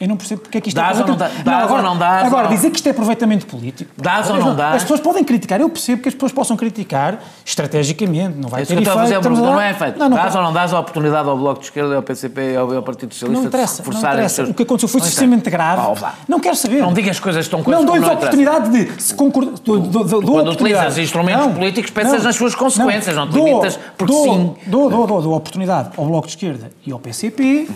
Eu 0.00 0.08
não 0.08 0.16
percebo 0.16 0.40
porque 0.42 0.58
é 0.58 0.60
que 0.60 0.68
isto 0.68 0.76
Dás 0.76 0.98
é 0.98 1.02
ou 1.02 1.06
não 1.06 1.14
aproveitamento- 1.14 1.44
dás 1.44 1.58
ou 1.58 1.64
agora, 1.68 1.82
não 1.82 1.96
dás, 1.96 2.26
Agora, 2.26 2.42
ou 2.44 2.48
não? 2.50 2.56
dizer 2.56 2.70
que 2.70 2.76
isto 2.76 2.86
é 2.86 2.90
aproveitamento 2.90 3.46
político. 3.46 3.90
Dás 3.96 4.28
ou 4.28 4.36
As- 4.36 4.44
não 4.44 4.54
dás? 4.56 4.76
As 4.76 4.82
pessoas 4.82 5.00
podem 5.00 5.22
criticar, 5.24 5.60
eu 5.60 5.68
percebo 5.68 6.02
que 6.02 6.08
as 6.08 6.14
pessoas 6.14 6.32
possam 6.32 6.56
criticar 6.56 7.18
estrategicamente, 7.44 8.36
não 8.38 8.48
vai 8.48 8.62
Isso 8.62 8.74
ter 8.74 8.82
efeito. 8.82 8.98
fazer, 8.98 9.20
não 9.30 9.60
é 9.60 9.72
feito. 9.74 9.98
Não, 9.98 10.08
não, 10.08 10.16
dás 10.16 10.34
ou 10.34 10.42
não 10.42 10.52
dás 10.52 10.72
a 10.72 10.80
oportunidade 10.80 11.28
ao 11.28 11.36
Bloco 11.36 11.60
de 11.60 11.66
Esquerda, 11.66 11.96
ao 11.96 12.02
PCP 12.02 12.52
e 12.52 12.56
ao, 12.56 12.72
ao 12.74 12.82
Partido 12.82 13.12
Socialista 13.14 13.40
não 13.42 13.48
interessa, 13.48 13.74
de 13.74 13.78
não 13.80 13.84
reforçarem 13.86 14.16
interessa. 14.16 14.34
seus... 14.34 14.48
O 14.50 14.54
que 14.54 14.62
aconteceu 14.62 14.88
foi 14.88 15.00
Não 15.00 15.06
suficientemente 15.06 15.50
grave. 15.50 15.82
Não 16.28 16.40
quero 16.40 16.56
saber. 16.56 16.80
Não 16.80 16.92
digas 16.92 17.18
coisas 17.20 17.46
tão 17.48 17.62
coisas 17.62 17.82
Não 17.82 17.86
dou-lhes 17.86 18.04
a 18.04 18.12
não 18.12 18.14
oportunidade 18.16 18.70
de 18.70 19.02
se 19.02 19.14
concordar. 19.14 19.52
Quando 19.64 20.50
utilizas 20.50 20.98
instrumentos 20.98 21.46
Não, 21.46 21.54
políticos, 21.54 21.90
pensas 21.90 22.24
nas 22.24 22.36
suas 22.36 22.54
consequências, 22.54 23.16
não 23.16 23.28
te 23.28 23.34
limitas 23.34 23.78
porque 23.96 24.12
sim. 24.12 24.54
Dou, 24.66 24.88
a 24.88 25.36
oportunidade 25.36 25.90
ao 25.96 26.04
Bloco 26.06 26.26
de 26.26 26.32
Esquerda 26.32 26.70
e 26.86 26.92
ao 26.92 26.98
PCP 26.98 27.68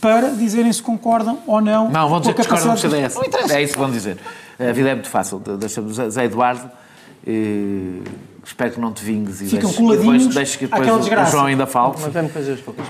para 0.00 0.30
dizerem 0.30 0.72
se 0.72 0.82
concordam 0.82 1.38
ou 1.46 1.60
não. 1.60 1.75
Não, 1.84 2.08
vão 2.08 2.20
dizer 2.20 2.34
que 2.34 2.40
discordam 2.40 2.74
do 2.74 2.80
CDS. 2.80 3.14
Não 3.14 3.24
interessa. 3.24 3.54
É 3.58 3.62
isso 3.62 3.72
que 3.74 3.78
vão 3.78 3.90
dizer. 3.90 4.16
A 4.58 4.72
vida 4.72 4.88
é 4.90 4.94
muito 4.94 5.08
fácil. 5.10 5.38
Deixa-me, 5.58 5.92
Zé 5.92 6.24
Eduardo, 6.24 6.70
eh, 7.26 8.00
espero 8.44 8.70
que 8.72 8.80
não 8.80 8.92
te 8.92 9.04
vingues 9.04 9.40
e 9.40 9.46
Ficam 9.46 9.60
deixes, 9.60 9.76
coladinhos 9.76 10.18
depois, 10.18 10.34
deixes 10.34 10.56
que 10.56 10.66
depois 10.66 10.88
o. 10.88 11.30
João 11.30 11.46
ainda 11.46 11.66
fale. 11.66 11.94
Mas 12.00 12.12
vamos 12.12 12.32
fazer 12.32 12.52
as 12.52 12.60
poucas. 12.60 12.86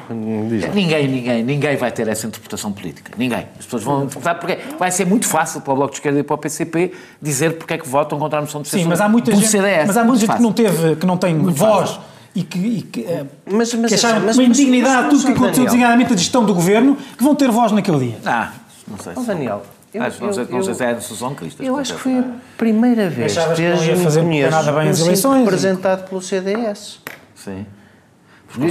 Ninguém, 0.75 1.09
ninguém, 1.09 1.43
ninguém 1.43 1.77
vai 1.77 1.91
ter 1.91 2.07
essa 2.09 2.27
interpretação 2.27 2.73
política. 2.73 3.13
Ninguém. 3.17 3.47
As 3.59 3.65
pessoas 3.65 3.83
vão 3.83 4.05
interpretar 4.05 4.39
porque 4.39 4.59
vai 4.79 4.91
ser 4.91 5.07
muito 5.07 5.27
fácil 5.27 5.61
para 5.61 5.73
o 5.73 5.77
Bloco 5.77 5.93
de 5.93 5.99
Esquerda 5.99 6.19
e 6.21 6.23
para 6.23 6.35
o 6.35 6.39
PCP 6.39 6.93
dizer 7.21 7.57
porque 7.59 7.75
é 7.75 7.79
que 7.79 7.89
votam 7.89 8.19
contra 8.19 8.39
a 8.39 8.43
moção 8.43 8.63
de 8.63 8.69
censura 8.69 8.83
Sim, 8.85 8.89
mas 8.89 9.01
há 9.01 9.09
muita 9.09 9.33
gente, 9.35 9.49
CDS. 9.49 9.87
mas 9.87 9.97
há 9.97 10.05
muita 10.05 10.21
gente 10.21 10.37
que 10.37 10.43
não 10.43 10.53
teve, 10.53 10.97
que 10.97 11.07
não 11.07 11.17
tem 11.17 11.35
Muito 11.35 11.57
voz 11.57 11.91
fácil. 11.91 12.03
e 12.35 12.43
que, 12.43 12.59
e 12.59 12.83
que, 12.83 13.01
eh, 13.05 13.25
Mas- 13.51 13.73
mas 13.75 13.89
que 13.89 13.95
acharam 13.95 14.21
mas- 14.27 14.37
uma 14.37 14.47
mas- 14.47 14.59
indignidade 14.59 15.03
mas- 15.05 15.11
tudo 15.11 15.19
o 15.21 15.23
que 15.23 15.29
mas, 15.29 15.37
aconteceu, 15.37 15.51
Daniel. 15.65 15.65
designadamente 15.73 16.13
a 16.13 16.17
gestão 16.17 16.45
do 16.45 16.55
governo, 16.55 16.97
que 17.17 17.25
vão 17.25 17.35
ter 17.35 17.51
voz 17.51 17.73
naquele 17.73 17.99
dia. 18.09 18.19
Ah, 18.27 18.53
não 18.89 18.99
sei. 18.99 19.13
Ó, 19.17 19.23
Daniel, 19.23 19.63
eu, 19.95 20.03
Acho, 20.03 20.25
não, 20.25 20.33
sei, 20.33 20.43
eu- 20.45 20.49
não 20.51 20.63
sei 20.63 20.71
eu- 20.73 20.75
se 20.75 20.85
é 20.85 20.87
a. 20.89 21.65
Eu 21.65 21.77
acho 21.77 21.95
que 21.95 22.01
foi 22.01 22.19
a 22.19 22.25
primeira 22.59 23.09
vez 23.09 23.37
Achavas 23.37 23.57
que 23.59 23.65
não 23.65 23.71
desde 23.77 23.91
ia 23.91 23.97
fazer 23.97 24.21
conheço 24.23 24.51
nada 24.51 24.73
bem 24.73 24.89
as 24.91 25.01
eleições? 25.01 25.39
representado 25.45 26.09
pelo 26.09 26.21
CDS. 26.23 27.01
Sim. 27.35 27.67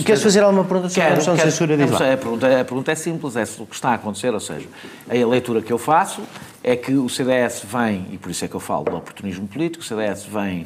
Queres 0.04 0.24
fazer 0.24 0.42
alguma 0.42 0.64
pergunta 0.64 0.90
sobre 0.90 1.02
a 1.02 1.06
Quero, 1.06 1.18
moção 1.18 1.36
de 1.36 1.42
censura? 1.42 1.78
Diz 1.78 1.92
lá. 1.92 1.98
a, 2.14 2.18
pergunta, 2.18 2.62
a 2.62 2.66
pergunta 2.66 2.92
é 2.92 2.96
simples, 2.96 3.36
é 3.36 3.44
o 3.60 3.66
que 3.66 3.76
está 3.76 3.90
a 3.90 3.94
acontecer, 3.96 4.34
ou 4.34 4.40
seja, 4.40 4.68
a 5.10 5.28
leitura 5.28 5.62
que 5.62 5.72
eu 5.72 5.78
faço 5.78 6.22
é 6.64 6.76
que 6.76 6.94
o 6.94 7.08
CDS 7.10 7.64
vem, 7.66 8.08
e 8.12 8.18
por 8.18 8.32
isso 8.32 8.44
é 8.46 8.48
que 8.48 8.56
eu 8.56 8.60
falo 8.60 8.86
do 8.86 8.96
oportunismo 8.98 9.48
político, 9.48 9.84
o 9.84 9.86
CDS 9.86 10.24
vem 10.26 10.66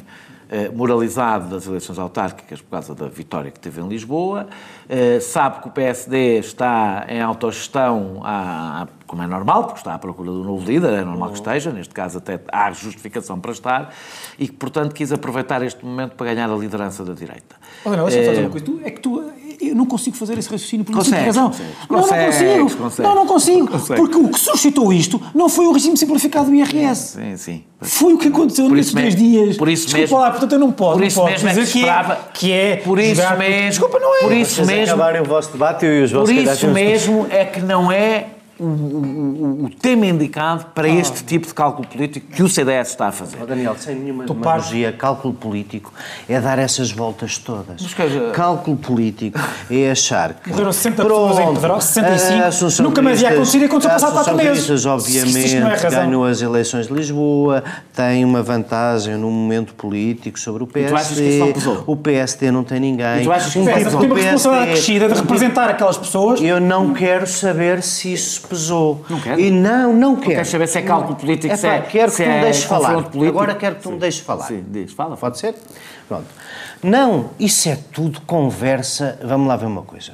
moralizado 0.74 1.48
das 1.48 1.66
eleições 1.66 1.98
autárquicas 1.98 2.60
por 2.60 2.70
causa 2.70 2.94
da 2.94 3.06
vitória 3.08 3.50
que 3.50 3.60
teve 3.60 3.80
em 3.80 3.86
Lisboa, 3.88 4.48
eh, 4.88 5.20
sabe 5.20 5.60
que 5.62 5.68
o 5.68 5.70
PSD 5.70 6.38
está 6.38 7.04
em 7.08 7.20
autogestão, 7.20 8.20
à- 8.24 8.86
como 9.06 9.22
é 9.22 9.26
normal, 9.26 9.64
porque 9.64 9.78
está 9.80 9.94
à 9.94 9.98
procura 9.98 10.30
do 10.30 10.42
novo 10.44 10.64
líder, 10.64 10.92
é 10.92 11.04
normal 11.04 11.30
que 11.30 11.36
esteja, 11.36 11.70
neste 11.72 11.92
caso 11.94 12.18
até 12.18 12.40
há 12.52 12.70
justificação 12.72 13.38
para 13.40 13.52
estar, 13.52 13.94
e 14.38 14.46
que, 14.48 14.54
portanto, 14.54 14.94
quis 14.94 15.12
aproveitar 15.12 15.62
este 15.62 15.84
momento 15.84 16.14
para 16.16 16.32
ganhar 16.32 16.50
a 16.50 16.54
liderança 16.56 17.04
da 17.04 17.12
direita. 17.12 17.56
Olha, 17.84 17.96
não, 17.96 18.04
deixa-me 18.06 18.24
Eh, 18.24 18.28
fazer 18.28 18.40
uma 18.42 18.50
coisa. 18.50 18.66
Tu, 18.66 18.80
é 18.84 18.90
que 18.90 19.00
tu, 19.00 19.20
eu 19.68 19.74
não 19.74 19.84
consigo 19.86 20.16
fazer 20.16 20.38
esse 20.38 20.48
raciocínio 20.48 20.84
por 20.84 20.94
Consegues, 20.94 21.26
razão. 21.26 21.50
consegues, 21.50 21.76
não, 21.88 21.98
não 21.98 22.06
consigo. 22.06 22.76
consegues. 22.76 22.98
Não, 22.98 23.14
não 23.14 23.26
consigo. 23.26 23.68
Porque 23.96 24.16
o 24.16 24.28
que 24.28 24.38
suscitou 24.40 24.92
isto 24.92 25.20
não 25.34 25.48
foi 25.48 25.66
o 25.66 25.72
regime 25.72 25.96
simplificado 25.96 26.46
do 26.50 26.54
IRS. 26.54 27.18
Sim, 27.18 27.36
sim. 27.36 27.64
Foi 27.80 28.12
o 28.14 28.18
que 28.18 28.28
aconteceu 28.28 28.66
Por 28.68 28.76
nesses 28.76 28.92
dois 28.92 29.14
mesmo- 29.14 29.20
dias. 29.20 29.56
por 29.56 29.68
isso 29.68 29.84
Desculpa 29.86 30.00
mesmo- 30.02 30.18
lá, 30.18 30.30
portanto 30.30 30.52
eu 30.52 30.58
não 30.58 30.70
posso. 30.72 30.92
por 30.92 31.00
não 31.00 31.06
isso 31.06 31.16
posso 31.20 31.30
mesmo 31.32 31.48
é 31.48 31.52
dizer 31.52 31.66
que 31.66 31.72
que, 31.72 31.78
esperava- 31.78 32.12
é, 32.12 32.18
que 32.34 32.52
é. 32.52 32.76
por 32.76 32.98
isso 32.98 33.14
jogar- 33.22 33.38
mesmo- 33.38 33.68
Desculpa, 33.70 33.98
não 33.98 34.14
é. 34.16 34.18
por 34.20 34.32
isso 34.32 34.66
mesmo- 34.66 34.94
acabarem 34.94 35.20
o 35.22 35.24
vosso 35.24 35.52
debate, 35.52 35.86
eu 35.86 35.92
e 36.00 36.02
os 36.02 36.12
Por 36.12 36.20
vossos 36.20 36.36
isso 36.36 36.68
mesmo 36.68 37.26
é 37.30 37.44
que 37.44 37.60
não 37.60 37.90
é 37.90 38.26
o, 38.60 38.64
o- 38.64 39.64
o- 39.66 39.70
tema 39.80 40.06
indicado 40.06 40.66
para 40.74 40.88
este 40.88 41.24
tipo 41.24 41.46
de 41.46 41.54
cálculo 41.54 41.86
político 41.88 42.26
que 42.34 42.42
o 42.42 42.48
CDS 42.48 42.90
está 42.90 43.08
a 43.08 43.12
fazer. 43.12 43.38
Ó, 43.42 43.46
Daniel, 43.46 43.74
sem 43.78 43.94
nenhuma 43.96 44.24
demagogia, 44.26 44.92
cálculo 44.92 45.34
político 45.34 45.92
é 46.28 46.40
dar 46.40 46.58
essas 46.58 46.90
voltas 46.92 47.38
todas. 47.38 47.80
Mas, 47.82 47.94
dizer- 48.10 48.32
Cálculo 48.32 48.76
político 48.76 49.38
é 49.70 49.90
achar 49.90 50.34
que. 50.34 50.50
Morreram 50.50 50.72
60 50.72 51.02
pessoas 51.02 51.38
em 51.38 51.54
Pedrógão, 51.54 51.80
65. 51.80 52.42
a 52.42 52.46
Associação 52.48 52.84
Nunca 52.86 53.02
mais 53.02 53.22
ia 53.22 53.28
acontecer 53.30 53.58
e 53.58 53.64
aconteceu 53.64 53.90
quatro 53.90 54.06
Associação 54.08 54.36
meses. 54.36 54.50
Cristas, 54.66 54.86
é 54.86 54.88
obviamente, 54.88 55.82
razão. 55.82 55.90
ganhou 56.06 56.24
as 56.24 56.42
eleições 56.42 56.86
de 56.86 56.92
Lisboa, 56.92 57.62
tem 57.94 58.24
uma 58.24 58.42
vantagem 58.42 59.16
no 59.16 59.30
momento 59.30 59.74
político 59.74 60.38
sobre 60.38 60.62
o 60.62 60.66
PSD. 60.66 60.90
tu 60.94 60.96
achas 61.00 61.16
que 61.18 61.24
isso 61.28 61.38
não 61.38 61.52
pesou? 61.52 61.84
O 61.86 61.96
PSD 61.96 62.50
não 62.50 62.64
tem 62.64 62.80
ninguém. 62.80 63.20
E 63.20 63.24
tu 63.24 63.32
achas 63.32 63.52
que 63.52 63.58
Um 63.58 63.64
Tem 63.64 63.74
tipo 63.78 63.90
do 63.90 63.96
uma 63.96 64.14
responsabilidade 64.14 64.66
PSD 64.66 64.72
crescida 64.72 65.08
de 65.08 65.20
representar 65.20 65.70
aquelas 65.70 65.96
pessoas. 65.98 66.40
eu 66.40 66.60
não 66.60 66.92
quero 66.92 67.26
saber 67.26 67.82
se 67.82 68.12
isso 68.12 68.40
pesou. 68.50 69.02
Não 69.08 69.20
quer? 69.20 69.38
E 69.38 69.50
não, 69.50 69.92
não 69.94 70.16
quero. 70.16 70.32
queres 70.34 70.48
saber 70.48 70.66
se 70.66 70.78
é 70.78 70.82
cálculo 70.82 71.16
político, 71.16 71.54
É 71.54 71.56
se 71.56 71.66
é- 71.66 71.80
quero 71.80 72.10
se 72.10 72.18
que 72.18 72.24
tu 72.24 72.28
me 72.28 72.34
é 72.36 72.40
deixes 72.42 72.64
falar. 72.64 72.92
político? 73.04 73.24
Agora 73.38 73.54
quero 73.54 73.76
que 73.76 73.82
tu 73.82 73.92
me 73.92 73.98
deixes 73.98 74.20
falar. 74.20 74.44
Sim, 74.46 74.64
diz, 74.68 74.92
fala. 74.92 75.16
Pode 75.16 75.38
ser? 75.38 75.54
Pronto. 76.08 76.26
Não, 76.82 77.26
isso 77.38 77.68
é 77.68 77.76
tudo 77.92 78.22
conversa. 78.22 79.18
Vamos 79.22 79.46
lá 79.48 79.56
ver 79.56 79.66
uma 79.66 79.82
coisa. 79.82 80.12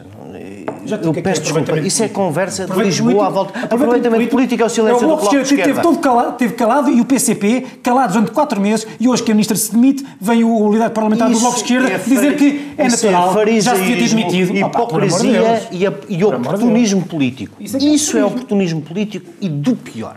Já 0.85 0.97
Eu 0.97 1.13
que 1.13 1.21
é 1.21 1.23
peço 1.23 1.41
desculpa. 1.43 1.61
aproveitamento 1.61 1.87
Isso 1.87 2.03
é 2.03 2.09
conversa 2.09 2.67
de 2.67 2.83
Lisboa 2.83 3.27
à 3.27 3.31
volta. 3.31 3.59
Aproveitamento 3.61 4.29
político 4.31 4.63
é 4.63 4.67
o 4.67 4.69
silêncio 4.69 4.95
É 4.95 5.07
o 5.07 5.11
do 5.11 5.17
Bloco 5.17 5.31
de 5.31 5.37
de 5.37 5.43
Esquerda 5.43 5.65
teve, 5.65 5.81
todo 5.81 5.99
calado, 5.99 6.37
teve 6.37 6.55
calado 6.55 6.91
e 6.91 7.01
o 7.01 7.05
PCP 7.05 7.61
calado 7.83 8.15
durante 8.15 8.33
quatro 8.33 8.61
meses 8.61 8.85
e 8.99 9.09
hoje 9.09 9.23
que 9.23 9.31
a 9.31 9.35
ministra 9.35 9.57
se 9.57 9.71
demite 9.71 10.05
vem 10.21 10.43
o, 10.43 10.49
o 10.51 10.73
líder 10.73 10.91
parlamentar 10.91 11.29
do 11.29 11.35
Isso 11.35 11.41
Bloco 11.43 11.57
de 11.57 11.63
Esquerda 11.63 11.89
é 11.93 11.99
dizer 11.99 12.37
que 12.37 12.75
é 12.77 12.87
isso 12.87 13.07
natural, 13.07 13.35
já 13.61 13.75
se 13.77 13.81
devia 13.83 13.97
ter 13.97 14.09
demitido. 14.09 14.51
Opa, 14.51 14.53
de 14.53 14.59
Hipocrisia 14.85 15.43
Deus. 15.43 15.63
e, 15.71 15.87
a- 15.87 15.93
e 16.09 16.17
de 16.17 16.25
oportunismo 16.25 17.03
político. 17.05 17.57
Isso 17.61 17.77
é 17.77 17.81
é 17.81 17.83
Isso 17.85 18.19
é 18.19 18.25
oportunismo. 18.25 18.79
oportunismo 18.81 18.81
político 18.83 19.31
e 19.41 19.49
do 19.49 19.77
pior. 19.77 20.17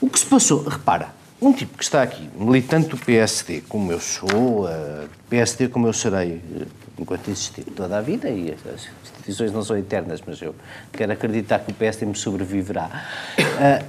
O 0.00 0.08
que 0.08 0.18
se 0.18 0.26
passou, 0.26 0.62
repara, 0.62 1.08
um 1.40 1.52
tipo 1.52 1.76
que 1.76 1.84
está 1.84 2.02
aqui, 2.02 2.28
militante 2.34 2.88
do 2.88 2.96
PSD, 2.96 3.62
como 3.68 3.92
eu 3.92 4.00
sou, 4.00 4.68
eh, 4.68 5.06
PSD 5.28 5.68
como 5.68 5.86
eu 5.86 5.92
serei 5.92 6.40
eh, 6.60 6.66
enquanto 6.98 7.28
existir 7.28 7.64
toda 7.64 7.98
a 7.98 8.00
vida, 8.00 8.28
e 8.30 8.52
as 8.52 8.88
instituições 9.04 9.52
não 9.52 9.62
são 9.62 9.76
eternas, 9.76 10.22
mas 10.26 10.40
eu 10.40 10.54
quero 10.92 11.12
acreditar 11.12 11.58
que 11.58 11.70
o 11.70 11.74
PSD 11.74 12.06
me 12.06 12.14
sobreviverá. 12.14 13.04
Eh, 13.38 13.84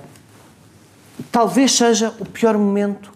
talvez 1.32 1.72
seja 1.72 2.14
o 2.20 2.26
pior 2.26 2.58
momento 2.58 3.14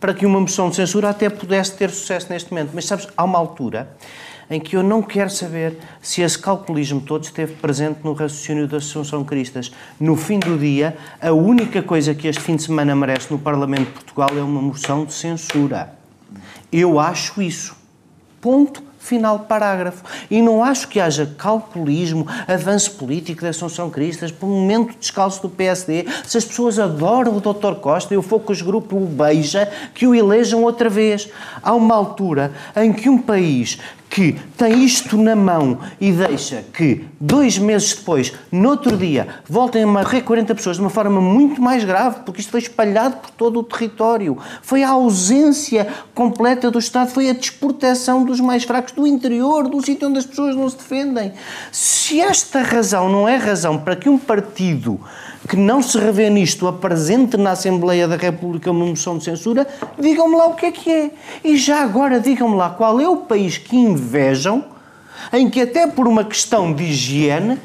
para 0.00 0.14
que 0.14 0.24
uma 0.24 0.40
moção 0.40 0.70
de 0.70 0.76
censura 0.76 1.10
até 1.10 1.28
pudesse 1.28 1.72
ter 1.72 1.90
sucesso 1.90 2.26
neste 2.30 2.50
momento. 2.50 2.70
Mas 2.74 2.86
sabes, 2.86 3.08
há 3.16 3.24
uma 3.24 3.38
altura 3.38 3.88
em 4.50 4.60
que 4.60 4.76
eu 4.76 4.82
não 4.82 5.02
quero 5.02 5.30
saber 5.30 5.78
se 6.00 6.22
esse 6.22 6.38
calculismo 6.38 7.00
todo 7.00 7.24
esteve 7.24 7.54
presente 7.54 8.00
no 8.04 8.12
raciocínio 8.12 8.66
da 8.66 8.78
Associação 8.78 9.24
Cristas. 9.24 9.72
No 9.98 10.16
fim 10.16 10.38
do 10.38 10.58
dia, 10.58 10.96
a 11.20 11.32
única 11.32 11.82
coisa 11.82 12.14
que 12.14 12.28
este 12.28 12.42
fim 12.42 12.56
de 12.56 12.62
semana 12.62 12.94
merece 12.94 13.30
no 13.30 13.38
Parlamento 13.38 13.86
de 13.86 13.92
Portugal 13.92 14.30
é 14.36 14.42
uma 14.42 14.60
moção 14.60 15.04
de 15.04 15.12
censura. 15.12 15.92
Eu 16.72 16.98
acho 16.98 17.40
isso. 17.40 17.76
Ponto. 18.40 18.94
Final 19.04 19.40
parágrafo. 19.40 20.02
E 20.30 20.40
não 20.40 20.64
acho 20.64 20.88
que 20.88 20.98
haja 20.98 21.26
calculismo, 21.36 22.26
avanço 22.48 22.92
político 22.92 23.42
da 23.42 23.50
Assunção 23.50 23.90
Cristas, 23.90 24.32
por 24.32 24.46
um 24.46 24.62
momento 24.62 24.96
descalço 24.98 25.42
do 25.42 25.50
PSD. 25.50 26.06
Se 26.24 26.38
as 26.38 26.44
pessoas 26.46 26.78
adoram 26.78 27.36
o 27.36 27.40
Dr. 27.40 27.74
Costa 27.82 28.14
e 28.14 28.16
o 28.16 28.22
Focus 28.22 28.62
Group 28.62 28.94
o 28.94 29.00
beija, 29.00 29.70
que 29.92 30.06
o 30.06 30.14
elejam 30.14 30.62
outra 30.62 30.88
vez. 30.88 31.28
Há 31.62 31.74
uma 31.74 31.94
altura 31.94 32.52
em 32.74 32.94
que 32.94 33.10
um 33.10 33.18
país 33.18 33.78
que 34.14 34.36
tem 34.56 34.84
isto 34.84 35.16
na 35.16 35.34
mão 35.34 35.80
e 36.00 36.12
deixa 36.12 36.64
que 36.72 37.04
dois 37.20 37.58
meses 37.58 37.94
depois, 37.94 38.32
no 38.52 38.68
outro 38.68 38.96
dia, 38.96 39.26
voltem 39.48 39.82
a 39.82 39.86
morrer 39.88 40.20
40 40.20 40.54
pessoas 40.54 40.76
de 40.76 40.82
uma 40.82 40.88
forma 40.88 41.20
muito 41.20 41.60
mais 41.60 41.82
grave, 41.82 42.20
porque 42.24 42.40
isto 42.40 42.52
foi 42.52 42.60
espalhado 42.60 43.16
por 43.16 43.30
todo 43.30 43.58
o 43.58 43.64
território. 43.64 44.38
Foi 44.62 44.84
a 44.84 44.90
ausência 44.90 45.88
completa 46.14 46.70
do 46.70 46.78
Estado, 46.78 47.10
foi 47.10 47.28
a 47.28 47.32
desproteção 47.32 48.24
dos 48.24 48.38
mais 48.38 48.62
fracos 48.62 48.92
do 48.92 49.04
interior, 49.04 49.68
do 49.68 49.84
sítio 49.84 50.06
onde 50.06 50.20
as 50.20 50.26
pessoas 50.26 50.54
não 50.54 50.70
se 50.70 50.76
defendem. 50.76 51.32
Se 51.72 52.20
esta 52.20 52.62
razão 52.62 53.08
não 53.08 53.28
é 53.28 53.34
razão 53.34 53.78
para 53.78 53.96
que 53.96 54.08
um 54.08 54.16
partido 54.16 55.00
que 55.48 55.56
não 55.56 55.82
se 55.82 55.98
revê 55.98 56.30
nisto 56.30 56.66
apresente 56.66 57.36
na 57.36 57.50
Assembleia 57.50 58.08
da 58.08 58.16
República 58.16 58.70
uma 58.70 58.86
moção 58.86 59.18
de 59.18 59.24
censura, 59.24 59.66
digam-me 59.98 60.36
lá 60.36 60.46
o 60.46 60.54
que 60.54 60.66
é 60.66 60.72
que 60.72 60.90
é. 60.90 61.10
E 61.42 61.56
já 61.56 61.82
agora 61.82 62.18
digam-me 62.18 62.56
lá 62.56 62.70
qual 62.70 63.00
é 63.00 63.08
o 63.08 63.18
país 63.18 63.58
que 63.58 63.76
invejam 63.76 64.64
em 65.32 65.48
que 65.48 65.60
até 65.60 65.86
por 65.86 66.08
uma 66.08 66.24
questão 66.24 66.72
de 66.72 66.84
higiene 66.84 67.58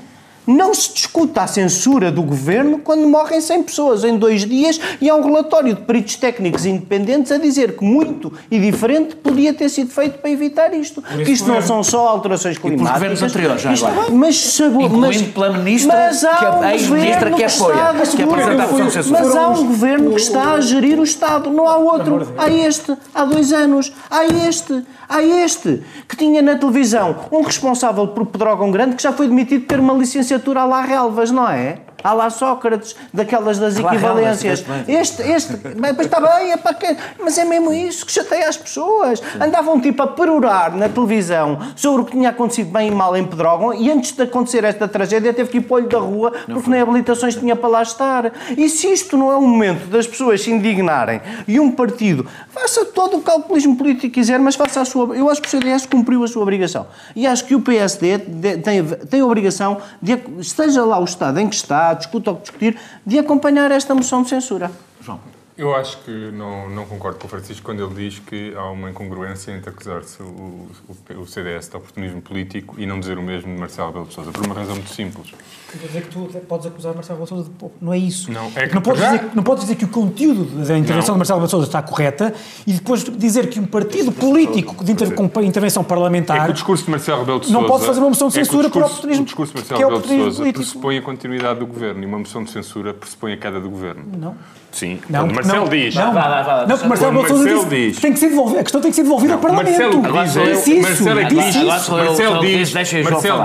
não 0.48 0.74
se 0.74 0.94
discuta 0.94 1.42
a 1.42 1.48
censura 1.48 2.12
do 2.12 2.22
governo 2.22 2.80
quando 2.80 3.08
morrem 3.08 3.40
100 3.40 3.64
pessoas 3.64 4.04
em 4.04 4.18
dois 4.18 4.46
dias 4.46 4.80
e 5.00 5.10
há 5.10 5.16
um 5.16 5.24
relatório 5.24 5.76
de 5.76 5.82
peritos 5.82 6.16
técnicos 6.16 6.66
independentes 6.66 7.32
a 7.32 7.38
dizer 7.38 7.78
que 7.78 7.84
muito 7.84 8.32
e 8.50 8.60
diferente 8.60 9.16
podia 9.16 9.54
ter 9.54 9.70
sido 9.70 9.90
feito 9.92 10.20
para 10.20 10.30
evitar 10.30 10.74
isto. 10.74 11.02
Que 11.02 11.32
isto 11.32 11.48
não 11.48 11.62
são 11.62 11.84
só 11.84 12.08
alterações 12.08 12.58
climáticas. 12.58 12.94
governos 12.94 13.24
anteriores, 13.24 13.62
já 13.62 13.72
agora. 13.90 14.12
mas, 14.12 14.36
sabor, 14.38 14.90
mas, 14.92 15.22
pela 15.22 15.54
ministra, 15.58 15.96
mas 15.96 16.24
há 16.24 16.36
que 16.36 16.46
é 16.46 16.50
um 16.50 16.62
a 16.62 16.74
ex-ministra 16.74 17.32
que 17.32 17.44
apoia, 17.44 17.94
que 18.00 18.06
segurar- 18.06 18.30
apresenta 18.30 18.64
a 18.64 18.68
moção 18.68 18.88
de 18.88 18.94
censura. 18.94 19.20
Mas 19.20 19.36
há 19.36 19.50
um 19.50 19.68
governo 19.68 20.12
que 20.12 20.22
está 20.22 20.54
a 20.54 20.62
gerir 20.62 21.00
o 21.00 21.04
Estado, 21.04 21.50
não 21.50 21.68
há 21.68 21.78
outro. 21.78 22.34
Há 22.38 22.50
este, 22.50 22.96
há 23.14 23.26
dois 23.26 23.52
anos. 23.54 23.94
Há 24.10 24.26
este, 24.26 24.84
há 25.08 25.22
este, 25.24 25.82
que 26.08 26.16
tinha 26.16 26.42
na 26.42 26.56
televisão 26.56 27.16
um 27.32 27.42
responsável 27.42 28.08
por 28.08 28.26
Pedrógão 28.26 28.72
Grande 28.72 28.96
que 28.96 29.04
já 29.04 29.12
foi 29.12 29.28
demitido 29.28 29.62
de 29.62 29.68
ter 29.68 29.80
uma 29.80 29.94
licenciatura 30.40 30.64
lá 30.64 30.82
relvas, 30.82 31.32
não 31.32 31.48
é? 31.48 31.82
Há 32.04 32.14
lá 32.14 32.30
Sócrates, 32.30 32.96
daquelas 33.14 33.60
das 33.60 33.78
Lá 33.78 33.92
equivalências. 33.92 34.66
Este, 34.88 35.22
este, 35.24 35.54
mas 35.78 35.96
pois 35.96 36.08
está 36.08 36.20
bem, 36.20 36.52
é 36.52 36.58
para 36.58 36.74
quê? 36.74 36.96
Mas 37.20 37.38
é 37.38 37.46
mesmo 37.46 37.72
isso 37.74 38.06
que 38.06 38.12
chateia 38.12 38.48
as 38.48 38.58
pessoas. 38.58 39.22
Andavam 39.40 39.80
tipo 39.80 40.02
a 40.04 40.08
perorar 40.08 40.76
na 40.76 40.90
televisão 40.90 41.60
sobre 41.76 42.02
o 42.02 42.06
que 42.06 42.12
tinha 42.12 42.30
acontecido 42.30 42.72
bem 42.72 42.90
e 42.90 42.92
mal 42.92 43.16
em 43.16 43.26
Pedrógão 43.26 43.74
e 43.74 43.92
antes 43.92 44.12
de 44.12 44.24
acontecer 44.24 44.64
esta 44.64 44.88
tragédia 44.88 45.34
teve 45.34 45.50
que 45.50 45.58
ir 45.58 45.62
para 45.62 45.74
o 45.74 45.78
olho 45.78 45.90
da 45.90 46.00
rua 46.00 46.34
porque 46.48 46.70
nem 46.70 46.82
habilitações 46.82 47.36
tinha 47.36 47.56
para 47.56 47.70
lá 47.70 47.82
estar. 47.82 48.32
E 48.58 48.70
se 48.70 48.92
isto 48.92 49.18
não 49.18 49.32
é 49.32 49.36
o 49.36 49.42
momento 49.42 49.88
das 49.88 50.08
pessoas 50.08 50.42
se 50.42 50.52
indignarem 50.52 51.22
e 51.48 51.60
um 51.60 51.72
partido 51.72 52.26
faça 52.50 52.86
todo 52.86 53.18
o 53.18 53.22
calculismo 53.22 53.76
político 53.76 54.02
que 54.02 54.10
quiser, 54.10 54.40
mas 54.40 54.56
faça 54.56 54.82
a 54.82 54.86
sua. 54.86 55.16
Eu 55.16 55.30
acho 55.30 55.42
que 55.42 55.48
o 55.48 55.52
CDS 55.52 55.86
cumpriu 55.86 56.24
a 56.24 56.28
sua 56.28 56.42
obrigação. 56.42 56.88
E 57.16 57.28
acho 57.28 57.46
que 57.46 57.56
o 57.56 57.62
PSD 57.62 58.20
tem, 58.64 58.84
tem 58.84 59.22
a 59.22 59.26
obrigação 59.26 59.78
de, 60.02 60.18
esteja 60.40 60.84
lá 60.84 61.00
o 61.00 61.04
Estado 61.04 61.40
em 61.40 61.48
que 61.48 61.56
está, 61.56 61.89
discuta 61.94 62.32
o 62.32 62.36
que 62.36 62.42
discutir, 62.42 62.78
de 63.06 63.20
acompanhar 63.20 63.72
esta 63.72 63.94
moção 63.94 64.24
de 64.24 64.30
censura. 64.30 64.72
João. 65.02 65.20
Eu 65.58 65.76
acho 65.76 65.98
que 66.04 66.32
não, 66.32 66.70
não 66.70 66.86
concordo 66.86 67.20
com 67.20 67.28
o 67.28 67.30
Francisco 67.30 67.66
quando 67.66 67.84
ele 67.84 67.94
diz 67.94 68.20
que 68.20 68.56
há 68.56 68.64
uma 68.72 68.90
incongruência 68.90 69.52
entre 69.52 69.70
acusar-se 69.70 70.24
o, 70.24 70.70
o, 70.88 71.20
o 71.20 71.28
CDS 71.28 71.68
de 71.68 71.76
oportunismo 71.76 72.22
político 72.22 72.76
e 72.80 72.86
não 72.86 72.98
dizer 72.98 73.18
o 73.18 73.22
mesmo 73.22 73.54
de 73.54 73.60
Marcelo 73.60 73.90
Rebelo 73.90 74.06
de 74.06 74.14
Sousa, 74.14 74.32
por 74.32 74.46
uma 74.46 74.56
razão 74.56 74.76
muito 74.76 74.90
simples. 74.90 75.34
Quer 75.72 75.88
dizer 75.88 76.02
que 76.02 76.10
tu 76.10 76.28
podes 76.48 76.66
acusar 76.66 76.96
Marcelo 76.96 77.20
Rebelo 77.24 77.44
de 77.44 77.50
de... 77.50 77.72
Não 77.82 77.94
é 77.94 77.98
isso. 77.98 78.32
Não, 78.32 78.52
é 78.56 78.68
que 78.68 78.74
não, 78.74 78.82
podes 78.82 79.02
já- 79.02 79.12
dizer, 79.16 79.30
não 79.36 79.44
podes 79.44 79.64
dizer 79.64 79.76
que 79.76 79.86
o 79.86 79.88
conteúdo 79.88 80.46
da 80.66 80.78
intervenção 80.78 81.10
Não. 81.10 81.24
de 81.24 81.30
Marcelo 81.30 81.42
Rebelo 81.42 81.64
está 81.64 81.82
correta 81.82 82.34
e 82.66 82.74
depois 82.74 83.04
dizer 83.04 83.50
que 83.50 83.60
um 83.60 83.66
partido 83.66 84.12
político 84.12 84.84
de 84.84 84.92
inter, 84.92 85.14
com 85.14 85.30
intervenção 85.42 85.82
É 85.84 85.86
parlamentar 85.86 86.46
que 86.46 86.52
o 86.52 86.54
discurso 86.54 86.86
de 86.86 86.92
Marcelo 86.92 87.20
Rebelo 87.20 87.40
de 87.40 87.46
Sousa... 87.48 87.62
Não 87.62 87.68
pode 87.68 87.86
fazer 87.86 88.00
uma 88.00 88.10
moção 88.10 88.30
de 88.30 88.40
é 88.40 88.42
que 88.42 88.42
o 88.42 88.46
censura 88.46 88.70
por 88.70 88.82
discurso- 88.84 88.94
oportunismo, 88.94 89.22
O 89.22 89.26
discurso 89.26 89.54
de 89.54 89.60
Marcelo 89.60 89.78
que 89.78 89.84
é 89.84 89.86
Rebelo 89.88 90.02
de 90.02 90.24
Sousa 90.24 90.38
político. 90.40 90.64
pressupõe 90.64 90.98
a 90.98 91.02
continuidade 91.02 91.60
do 91.60 91.68
governo 91.68 92.04
e 92.04 92.06
uma 92.06 92.18
moção 92.20 92.44
de 92.44 92.52
censura 92.52 92.94
pressupõe 92.94 93.34
a 93.34 93.38
queda 93.38 93.60
do 93.60 93.70
governo. 93.70 94.04
Não. 94.18 94.36
Sim. 94.72 95.00
Não, 95.10 95.22
Quando 95.22 95.36
Marcelo 95.36 95.58
não, 95.64 95.70
diz... 95.70 95.96
Não, 95.96 96.14
Vá, 96.14 96.22
vá, 96.22 96.42
vá. 96.44 96.66
não, 96.68 96.78
que 96.78 96.88
Marcelo 96.88 97.14
Marcelo 97.14 97.66
diz- 97.66 97.96
que 97.96 98.02
tem 98.02 98.14
que 98.14 98.20
ser 98.20 98.30
devolvida, 98.30 98.60
a 98.60 98.64
questão 98.64 98.82
tem 98.82 98.92
que 98.92 98.96
ser 98.96 99.04
devolvida 99.04 99.34
ao 99.34 99.40
Parlamento. 99.40 99.80
Marcelo 99.80 100.06
Agora 100.06 100.26
diz, 100.28 100.36
Marcelo 100.84 101.20
é 101.20 101.24
diz, 101.26 101.56
Marcelo 101.56 102.40
diz, 102.40 102.66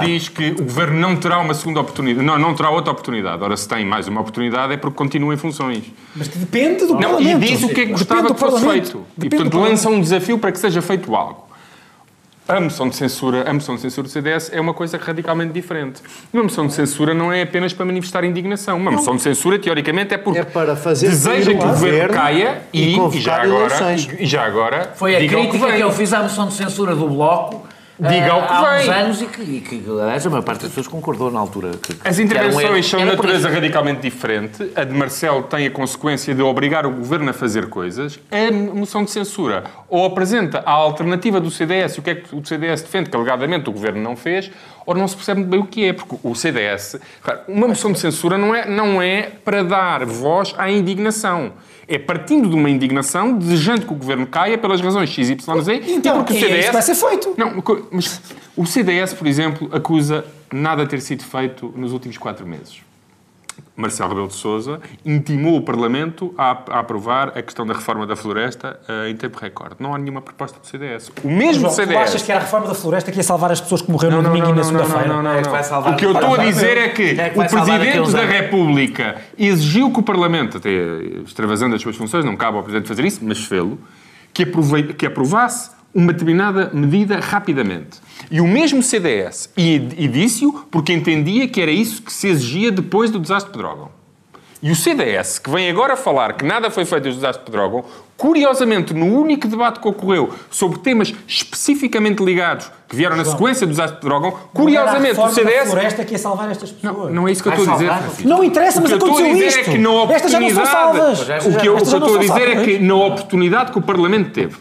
diz, 0.00 0.04
diz 0.04 0.28
que 0.28 0.50
o 0.50 0.64
governo 0.64 1.00
não 1.00 1.16
terá 1.16 1.38
uma 1.40 1.54
segunda 1.54 1.80
oportunidade, 1.80 2.13
não, 2.22 2.38
não 2.38 2.54
terá 2.54 2.70
outra 2.70 2.92
oportunidade. 2.92 3.42
Ora, 3.42 3.56
se 3.56 3.68
tem 3.68 3.84
mais 3.84 4.08
uma 4.08 4.20
oportunidade 4.20 4.72
é 4.72 4.76
porque 4.76 4.96
continua 4.96 5.34
em 5.34 5.36
funções. 5.36 5.84
Mas 6.14 6.28
que 6.28 6.38
depende 6.38 6.86
do 6.86 6.94
Não, 6.94 7.00
e 7.20 7.24
Parlamento. 7.24 7.40
diz 7.40 7.62
o 7.62 7.68
que 7.68 7.80
é 7.80 7.86
que 7.86 7.92
gostava 7.92 8.32
que 8.34 8.40
fosse 8.40 8.64
feito. 8.64 9.04
E, 9.16 9.20
Depende 9.22 9.44
do 9.44 9.50
portanto, 9.50 9.70
lança 9.70 9.88
um 9.88 10.00
desafio 10.00 10.38
para 10.38 10.52
que 10.52 10.58
seja 10.58 10.80
feito 10.82 11.14
algo. 11.14 11.44
A 12.46 12.60
moção 12.60 12.90
de 12.90 12.94
censura, 12.94 13.48
a 13.48 13.54
moção 13.54 13.74
de 13.74 13.80
censura 13.80 14.06
do 14.06 14.10
CDS 14.10 14.50
é 14.52 14.60
uma 14.60 14.74
coisa 14.74 14.98
radicalmente 14.98 15.50
diferente. 15.54 16.02
Uma 16.30 16.42
moção 16.42 16.66
de 16.66 16.74
censura 16.74 17.14
não 17.14 17.32
é 17.32 17.40
apenas 17.40 17.72
para 17.72 17.86
manifestar 17.86 18.22
indignação. 18.22 18.76
Uma 18.76 18.90
moção 18.90 19.16
de 19.16 19.22
censura, 19.22 19.58
teoricamente, 19.58 20.12
é 20.12 20.18
porque 20.18 20.40
É 20.40 20.44
para 20.44 20.76
fazer 20.76 21.08
deseja 21.08 21.52
que 21.54 21.56
o 21.64 21.68
governo 21.68 22.12
caia 22.12 22.62
e 22.70 22.96
e, 22.96 23.16
e 23.16 23.20
já 23.20 23.40
agora, 23.42 23.74
e, 23.96 24.22
e 24.24 24.26
já 24.26 24.44
agora 24.44 24.92
Foi 24.94 25.16
a 25.16 25.20
que 25.20 25.28
crítica 25.28 25.52
que, 25.52 25.72
vem. 25.72 25.80
eu 25.80 25.90
fiz 25.90 26.12
à 26.12 26.22
moção 26.22 26.46
de 26.48 26.52
censura 26.52 26.94
do 26.94 27.08
Bloco 27.08 27.66
Diga 27.98 28.26
eh, 28.26 28.32
o 28.32 28.42
que 28.42 28.52
há 28.52 28.76
uns 28.76 28.86
vem. 28.86 28.94
anos 28.94 29.22
e 29.22 29.26
que, 29.26 29.42
e 29.42 29.60
que, 29.60 29.84
aliás, 29.88 30.26
a 30.26 30.30
maior 30.30 30.42
parte 30.42 30.62
das 30.62 30.70
pessoas 30.70 30.88
concordou 30.88 31.30
na 31.30 31.38
altura. 31.38 31.72
Que, 31.80 31.96
As 32.04 32.18
intervenções 32.18 32.86
são 32.86 32.98
de 33.00 33.06
natureza 33.06 33.48
radicalmente 33.48 34.00
diferente. 34.00 34.72
A 34.74 34.82
de 34.82 34.92
Marcelo 34.92 35.44
tem 35.44 35.66
a 35.66 35.70
consequência 35.70 36.34
de 36.34 36.42
obrigar 36.42 36.86
o 36.86 36.90
governo 36.90 37.30
a 37.30 37.32
fazer 37.32 37.68
coisas. 37.68 38.18
A 38.30 38.52
moção 38.52 39.04
de 39.04 39.10
censura 39.10 39.64
ou 39.88 40.04
apresenta 40.04 40.62
a 40.66 40.72
alternativa 40.72 41.40
do 41.40 41.50
CDS, 41.50 41.98
o 41.98 42.02
que 42.02 42.10
é 42.10 42.14
que 42.16 42.34
o 42.34 42.44
CDS 42.44 42.82
defende, 42.82 43.10
que 43.10 43.16
alegadamente 43.16 43.68
o 43.68 43.72
governo 43.72 44.02
não 44.02 44.16
fez, 44.16 44.50
ou 44.86 44.94
não 44.94 45.06
se 45.08 45.16
percebe 45.16 45.40
muito 45.40 45.50
bem 45.50 45.60
o 45.60 45.66
que 45.66 45.84
é, 45.84 45.92
porque 45.92 46.16
o 46.22 46.34
CDS. 46.34 46.96
Uma 47.48 47.68
moção 47.68 47.92
de 47.92 47.98
censura 47.98 48.36
não 48.38 48.54
é, 48.54 48.68
não 48.68 49.00
é 49.00 49.22
para 49.44 49.62
dar 49.62 50.04
voz 50.04 50.54
à 50.58 50.70
indignação. 50.70 51.52
É 51.86 51.98
partindo 51.98 52.48
de 52.48 52.54
uma 52.54 52.70
indignação, 52.70 53.36
desejando 53.36 53.86
que 53.86 53.92
o 53.92 53.96
governo 53.96 54.26
caia 54.26 54.56
pelas 54.56 54.80
razões 54.80 55.10
XYZ, 55.10 55.30
Então, 55.86 56.14
e 56.20 56.24
porque 56.24 56.32
o 56.32 56.36
é 56.36 56.40
CDS. 56.40 56.66
que 56.66 56.72
vai 56.72 56.82
ser 56.82 56.94
feito. 56.94 57.34
Não, 57.36 57.62
mas 57.90 58.20
o 58.56 58.64
CDS, 58.64 59.12
por 59.12 59.26
exemplo, 59.26 59.68
acusa 59.72 60.24
nada 60.52 60.86
ter 60.86 61.00
sido 61.00 61.22
feito 61.24 61.72
nos 61.76 61.92
últimos 61.92 62.16
quatro 62.16 62.46
meses. 62.46 62.80
Marcelo 63.76 64.10
Rebelo 64.10 64.28
de 64.28 64.34
Sousa 64.34 64.80
intimou 65.04 65.56
o 65.56 65.62
Parlamento 65.62 66.32
a, 66.38 66.56
a 66.70 66.78
aprovar 66.78 67.32
a 67.36 67.42
questão 67.42 67.66
da 67.66 67.74
reforma 67.74 68.06
da 68.06 68.14
floresta 68.14 68.78
eh, 68.88 69.10
em 69.10 69.16
tempo 69.16 69.36
recorde. 69.40 69.74
Não 69.80 69.92
há 69.92 69.98
nenhuma 69.98 70.22
proposta 70.22 70.60
do 70.60 70.66
CDS. 70.66 71.10
O 71.24 71.28
mesmo 71.28 71.62
João, 71.62 71.72
CDS... 71.72 71.92
Tu 71.96 71.98
achas 71.98 72.22
que 72.22 72.30
era 72.30 72.40
a 72.40 72.44
reforma 72.44 72.68
da 72.68 72.74
floresta 72.74 73.10
que 73.10 73.16
ia 73.18 73.22
salvar 73.24 73.50
as 73.50 73.60
pessoas 73.60 73.82
que 73.82 73.90
morreram 73.90 74.18
no 74.22 74.28
domingo 74.28 74.50
e 74.50 74.52
na 74.52 74.62
segunda-feira? 74.62 75.08
não, 75.08 75.22
não, 75.22 75.32
É 75.32 75.42
que 75.42 75.48
vai 75.48 75.64
salvar- 75.64 75.92
O 75.92 75.96
que 75.96 76.06
eu 76.06 76.12
estou 76.12 76.34
a 76.34 76.38
dizer 76.38 76.76
é 76.78 76.88
que 76.90 77.02
É 77.20 77.30
que 77.30 77.38
o 77.40 77.48
Presidente 77.48 78.12
da. 78.12 78.24
República 78.24 79.16
exigiu 79.36 79.90
que 79.90 79.98
o 79.98 80.02
Parlamento, 80.02 80.58
até 80.58 80.70
extravasando 81.26 81.74
as 81.74 81.82
suas 81.82 81.96
funções, 81.96 82.24
não 82.24 82.36
cabe 82.36 82.56
ao 82.56 82.62
Presidente 82.62 82.86
fazer 82.88 83.04
isso, 83.04 83.20
mas 83.24 83.44
fê-lo, 83.44 83.78
que, 84.32 84.44
aprovei- 84.44 84.92
que 84.92 85.04
aprovasse 85.06 85.70
uma 85.94 86.12
determinada 86.12 86.70
medida 86.72 87.20
rapidamente. 87.20 88.00
E 88.30 88.40
o 88.40 88.46
mesmo 88.46 88.82
CDS, 88.82 89.50
e, 89.56 89.74
e 89.96 90.08
disse-o 90.08 90.52
porque 90.70 90.92
entendia 90.92 91.46
que 91.46 91.60
era 91.60 91.70
isso 91.70 92.02
que 92.02 92.12
se 92.12 92.28
exigia 92.28 92.72
depois 92.72 93.10
do 93.10 93.18
desastre 93.20 93.52
de 93.52 93.56
Pedrógão. 93.58 93.90
E 94.62 94.70
o 94.70 94.74
CDS, 94.74 95.38
que 95.38 95.50
vem 95.50 95.68
agora 95.68 95.94
falar 95.94 96.32
que 96.32 96.44
nada 96.44 96.70
foi 96.70 96.86
feito 96.86 97.02
desde 97.02 97.18
o 97.18 97.20
desastre 97.20 97.44
de 97.44 97.50
Pedrógão, 97.50 97.84
curiosamente, 98.16 98.94
no 98.94 99.04
único 99.04 99.46
debate 99.46 99.78
que 99.78 99.86
ocorreu 99.86 100.30
sobre 100.50 100.78
temas 100.78 101.12
especificamente 101.28 102.24
ligados, 102.24 102.70
que 102.88 102.96
vieram 102.96 103.14
na 103.14 103.26
sequência 103.26 103.66
do 103.66 103.70
desastre 103.70 103.96
de 103.96 104.00
Pedrógão, 104.00 104.32
curiosamente 104.54 105.18
Não 105.18 105.26
o 105.26 105.28
CDS... 105.28 105.70
floresta 105.70 106.04
que 106.06 106.12
ia 106.12 106.18
salvar 106.18 106.50
estas 106.50 106.72
pessoas. 106.72 106.96
Não, 106.96 107.10
não 107.10 107.28
é 107.28 107.32
isso 107.32 107.42
que 107.42 107.48
eu 107.50 107.52
estou 107.52 107.68
a 107.68 107.76
dizer, 107.76 107.92
Francisco. 107.92 108.28
Não 108.28 108.42
interessa, 108.42 108.78
O 108.78 108.82
mas 108.82 108.88
que 108.88 108.94
eu 108.94 108.96
estou 108.96 109.10
a 109.10 109.12
aconteceu 109.12 109.34
dizer 109.34 109.46
isto. 109.48 109.70
é 109.70 109.72
que 109.74 109.78
na 109.78 109.90
oportunidade... 109.90 110.14
Estas 110.14 110.32
já 110.32 110.40
não 110.40 110.50
são 110.50 110.66
salvas. 110.66 111.20
O 111.20 111.58
que 111.58 111.68
eu, 111.68 111.72
o 111.72 111.76
não 111.76 111.82
estou 111.82 112.16
a 112.16 112.18
dizer 112.20 112.48
é 112.48 112.64
que 112.64 112.78
na 112.78 112.94
oportunidade 112.94 113.70
que 113.72 113.78
o 113.78 113.82
Parlamento 113.82 114.30
teve 114.30 114.56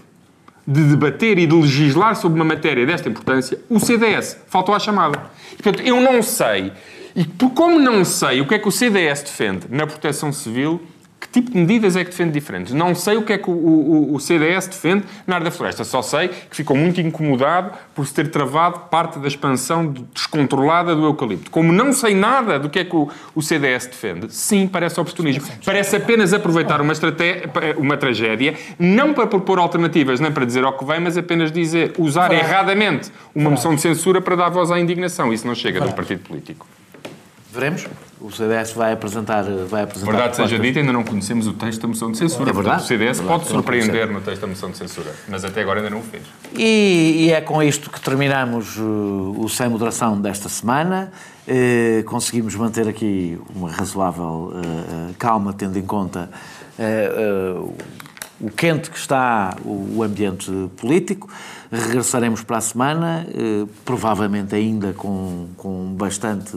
de 0.66 0.84
debater 0.84 1.38
e 1.38 1.46
de 1.46 1.54
legislar 1.54 2.16
sobre 2.16 2.40
uma 2.40 2.46
matéria 2.46 2.86
desta 2.86 3.10
importância, 3.10 3.60
o 3.70 3.80
CDS 3.80 4.38
faltou 4.48 4.74
à 4.74 4.80
chamada. 4.80 5.32
Portanto, 5.62 5.82
eu 5.86 6.00
não 6.00 6.22
sei, 6.22 6.72
e 7.16 7.26
como 7.26 7.80
não 7.80 8.04
sei 8.04 8.42
o 8.42 8.48
que 8.48 8.56
é 8.56 8.60
que 8.60 8.68
o 8.68 8.72
CDS 8.72 9.24
defende 9.24 9.68
na 9.70 9.86
proteção 9.86 10.32
civil, 10.32 10.82
que 11.24 11.30
tipo 11.30 11.52
de 11.52 11.58
medidas 11.58 11.96
é 11.96 12.04
que 12.04 12.10
defende 12.12 12.32
diferentes? 12.34 12.74
Não 12.74 12.94
sei 12.94 13.16
o 13.16 13.22
que 13.24 13.32
é 13.34 13.38
que 13.38 13.50
o, 13.50 13.54
o- 13.54 14.14
o 14.16 14.20
CDS 14.20 14.68
defende 14.68 15.06
na 15.26 15.36
área 15.36 15.46
da 15.46 15.52
floresta. 15.52 15.84
Só 15.86 16.02
sei 16.02 16.28
que 16.28 16.56
ficou 16.56 16.76
muito 16.76 17.00
incomodado 17.00 17.72
por 17.96 18.06
se 18.06 18.14
ter 18.14 18.30
travado 18.30 18.80
parte 18.92 19.18
da 19.20 19.28
expansão 19.28 19.88
de- 19.92 20.04
descontrolada 20.14 20.94
do 20.96 21.06
eucalipto. 21.06 21.50
Como 21.50 21.72
não 21.72 21.94
sei 21.94 22.14
nada 22.14 22.60
do 22.60 22.70
que 22.70 22.80
é 22.80 22.84
que 22.86 22.96
o, 22.96 23.08
o 23.34 23.42
CDS 23.42 23.86
defende, 23.88 24.34
sim, 24.34 24.68
parece 24.68 25.00
oportunismo. 25.00 25.44
Parece 25.66 25.96
apenas 25.96 26.34
aproveitar 26.34 26.82
uma, 26.82 26.94
uma 27.78 27.96
tragédia, 27.98 28.56
não 28.78 29.14
para 29.14 29.26
propor 29.28 29.60
alternativas, 29.60 30.20
nem 30.20 30.32
para 30.32 30.46
dizer 30.46 30.64
ao 30.66 30.74
que 30.78 30.84
vem, 30.84 31.00
mas 31.00 31.18
apenas 31.18 31.52
dizer, 31.52 31.94
usar 31.98 32.32
erradamente 32.34 33.12
uma 33.34 33.50
moção 33.50 33.74
de 33.76 33.82
censura 33.82 34.20
para 34.22 34.36
dar 34.36 34.50
voz 34.50 34.72
à 34.72 34.80
indignação. 34.80 35.32
Isso 35.32 35.48
não 35.48 35.56
chega 35.56 35.80
de 35.80 35.88
um 35.88 35.92
partido 35.92 36.20
político. 36.22 36.68
Veremos. 37.54 37.86
O 38.20 38.32
CDS 38.32 38.72
vai 38.72 38.94
apresentar. 38.94 39.44
Vai 39.44 39.84
apresentar 39.84 40.12
Verdade 40.12 40.36
seja 40.36 40.58
dita, 40.58 40.80
ainda 40.80 40.92
não 40.92 41.04
conhecemos 41.04 41.46
o 41.46 41.54
texto 41.54 41.82
da 41.82 41.88
moção 41.88 42.12
de 42.12 42.18
censura. 42.18 42.50
É 42.50 42.54
verdade. 42.54 42.82
O 42.82 42.86
CDS 42.86 43.20
É 43.20 43.22
verdade. 43.22 43.28
pode 43.28 43.48
surpreender 43.48 44.12
no 44.12 44.22
texto 44.22 44.42
da 44.42 44.48
moção 44.48 44.72
de 44.72 44.78
censura, 44.78 45.12
mas 45.28 45.46
até 45.46 45.62
agora 45.62 45.80
ainda 45.80 45.92
não 45.92 46.00
o 46.00 46.04
fez. 46.04 46.24
E, 46.58 47.26
e 47.26 47.32
é 47.32 47.42
com 47.42 47.62
isto 47.62 47.92
que 47.92 48.02
terminamos 48.02 48.76
uh, 48.78 49.36
o 49.38 49.48
Sem 49.48 49.70
Moderação 49.70 50.20
desta 50.20 50.50
semana. 50.50 51.12
Uh, 51.48 52.04
conseguimos 52.06 52.56
manter 52.56 52.88
aqui 52.88 53.40
uma 53.54 53.70
razoável 53.70 54.24
uh, 54.24 55.10
uh, 55.12 55.14
calma, 55.20 55.54
tendo 55.54 55.78
em 55.78 55.84
conta 55.84 56.30
o 58.42 58.50
quente 58.50 58.90
que 58.90 58.98
está 58.98 59.56
o, 59.64 59.98
o 59.98 60.04
ambiente 60.04 60.52
político. 60.78 61.30
Regressaremos 61.72 62.42
para 62.44 62.58
a 62.58 62.62
semana, 62.62 63.28
provavelmente 63.86 64.56
ainda 64.56 64.92
com, 64.94 65.50
com 65.56 65.94
bastante, 65.94 66.52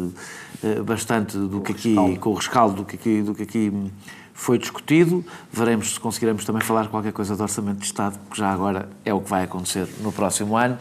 bastante 0.84 1.36
do 1.36 1.60
que 1.60 1.72
aqui, 1.72 2.18
com 2.18 2.30
o 2.30 2.34
rescaldo 2.34 2.76
do 2.76 2.84
que 2.84 2.96
aqui, 2.96 3.22
do 3.22 3.34
que 3.34 3.42
aqui 3.42 3.92
foi 4.32 4.58
discutido. 4.58 5.24
Veremos 5.52 5.94
se 5.94 6.00
conseguiremos 6.00 6.44
também 6.44 6.62
falar 6.62 6.88
qualquer 6.88 7.12
coisa 7.12 7.34
do 7.36 7.42
Orçamento 7.42 7.78
de 7.78 7.86
Estado, 7.86 8.18
que 8.30 8.36
já 8.36 8.52
agora 8.52 8.88
é 9.04 9.12
o 9.12 9.20
que 9.20 9.30
vai 9.30 9.44
acontecer 9.44 9.88
no 10.00 10.12
próximo 10.12 10.56
ano. 10.56 10.78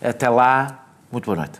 Até 0.00 0.28
lá, 0.28 0.86
muito 1.10 1.26
boa 1.26 1.36
noite. 1.36 1.58